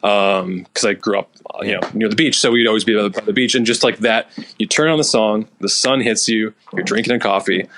[0.03, 1.31] um, because I grew up,
[1.63, 3.57] you know, near the beach, so we'd always be by the, by the beach.
[3.57, 7.15] And just like that, you turn on the song, the sun hits you, you're drinking
[7.15, 7.69] a coffee,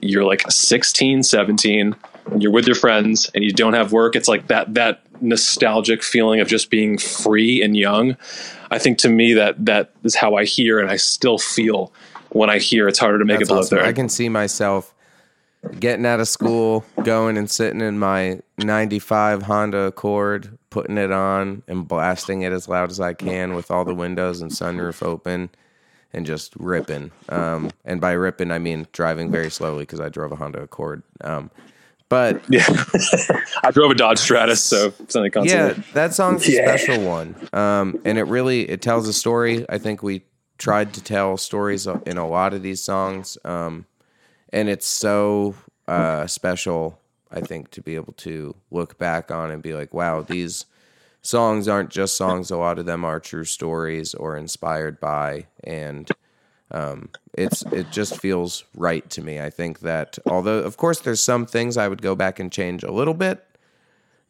[0.00, 1.96] you're like 16, 17,
[2.38, 4.14] you're with your friends, and you don't have work.
[4.14, 8.16] It's like that that nostalgic feeling of just being free and young.
[8.70, 11.92] I think to me that that is how I hear and I still feel
[12.30, 13.78] when I hear it's harder to make That's it to live awesome.
[13.78, 13.86] there.
[13.86, 14.94] I can see myself
[15.78, 21.62] getting out of school, going and sitting in my 95 Honda Accord, putting it on
[21.68, 25.50] and blasting it as loud as I can with all the windows and sunroof open
[26.12, 27.10] and just ripping.
[27.28, 31.02] Um, and by ripping, I mean driving very slowly because I drove a Honda Accord.
[31.22, 31.50] Um,
[32.08, 32.66] but yeah,
[33.62, 37.36] I drove a Dodge Stratus, so something yeah, that song's a special one.
[37.52, 39.64] Um, and it really it tells a story.
[39.68, 40.22] I think we
[40.58, 43.38] tried to tell stories in a lot of these songs.
[43.44, 43.86] Um,
[44.52, 45.54] and it's so
[45.88, 46.98] uh, special.
[47.32, 50.66] I think to be able to look back on and be like, wow, these
[51.22, 52.50] songs aren't just songs.
[52.50, 56.10] A lot of them are true stories or inspired by, and
[56.70, 59.40] um, it's it just feels right to me.
[59.40, 62.82] I think that although, of course, there's some things I would go back and change
[62.82, 63.44] a little bit.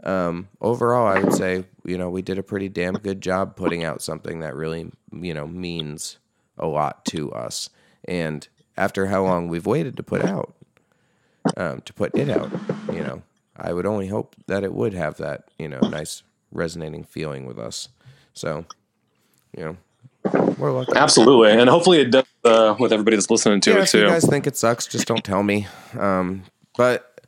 [0.02, 3.84] Um, overall, I would say you know we did a pretty damn good job putting
[3.84, 6.18] out something that really you know means
[6.58, 7.70] a lot to us.
[8.06, 8.46] And
[8.80, 10.54] after how long we've waited to put out,
[11.56, 12.50] um, to put it out,
[12.92, 13.22] you know,
[13.56, 17.58] I would only hope that it would have that you know nice resonating feeling with
[17.58, 17.88] us.
[18.32, 18.64] So,
[19.56, 19.76] you know,
[20.58, 20.92] we're lucky.
[20.96, 24.00] Absolutely, and hopefully it does uh, with everybody that's listening to Yeah, it if you
[24.00, 24.06] too.
[24.08, 25.66] guys think it sucks, just don't tell me.
[25.98, 26.42] Um,
[26.76, 27.20] but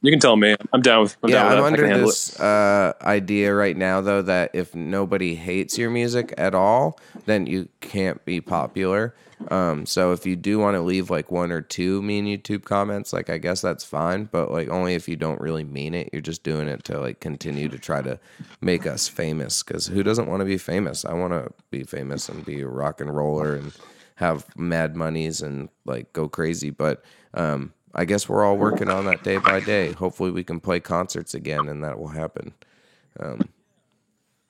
[0.00, 0.54] you can tell me.
[0.72, 1.16] I'm down with.
[1.22, 1.64] I'm yeah, down with I'm.
[1.64, 6.98] Under this uh, idea right now, though, that if nobody hates your music at all,
[7.26, 9.14] then you can't be popular.
[9.50, 13.12] Um, so if you do want to leave like one or two mean YouTube comments,
[13.12, 16.10] like I guess that's fine, but like only if you don't really mean it.
[16.12, 18.18] You're just doing it to like continue to try to
[18.60, 19.62] make us famous.
[19.62, 21.04] Because who doesn't want to be famous?
[21.04, 23.72] I want to be famous and be a rock and roller and
[24.16, 26.70] have mad monies and like go crazy.
[26.70, 27.04] But
[27.34, 29.92] um, I guess we're all working on that day by day.
[29.92, 32.54] Hopefully, we can play concerts again, and that will happen.
[33.20, 33.48] Um,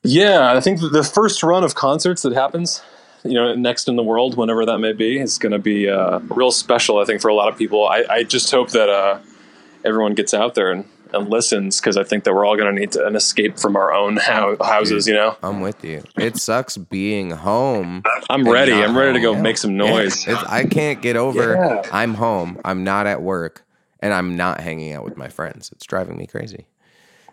[0.03, 2.83] Yeah, I think the first run of concerts that happens,
[3.25, 6.19] you know, next in the world, whenever that may be, is going to be uh,
[6.29, 6.99] real special.
[6.99, 7.87] I think for a lot of people.
[7.89, 9.19] I, I just hope that uh,
[9.85, 12.79] everyone gets out there and, and listens because I think that we're all going to
[12.81, 15.07] need to, an escape from our own hou- houses.
[15.09, 16.03] You know, I'm with you.
[16.17, 18.03] It sucks being home.
[18.29, 18.73] I'm ready.
[18.73, 19.43] I'm ready to go home.
[19.43, 20.27] make some Yeah, noise.
[20.29, 21.55] it's- I can't get over.
[21.55, 21.83] Yeah.
[21.93, 22.61] I'm home.
[22.65, 23.65] I'm not at work,
[24.01, 25.71] and I'm not hanging out with my friends.
[25.73, 26.67] It's driving me crazy.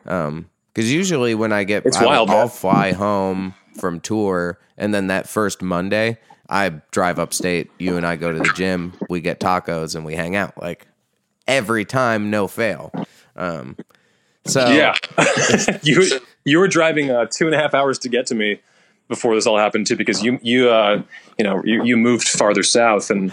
[0.06, 2.48] Um, because usually when I get, It's I, wild, I'll man.
[2.50, 6.18] fly home from tour, and then that first Monday,
[6.50, 7.72] I drive upstate.
[7.80, 8.94] You and I go to the gym.
[9.10, 10.88] We get tacos and we hang out like
[11.48, 12.92] every time, no fail.
[13.36, 13.78] Um,
[14.46, 14.96] so Yeah,
[15.84, 18.60] you you were driving uh, two and a half hours to get to me
[19.08, 21.02] before this all happened too, because you you uh,
[21.38, 23.32] you know you, you moved farther south, and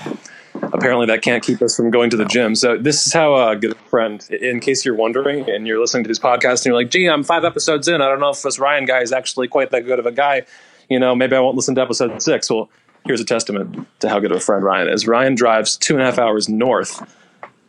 [0.62, 2.54] apparently that can't keep us from going to the gym.
[2.54, 4.26] So this is how uh, good a friend.
[4.30, 7.22] In case you're wondering, and you're listening to this podcast, and you're like, "Gee, I'm
[7.24, 8.00] five episodes in.
[8.00, 10.42] I don't know if this Ryan guy is actually quite that good of a guy."
[10.88, 12.50] You know, maybe I won't listen to episode six.
[12.50, 12.70] Well,
[13.04, 15.06] here's a testament to how good of a friend Ryan is.
[15.06, 17.02] Ryan drives two and a half hours north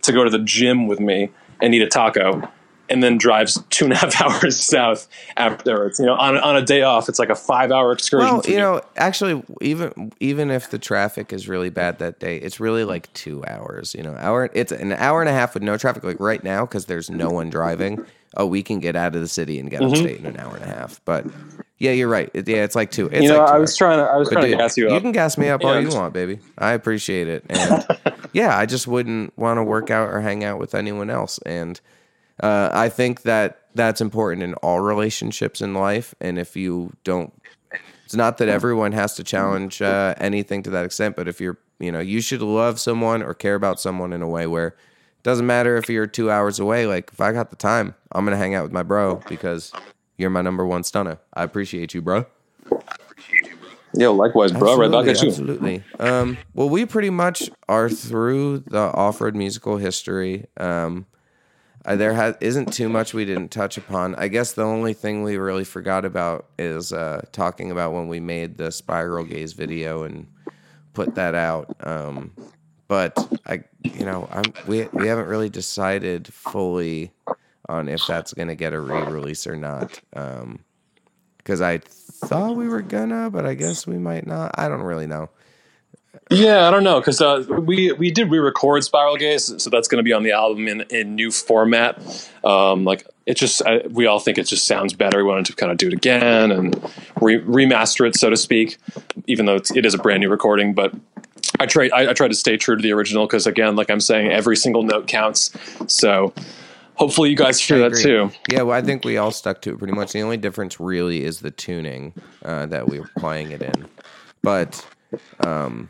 [0.04, 1.30] to go to the gym with me
[1.62, 2.50] and eat a taco
[2.90, 5.08] and then drives two and a half hours south
[5.38, 6.00] afterwards.
[6.00, 8.38] You know, on, on a day off, it's like a five hour excursion.
[8.38, 8.58] Well, you me.
[8.58, 13.12] know, actually, even even if the traffic is really bad that day, it's really like
[13.14, 13.94] two hours.
[13.96, 14.50] You know, hour.
[14.54, 16.04] It's an hour and a half with no traffic.
[16.04, 18.00] Like right now, because there's no one driving.
[18.38, 19.86] Oh, we can get out of the city and get Mm-hmm.
[19.86, 21.02] upstate in an hour and a half.
[21.06, 21.28] But
[21.80, 22.30] yeah, you're right.
[22.34, 23.08] It- yeah, it's like two.
[23.12, 23.78] It's you know, like two I was hours.
[23.78, 24.94] trying to, I was But trying dude, to gas you up.
[24.94, 26.40] You can gas me up all Yeah, you want, baby.
[26.58, 27.46] I appreciate it.
[27.50, 27.86] And
[28.34, 31.40] yeah, I just wouldn't want to work out or hang out with anyone else.
[31.40, 31.80] And
[32.40, 36.16] uh, I think that that's important in all relationships in life.
[36.20, 37.34] And if you don't,
[38.06, 41.58] it's not that everyone has to challenge uh, anything to that extent, but if you're,
[41.80, 45.24] you know, you should love someone or care about someone in a way where it
[45.24, 46.88] doesn't matter if you're two hours away.
[46.88, 49.72] Like if I got the time, I'm gonna hang out with my bro because
[50.18, 51.20] you're my number one stunner.
[51.34, 52.26] I appreciate you, bro.
[53.94, 54.78] Yo, likewise, bro.
[54.78, 55.30] Right back at you.
[55.30, 55.84] Absolutely.
[56.00, 60.46] Um, well, we pretty much are through the off-road musical history.
[60.58, 61.06] Um,
[61.86, 64.16] uh, there has isn't too much we didn't touch upon.
[64.16, 68.20] I guess the only thing we really forgot about is uh, talking about when we
[68.20, 70.28] made the Spiral Gaze video and
[70.94, 71.76] put that out.
[71.82, 72.32] Um,
[72.88, 73.14] but
[73.46, 77.12] I, you know, I'm we we haven't really decided fully
[77.68, 80.02] on if that's gonna get a re-release or not.
[80.16, 80.60] Um,
[81.38, 84.52] because I thought we were gonna, but I guess we might not.
[84.56, 85.30] I don't really know.
[86.32, 89.98] Yeah, I don't know because uh, we we did re-record Spiral Gaze, so that's going
[89.98, 92.00] to be on the album in in new format.
[92.44, 95.20] Um, like it just, I, we all think it just sounds better.
[95.20, 96.76] We wanted to kind of do it again and
[97.22, 98.78] re- remaster it, so to speak,
[99.28, 100.74] even though it's, it is a brand new recording.
[100.74, 100.96] But
[101.60, 104.00] I try I, I tried to stay true to the original because again, like I'm
[104.00, 105.52] saying, every single note counts.
[105.88, 106.34] So
[106.96, 108.32] hopefully you guys hear that too.
[108.52, 110.12] Yeah, well, I think we all stuck to it pretty much.
[110.12, 112.14] The only difference really is the tuning
[112.44, 113.88] uh, that we were playing it in.
[114.42, 114.86] But
[115.42, 115.90] um,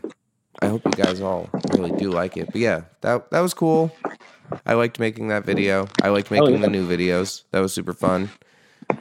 [0.62, 2.48] I hope you guys all really do like it.
[2.48, 3.96] But yeah, that that was cool.
[4.66, 5.88] I liked making that video.
[6.02, 6.62] I liked making yeah.
[6.62, 7.44] the new videos.
[7.52, 8.30] That was super fun.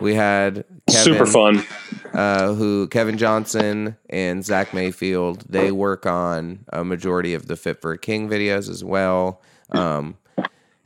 [0.00, 1.64] We had Kevin, Super fun.
[2.12, 5.44] uh, who Kevin Johnson and Zach Mayfield.
[5.48, 9.40] They work on a majority of the Fit for a King videos as well.
[9.70, 10.18] Um,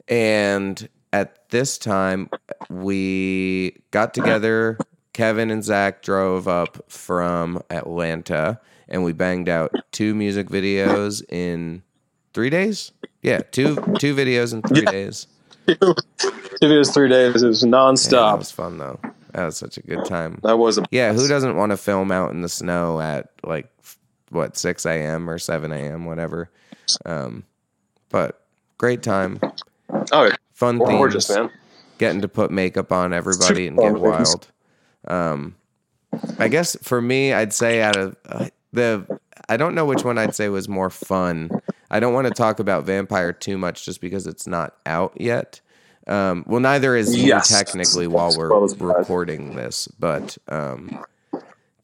[0.09, 2.31] and at this time,
[2.71, 4.79] we got together.
[5.13, 8.61] Kevin and Zach drove up from Atlanta,
[8.93, 11.83] and we banged out two music videos in
[12.35, 12.93] three days.
[13.23, 14.91] Yeah, two two videos in three Yeah.
[14.91, 15.27] days.
[15.67, 18.39] It was three days, it was Yeah, that nonstop.
[18.39, 19.01] was fun though.
[19.33, 20.39] That was such a good time.
[20.43, 23.69] that was a Yeah, who doesn't want to film out in the snow at like
[24.31, 25.29] what six a.m.
[25.29, 26.05] or seven a.m.
[26.05, 26.51] whatever?
[27.05, 27.45] Um,
[28.11, 28.45] but
[28.79, 29.41] great time,
[30.13, 31.51] Oh, fun gorgeous, themes, man.
[31.99, 34.49] getting to put makeup on everybody and get wild.
[35.09, 35.57] Um,
[36.39, 39.07] I guess for me, I'd say out of uh, the,
[39.49, 41.53] I don't know which one I'd say was more fun.
[41.91, 45.61] I don't want to talk about Vampire too much just because it's not out yet.
[46.07, 47.49] Um, well, neither is you Yes.
[47.49, 50.91] technically while we're Well, recording this, but um,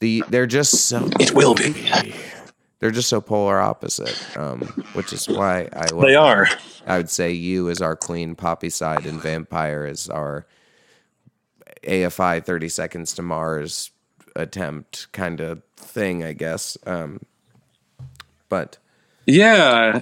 [0.01, 2.15] the they're just so It will be.
[2.81, 6.49] they're just so polar opposite, um, which is why I love They are.
[6.87, 10.47] I would say you is our clean poppy side and vampire is our
[11.85, 13.91] AFI 30 seconds to Mars
[14.35, 16.77] attempt kind of thing, I guess.
[16.87, 17.21] Um,
[18.49, 18.79] but
[19.27, 20.01] Yeah,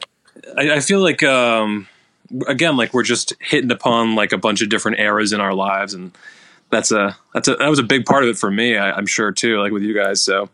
[0.56, 1.88] I, I feel like um,
[2.46, 5.94] again, like we're just hitting upon like a bunch of different eras in our lives,
[5.94, 6.16] and
[6.70, 8.76] that's a that's a that was a big part of it for me.
[8.76, 10.22] I, I'm sure too, like with you guys.
[10.22, 10.48] So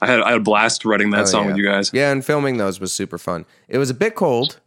[0.00, 1.48] I had I had a blast writing that oh, song yeah.
[1.48, 1.90] with you guys.
[1.92, 3.46] Yeah, and filming those was super fun.
[3.68, 4.60] It was a bit cold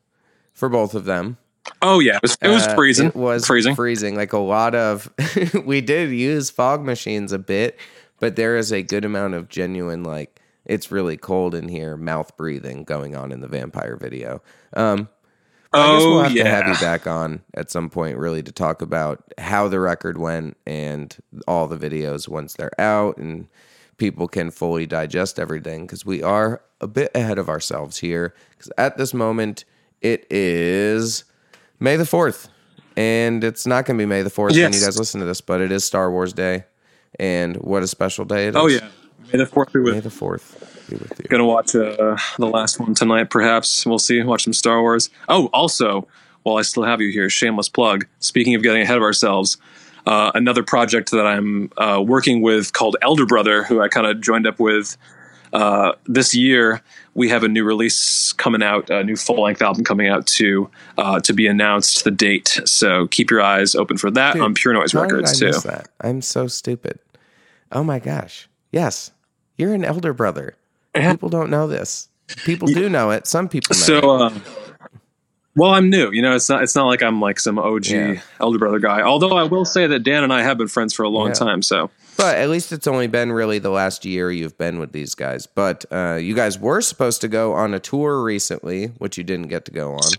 [0.54, 1.38] for both of them.
[1.82, 3.08] Oh yeah, it was, it was Uh, freezing.
[3.08, 3.76] It was freezing.
[3.76, 4.16] Freezing.
[4.16, 5.12] Like a lot of,
[5.66, 7.78] we did use fog machines a bit,
[8.20, 12.36] but there is a good amount of genuine like it's really cold in here, mouth
[12.38, 14.42] breathing going on in the vampire video.
[14.74, 15.10] Um,
[15.72, 18.42] I guess oh we'll have yeah, to have you back on at some point, really,
[18.42, 21.16] to talk about how the record went and
[21.48, 23.48] all the videos once they're out and
[23.98, 28.34] people can fully digest everything because we are a bit ahead of ourselves here.
[28.52, 29.66] Because at this moment,
[30.02, 31.26] it is
[31.80, 32.48] May the 4th.
[32.98, 35.42] And it's not going to be May the 4th when you guys listen to this,
[35.42, 36.66] but it is Star Wars Day.
[37.18, 38.56] And what a special day it is.
[38.56, 38.90] Oh yeah,
[39.32, 41.26] May the fourth be with May the 4th be with you.
[41.30, 43.86] Gonna watch uh, the last one tonight, perhaps.
[43.86, 44.22] We'll see.
[44.24, 45.10] Watch some Star Wars.
[45.28, 46.08] Oh, also,
[46.44, 48.08] while I still have you here, shameless plug.
[48.20, 49.58] Speaking of getting ahead of ourselves,
[50.08, 54.22] uh, another project that I'm uh, working with called Elder Brother, who I kind of
[54.22, 54.98] joined up with
[55.54, 56.82] uh, this year.
[57.16, 60.70] We have a new release coming out, a new full length album coming out to
[60.98, 62.04] uh, to be announced.
[62.04, 65.52] The date, so keep your eyes open for that Dude, on Pure Noise Records I
[65.52, 65.60] too.
[65.62, 65.90] That.
[66.02, 67.00] I'm so stupid.
[67.72, 68.48] Oh my gosh.
[68.72, 69.12] Yes.
[69.58, 70.56] You're an elder brother.
[70.96, 71.12] Yeah.
[71.12, 72.08] People don't know this.
[72.46, 73.28] People do know it.
[73.28, 73.80] Some people know.
[73.80, 73.86] it.
[73.86, 74.40] So, uh,
[75.56, 76.12] well, I'm new.
[76.12, 76.64] You know, it's not.
[76.64, 78.22] It's not like I'm like some OG Yeah.
[78.40, 79.02] elder brother guy.
[79.02, 81.34] Although I will say that Dan and I have been friends for a long Yeah.
[81.34, 81.62] time.
[81.62, 85.16] So, But at least it's only been really the last year you've been with these
[85.16, 85.48] guys.
[85.48, 89.48] But uh, you guys were supposed to go on a tour recently, which you didn't
[89.48, 90.12] get to go on,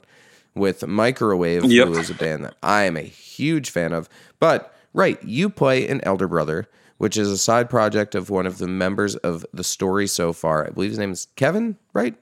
[0.54, 1.88] with Microwave, Yep.
[1.88, 4.08] who is a band that I am a huge fan of.
[4.38, 6.66] But, right, you play an Elder Brother,
[6.96, 10.66] which is a side project of one of the members of the story so far.
[10.66, 12.14] I believe his name is Kevin, right?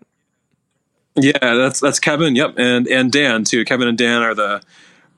[1.15, 2.35] yeah, that's that's Kevin.
[2.35, 3.65] Yep, and and Dan too.
[3.65, 4.61] Kevin and Dan are the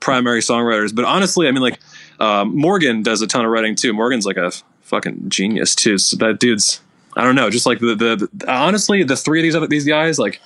[0.00, 0.94] primary songwriters.
[0.94, 1.78] But honestly, I mean, like
[2.20, 3.92] um, Morgan does a ton of writing too.
[3.92, 4.52] Morgan's like a
[4.82, 5.98] fucking genius too.
[5.98, 6.80] So that dude's.
[7.16, 7.50] I don't know.
[7.50, 10.40] Just like the, the the honestly, the three of these these guys, like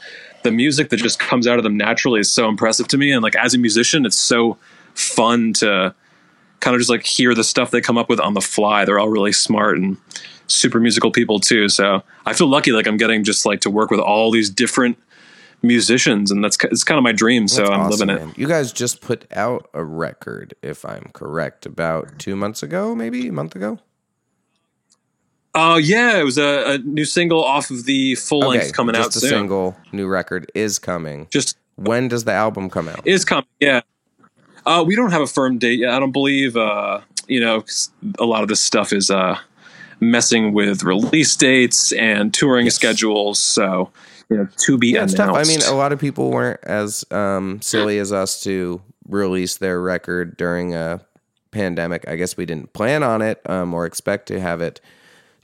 [0.45, 3.13] the music that just comes out of them naturally is so impressive to me.
[3.13, 4.57] And like as a musician, it's so
[4.95, 5.95] fun to
[6.61, 8.85] kind of just like hear the stuff they come up with on the fly.
[8.85, 9.99] They're all really smart and
[10.47, 11.69] super musical people too.
[11.69, 14.97] So I feel lucky, like I'm getting just like to work with all these different
[15.63, 17.49] musicians, and that's it's kind of my dream.
[17.49, 18.27] So That's I'm awesome, living it.
[18.27, 18.35] man.
[18.37, 23.29] You guys just put out a record, if I'm correct, about two months ago, maybe
[23.29, 23.79] a month ago.
[25.55, 29.11] Oh yeah, it was a, a new single off of the full length coming just
[29.11, 29.31] out a soon.
[29.31, 31.29] single new record is coming.
[31.31, 33.07] Just When does the album come out?
[33.07, 33.47] is coming.
[33.61, 33.83] Yeah.
[34.67, 35.91] Uh, we don't have a firm date yet.
[35.91, 36.57] I don't believe.
[36.57, 39.39] Uh, you know, 'cause a lot of this stuff is uh,
[40.01, 43.39] messing with release dates and touring schedules.
[43.39, 43.91] So
[44.35, 45.17] you know, to be Yeah, announced.
[45.17, 45.37] tough.
[45.37, 49.81] I mean, a lot of people weren't as um, silly as us to release their
[49.81, 51.01] record during a
[51.51, 52.07] pandemic.
[52.09, 54.81] I guess we didn't plan on it um, or expect to have it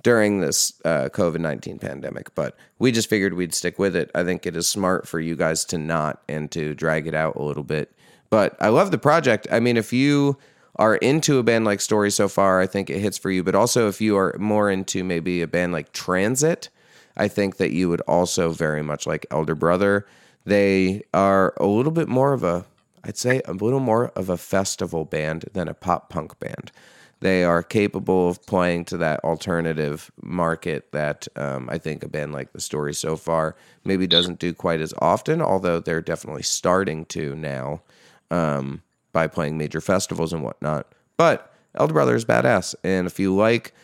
[0.03, 4.11] during this uh, COVID 19 pandemic, but we just figured we'd stick with it.
[4.15, 7.37] I think it is smart for you guys to not and to drag it out
[7.37, 7.93] a little bit.
[8.31, 9.47] But I love the project.
[9.51, 10.39] I mean, if you
[10.77, 13.43] are into a band like Story so far, I think it hits for you.
[13.45, 16.71] But also, if you are more into maybe a band like Transit,
[17.17, 20.07] I think that you would also very much like Elder Brother.
[20.45, 22.65] They are a little bit more of a,
[23.05, 26.73] I'd say, a little more of a festival band than a pop punk band.
[27.21, 32.33] They are capable of playing to that alternative market that um, I think a band
[32.33, 37.05] like The Story so far maybe doesn't do quite as often, although they're definitely starting
[37.07, 37.83] to now
[38.31, 38.83] um,
[39.13, 40.87] by playing major festivals and whatnot.
[41.19, 42.75] But Elder Brother is badass.
[42.83, 43.75] And if you like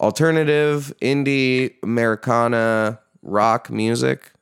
[0.00, 4.32] alternative, indie, Americana, rock music,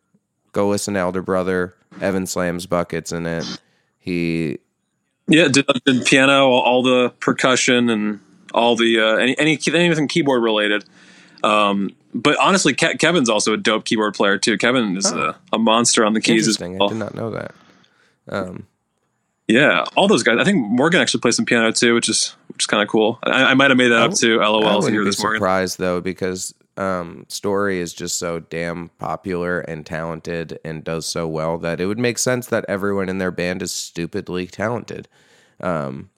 [0.53, 1.75] go listen to Elder Brother.
[2.01, 3.45] Evan slams buckets in it.
[3.99, 4.59] He
[5.29, 8.21] Yeah, did, did piano, all the percussion, and
[8.53, 10.85] all the uh, any, any anything keyboard related.
[11.43, 14.57] Um, but honestly, Ke- Kevin's also a dope keyboard player too.
[14.59, 16.83] Kevin is a, a monster on the keys as interesting.
[16.83, 17.55] I did not know that.
[18.29, 18.67] Um,
[19.47, 20.39] Yeah, all those guys.
[20.41, 23.19] I think Morgan actually plays some piano too, which is is kind of cool.
[23.23, 24.39] I, I might have made that up too.
[24.39, 24.61] LOL.
[24.63, 30.59] to wouldn't be surprised though because um, Story is just so damn popular and talented
[30.65, 33.73] and does so well that it would make sense that everyone in their band is
[33.73, 35.09] stupidly talented.
[35.61, 36.11] Um,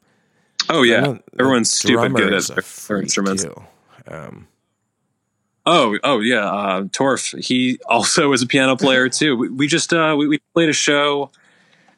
[0.69, 3.45] Oh yeah, everyone's stupid good at their, their instruments.
[3.45, 3.63] too.
[4.09, 4.49] Um,
[5.69, 7.37] Oh, oh yeah, uh, Torf.
[7.45, 9.37] He also is a piano player too.
[9.37, 11.33] We, we just uh, we, we played a show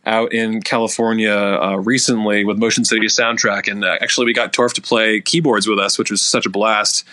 [0.06, 4.72] out in California uh, recently with Motion City Soundtrack, and uh, actually we got Torf
[4.74, 7.04] to play keyboards with us, which was such a blast.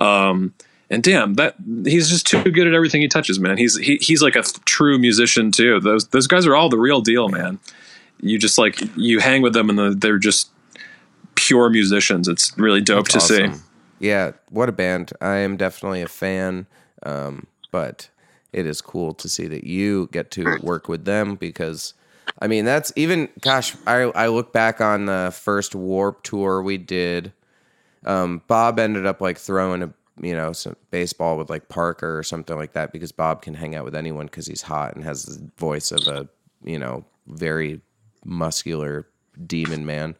[0.00, 0.54] Um,
[0.90, 3.56] and damn, that he's just too good at everything he touches, man.
[3.56, 5.80] He's he, he's like a true musician too.
[5.80, 7.58] Those those guys are all the real deal, man.
[8.20, 10.50] You just like you hang with them, and the, they're just
[11.34, 12.28] pure musicians.
[12.28, 13.48] It's really dope to see.
[13.98, 15.12] Yeah, what a band.
[15.20, 16.66] I am definitely a fan.
[17.02, 18.08] Um, but
[18.52, 21.94] it is cool to see that you get to work with them because
[22.38, 26.78] I mean that's even gosh, I I look back on the first Warped Tour we
[26.78, 27.32] did.
[28.04, 32.22] Um, Bob ended up like throwing a you know some baseball with like Parker or
[32.22, 35.24] something like that because Bob can hang out with anyone because he's hot and has
[35.24, 36.28] the voice of a
[36.64, 37.80] you know very
[38.24, 39.06] muscular
[39.46, 40.16] demon man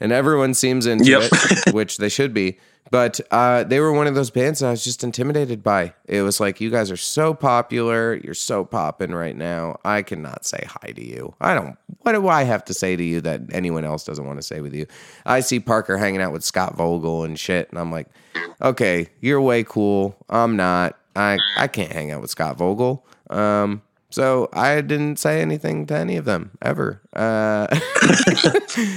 [0.00, 1.22] and everyone seems into Yep.
[1.32, 2.58] it, which they should be.
[2.90, 5.94] But uh, they were one of those bands that I was just intimidated by.
[6.06, 9.78] It was like, you guys are so popular, you're so popping right now.
[9.84, 11.34] I cannot say hi to you.
[11.40, 11.76] I don't.
[12.02, 14.60] What do I have to say to you that anyone else doesn't want to say
[14.60, 14.86] with you?
[15.24, 18.08] I see Parker hanging out with Scott Vogel and shit, and I'm like,
[18.62, 20.16] okay, you're way cool.
[20.28, 20.98] I'm not.
[21.16, 23.06] I I can't hang out with Scott Vogel.
[23.30, 23.82] Um,
[24.16, 27.02] so I didn't say anything to any of them ever.
[27.12, 27.66] Uh,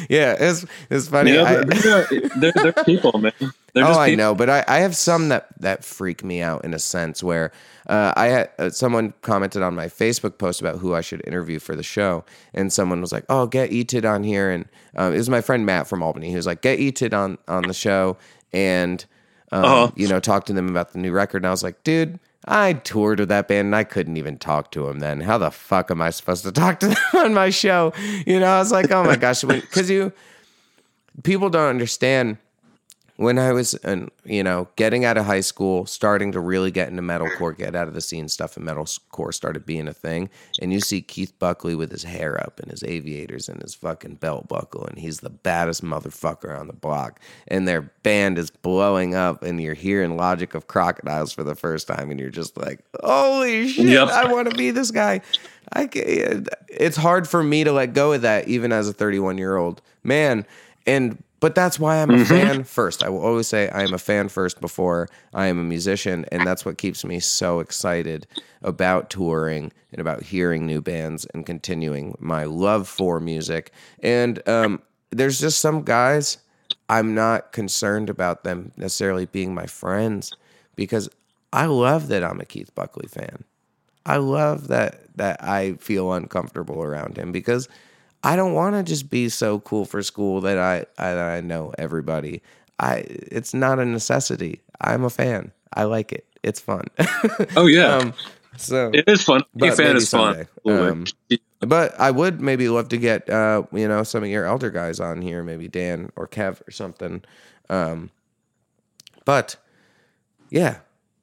[0.09, 1.31] yeah, it's it's funny.
[1.31, 2.07] You know, I- they're,
[2.39, 3.33] they're, they're people, man.
[3.73, 4.17] They're oh, I people.
[4.25, 7.51] know, but I, I have some that that freak me out in a sense where
[7.87, 11.59] uh, I had uh, someone commented on my Facebook post about who I should interview
[11.59, 12.23] for the show,
[12.53, 14.65] and someone was like, "Oh, get Etid on here," and
[14.95, 16.29] um, it was my friend Matt from Albany.
[16.29, 18.17] He was like, "Get Etid on on the show,"
[18.53, 19.05] and
[19.51, 19.91] um, Uh-huh.
[19.95, 21.37] you know, talk to them about the new record.
[21.43, 22.19] And I was like, dude.
[22.49, 25.21] I toured with that band and I couldn't even talk to him then.
[25.21, 27.93] How the fuck am I supposed to talk to them on my show?
[28.25, 30.11] You know, I was like, oh my gosh, because you
[31.23, 32.37] people don't understand
[33.19, 36.87] when I was, uh, you know, getting out of high school, starting to really get
[36.87, 40.29] into metalcore, get out of the scene stuff, and metalcore started being a thing.
[40.61, 44.15] And you see Keith Buckley with his hair up and his aviators and his fucking
[44.15, 47.19] belt buckle, and he's the baddest motherfucker on the block.
[47.49, 51.89] And their band is blowing up, and you're hearing Logic of Crocodiles for the first
[51.89, 54.07] time, and you're just like, holy shit, Yep.
[54.07, 55.19] I want to be this guy.
[55.73, 59.37] I ca- it's hard for me to let go of that, even as a 31
[59.37, 60.45] year old man.
[60.87, 63.03] And but that's why I'm a fan first.
[63.03, 66.45] I will always say I am a fan first before I am a musician, and
[66.45, 68.27] that's what keeps me so excited
[68.61, 73.71] about touring and about hearing new bands and continuing my love for music.
[74.01, 76.37] And um, there's just some guys
[76.89, 80.33] I'm not concerned about them necessarily being my friends
[80.75, 81.09] because
[81.53, 83.43] I love that I'm a Keith Buckley fan.
[84.05, 87.67] I love that that I feel uncomfortable around him because
[88.23, 91.41] I don't want to just be so cool for school that I I, that I
[91.41, 92.41] know everybody.
[92.79, 94.61] I it's not a necessity.
[94.81, 95.51] I'm a fan.
[95.73, 96.25] I like it.
[96.43, 96.85] It's fun.
[97.55, 98.13] Oh yeah, um,
[98.57, 99.43] so it is fun.
[99.55, 100.33] Being a but fan is fun.
[100.33, 100.49] someday.
[100.67, 101.41] Absolutely.
[101.59, 104.99] but I would maybe love to get uh, you know some of your elder guys
[104.99, 107.23] on here, maybe Dan or Kev or something.
[107.69, 108.11] Um,
[109.25, 109.55] but
[110.49, 110.79] yeah,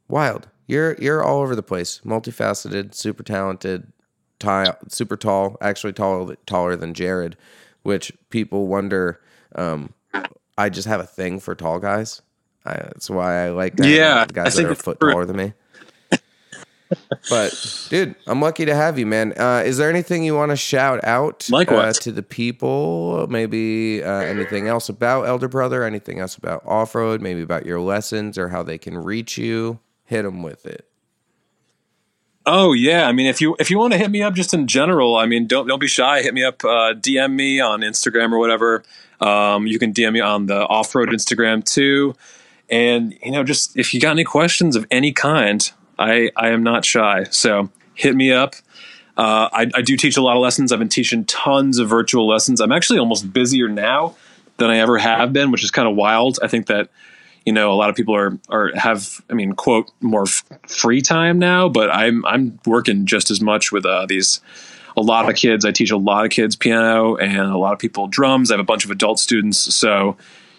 [0.08, 0.48] wild.
[0.66, 3.92] You're you're all over the place, multifaceted, super talented,
[4.38, 7.36] ti- super tall, actually taller taller than Jared,
[7.82, 9.20] which people wonder.
[9.54, 9.92] Um,
[10.58, 12.22] I just have a thing for tall guys.
[12.64, 15.52] I, that's why I like Yeah, I guys that are a foot taller than me.
[17.28, 19.32] But dude, I'm lucky to have you, man.
[19.36, 21.48] Uh, is there anything you want to shout out
[21.98, 23.26] uh, to the people?
[23.28, 25.82] Maybe uh, anything else about Elder Brother?
[25.82, 27.20] Anything else about off road?
[27.20, 29.80] Maybe about your lessons or how they can reach you?
[30.04, 30.88] Hit them with it.
[32.48, 34.68] Oh yeah, I mean, if you if you want to hit me up just in
[34.68, 36.22] general, I mean, don't don't be shy.
[36.22, 38.84] Hit me up, uh, DM me on Instagram or whatever.
[39.20, 42.14] Um, you can DM me on the off road Instagram too.
[42.70, 45.68] And you know, just if you got any questions of any kind,
[45.98, 47.24] I I am not shy.
[47.30, 48.54] So hit me up.
[49.16, 50.70] Uh, I, I do teach a lot of lessons.
[50.70, 52.60] I've been teaching tons of virtual lessons.
[52.60, 54.14] I'm actually almost busier now
[54.58, 56.38] than I ever have been, which is kind of wild.
[56.42, 56.90] I think that
[57.46, 61.00] you know a lot of people are are have I mean quote more f- free
[61.00, 64.40] time now, but I'm I'm working just as much with uh, these
[64.96, 65.64] a lot of kids.
[65.64, 68.50] I teach a lot of kids piano and a lot of people drums.
[68.50, 69.58] I have a bunch of adult students.
[69.74, 70.16] So,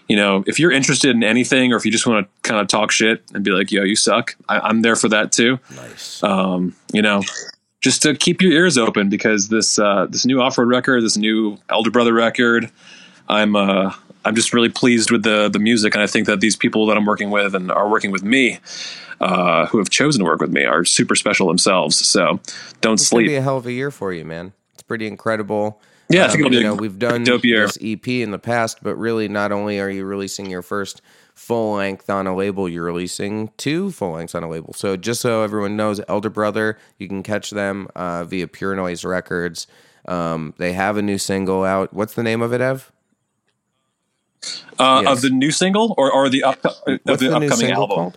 [0.08, 2.68] you know, if you're interested in anything or if you just want to kind of
[2.68, 5.60] talk shit and be like, yo, you suck, I, am there for that too.
[5.76, 6.22] Nice.
[6.24, 7.24] Um, you know,
[7.82, 11.18] just to keep your ears open because this uh, this new off road record, this
[11.18, 12.70] new Elder Brother record,
[13.28, 13.94] I'm uh,
[14.28, 16.98] I'm just really pleased with the the music, and I think that these people that
[16.98, 18.60] I'm working with and are working with me,
[19.22, 21.98] uh, who have chosen to work with me, are super special themselves.
[22.08, 22.40] So
[22.82, 23.28] don't It's sleep.
[23.28, 24.54] be a hell of a year for you, man.
[24.74, 25.82] It's pretty incredible.
[26.10, 27.66] Yeah, I think it'll be you know we've done dope year.
[27.68, 31.02] this EP in the past, but really, not only are you releasing your first
[31.36, 34.74] full length on a label, you're releasing two full lengths on a label.
[34.74, 39.04] So just so everyone knows, Elder Brother, you can catch them uh, via Pure Noise
[39.06, 39.68] Records.
[40.08, 41.94] Um, they have a new single out.
[41.94, 42.92] What's the name of it, Ev?
[44.80, 45.12] Uh, yes.
[45.12, 48.14] Of the new single or or the up, of the, the, upcoming album?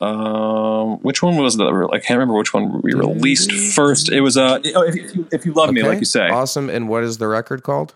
[0.00, 1.88] Um, which one was the?
[1.92, 4.10] I can't remember which one we released first.
[4.10, 6.68] It was uh, oh, if, if, you, if you love me, like you say, Awesome.
[6.68, 7.94] And what is the record called?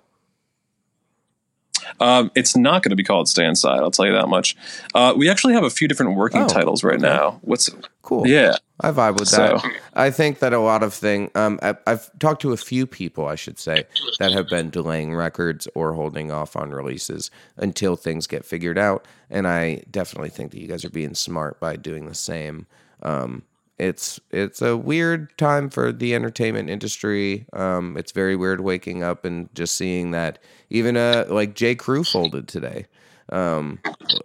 [1.99, 4.57] Um, it's not going to be called "Stay Inside." I'll tell you that much.
[4.95, 7.03] Uh, we actually have a few different working Oh, titles right okay.
[7.03, 7.39] now.
[7.43, 7.69] What's
[8.03, 8.27] Cool.
[8.27, 8.55] yeah?
[8.83, 9.73] I vibe with So- that.
[9.93, 11.31] I think that a lot of thing.
[11.35, 13.85] Um, I, I've talked to a few people, I should say,
[14.19, 19.05] that have been delaying records or holding off on releases until things get figured out.
[19.29, 22.67] And I definitely think that you guys are being smart by doing the same.
[23.03, 23.43] Um,
[23.81, 27.47] it's it's a weird time for the entertainment industry.
[27.55, 30.39] Um, it's very weird waking up and just seeing that
[30.69, 32.87] even uh like J Crew folded today.
[33.31, 33.79] Um,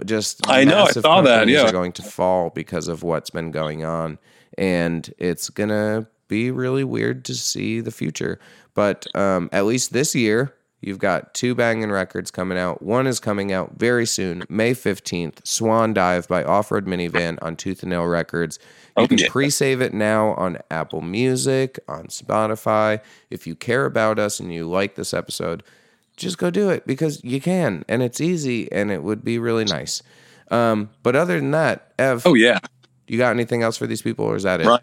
[0.04, 1.62] just I know, I saw that, yeah.
[1.62, 4.18] are going to fall because of what's been going on,
[4.58, 8.40] and it's gonna be really weird to see the future.
[8.74, 10.54] But um, at least this year,
[10.86, 12.82] you've got two banging records coming out.
[12.82, 15.42] One is coming out very soon, May fifteenth.
[15.46, 18.60] Swan Dive by Off Road Minivan on Tooth and Nail Records.
[18.98, 23.02] You Oh, can pre-save it now on Apple Music, on Spotify.
[23.30, 25.64] If you care about us and you like this episode,
[26.16, 29.66] just go do it because you can and it's easy and it would be really
[29.66, 30.02] nice.
[30.50, 32.60] Um, but other than that, Ev, Oh yeah.
[33.08, 34.68] you got anything else for these people or is that it?
[34.68, 34.80] Right.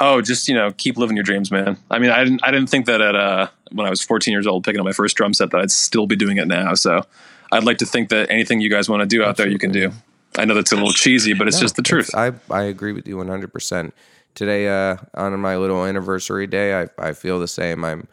[0.00, 1.76] Oh, just you know, keep living your dreams, man.
[1.90, 4.46] I mean, I didn't, I didn't think that at uh, when I was 14 years
[4.46, 6.74] old, picking up my first drum set, that I'd still be doing it now.
[6.74, 7.06] So,
[7.52, 9.70] I'd like to think that anything you guys want to do out there, you can
[9.70, 9.92] do.
[10.38, 12.14] I know that's a little cheesy, but it's just the truth.
[12.14, 13.92] I, I agree with you 100%.
[14.34, 17.84] Today, uh, on my little anniversary day, I, I feel the same.
[17.84, 18.08] I'm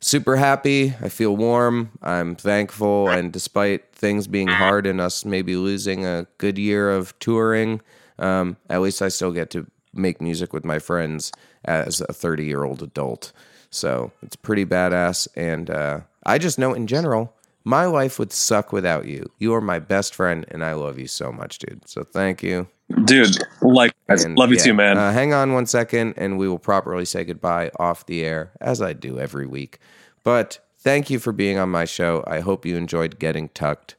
[0.00, 0.94] super happy.
[1.00, 1.90] I feel warm.
[2.02, 3.08] I'm thankful.
[3.08, 7.80] And despite things being hard and us maybe losing a good year of touring,
[8.18, 11.32] um, at least I still get to make music with my friends
[11.64, 13.32] as a 30 year old adult.
[13.70, 15.28] So it's pretty badass.
[15.36, 17.34] And uh, I just know in general,
[17.64, 19.30] my life would suck without you.
[19.38, 21.86] You are my best friend, and I love you so much, dude.
[21.86, 22.66] So thank you.
[23.04, 24.96] Dude, like, And, love you yeah, too, man.
[24.96, 28.80] Uh, hang on one second, and we will properly say goodbye off the air, as
[28.80, 29.80] I do every week.
[30.24, 32.24] But thank you for being on my show.
[32.26, 33.96] I hope you enjoyed getting tucked.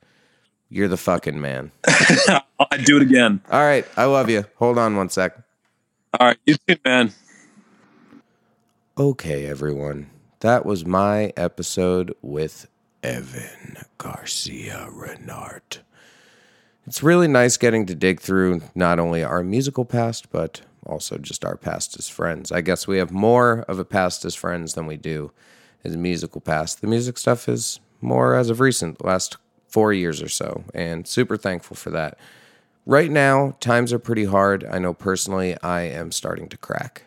[0.69, 1.71] You're the fucking man.
[1.87, 3.41] I'd do it again.
[3.51, 4.45] All right, I love you.
[4.55, 5.37] Hold on one sec.
[6.17, 7.13] All right, you too, man.
[8.97, 10.09] Okay, everyone.
[10.39, 12.67] That was my episode with
[13.03, 15.79] Evan Garcia Renart.
[16.87, 21.45] It's really nice getting to dig through not only our musical past, but also just
[21.45, 22.51] our past as friends.
[22.51, 25.31] I guess we have more of a past as friends than we do
[25.83, 26.81] as musical past.
[26.81, 29.37] The music stuff is more as of recent, last
[29.67, 32.17] four years or so, and super thankful for that.
[32.89, 34.65] Right now, times are pretty hard.
[34.65, 37.03] I know personally I am starting to crack.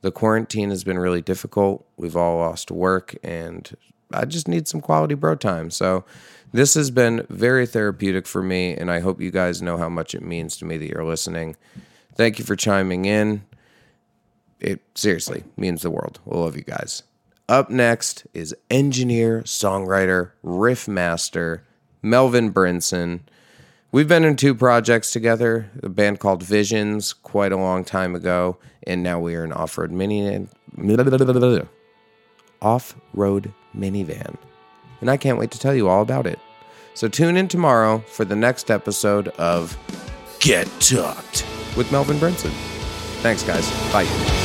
[0.00, 1.86] The quarantine has been really difficult.
[1.96, 3.70] We've all lost work, and
[4.12, 5.70] I just need some quality bro time.
[5.70, 6.04] So,
[6.52, 10.12] this has been very therapeutic for me, and I hope you guys know how much
[10.16, 11.54] it means to me that you're listening.
[12.16, 13.44] Thank you for chiming in.
[14.58, 16.18] It seriously means the world.
[16.24, 17.04] We love you guys.
[17.48, 21.62] Up next is engineer, songwriter, riff master,
[22.02, 23.20] Melvin Brinson.
[23.92, 28.56] We've been in two projects together, a band called Visions quite a long time ago,
[28.86, 30.48] and now we are an off-road mini
[32.62, 34.36] off-road minivan.
[35.02, 36.38] And I can't wait to tell you all about it.
[36.94, 39.76] So tune in tomorrow for the next episode of
[40.40, 41.44] Get Tucked
[41.76, 42.52] with Melvin Brinson.
[43.20, 43.70] Thanks guys.
[43.92, 44.41] Bye.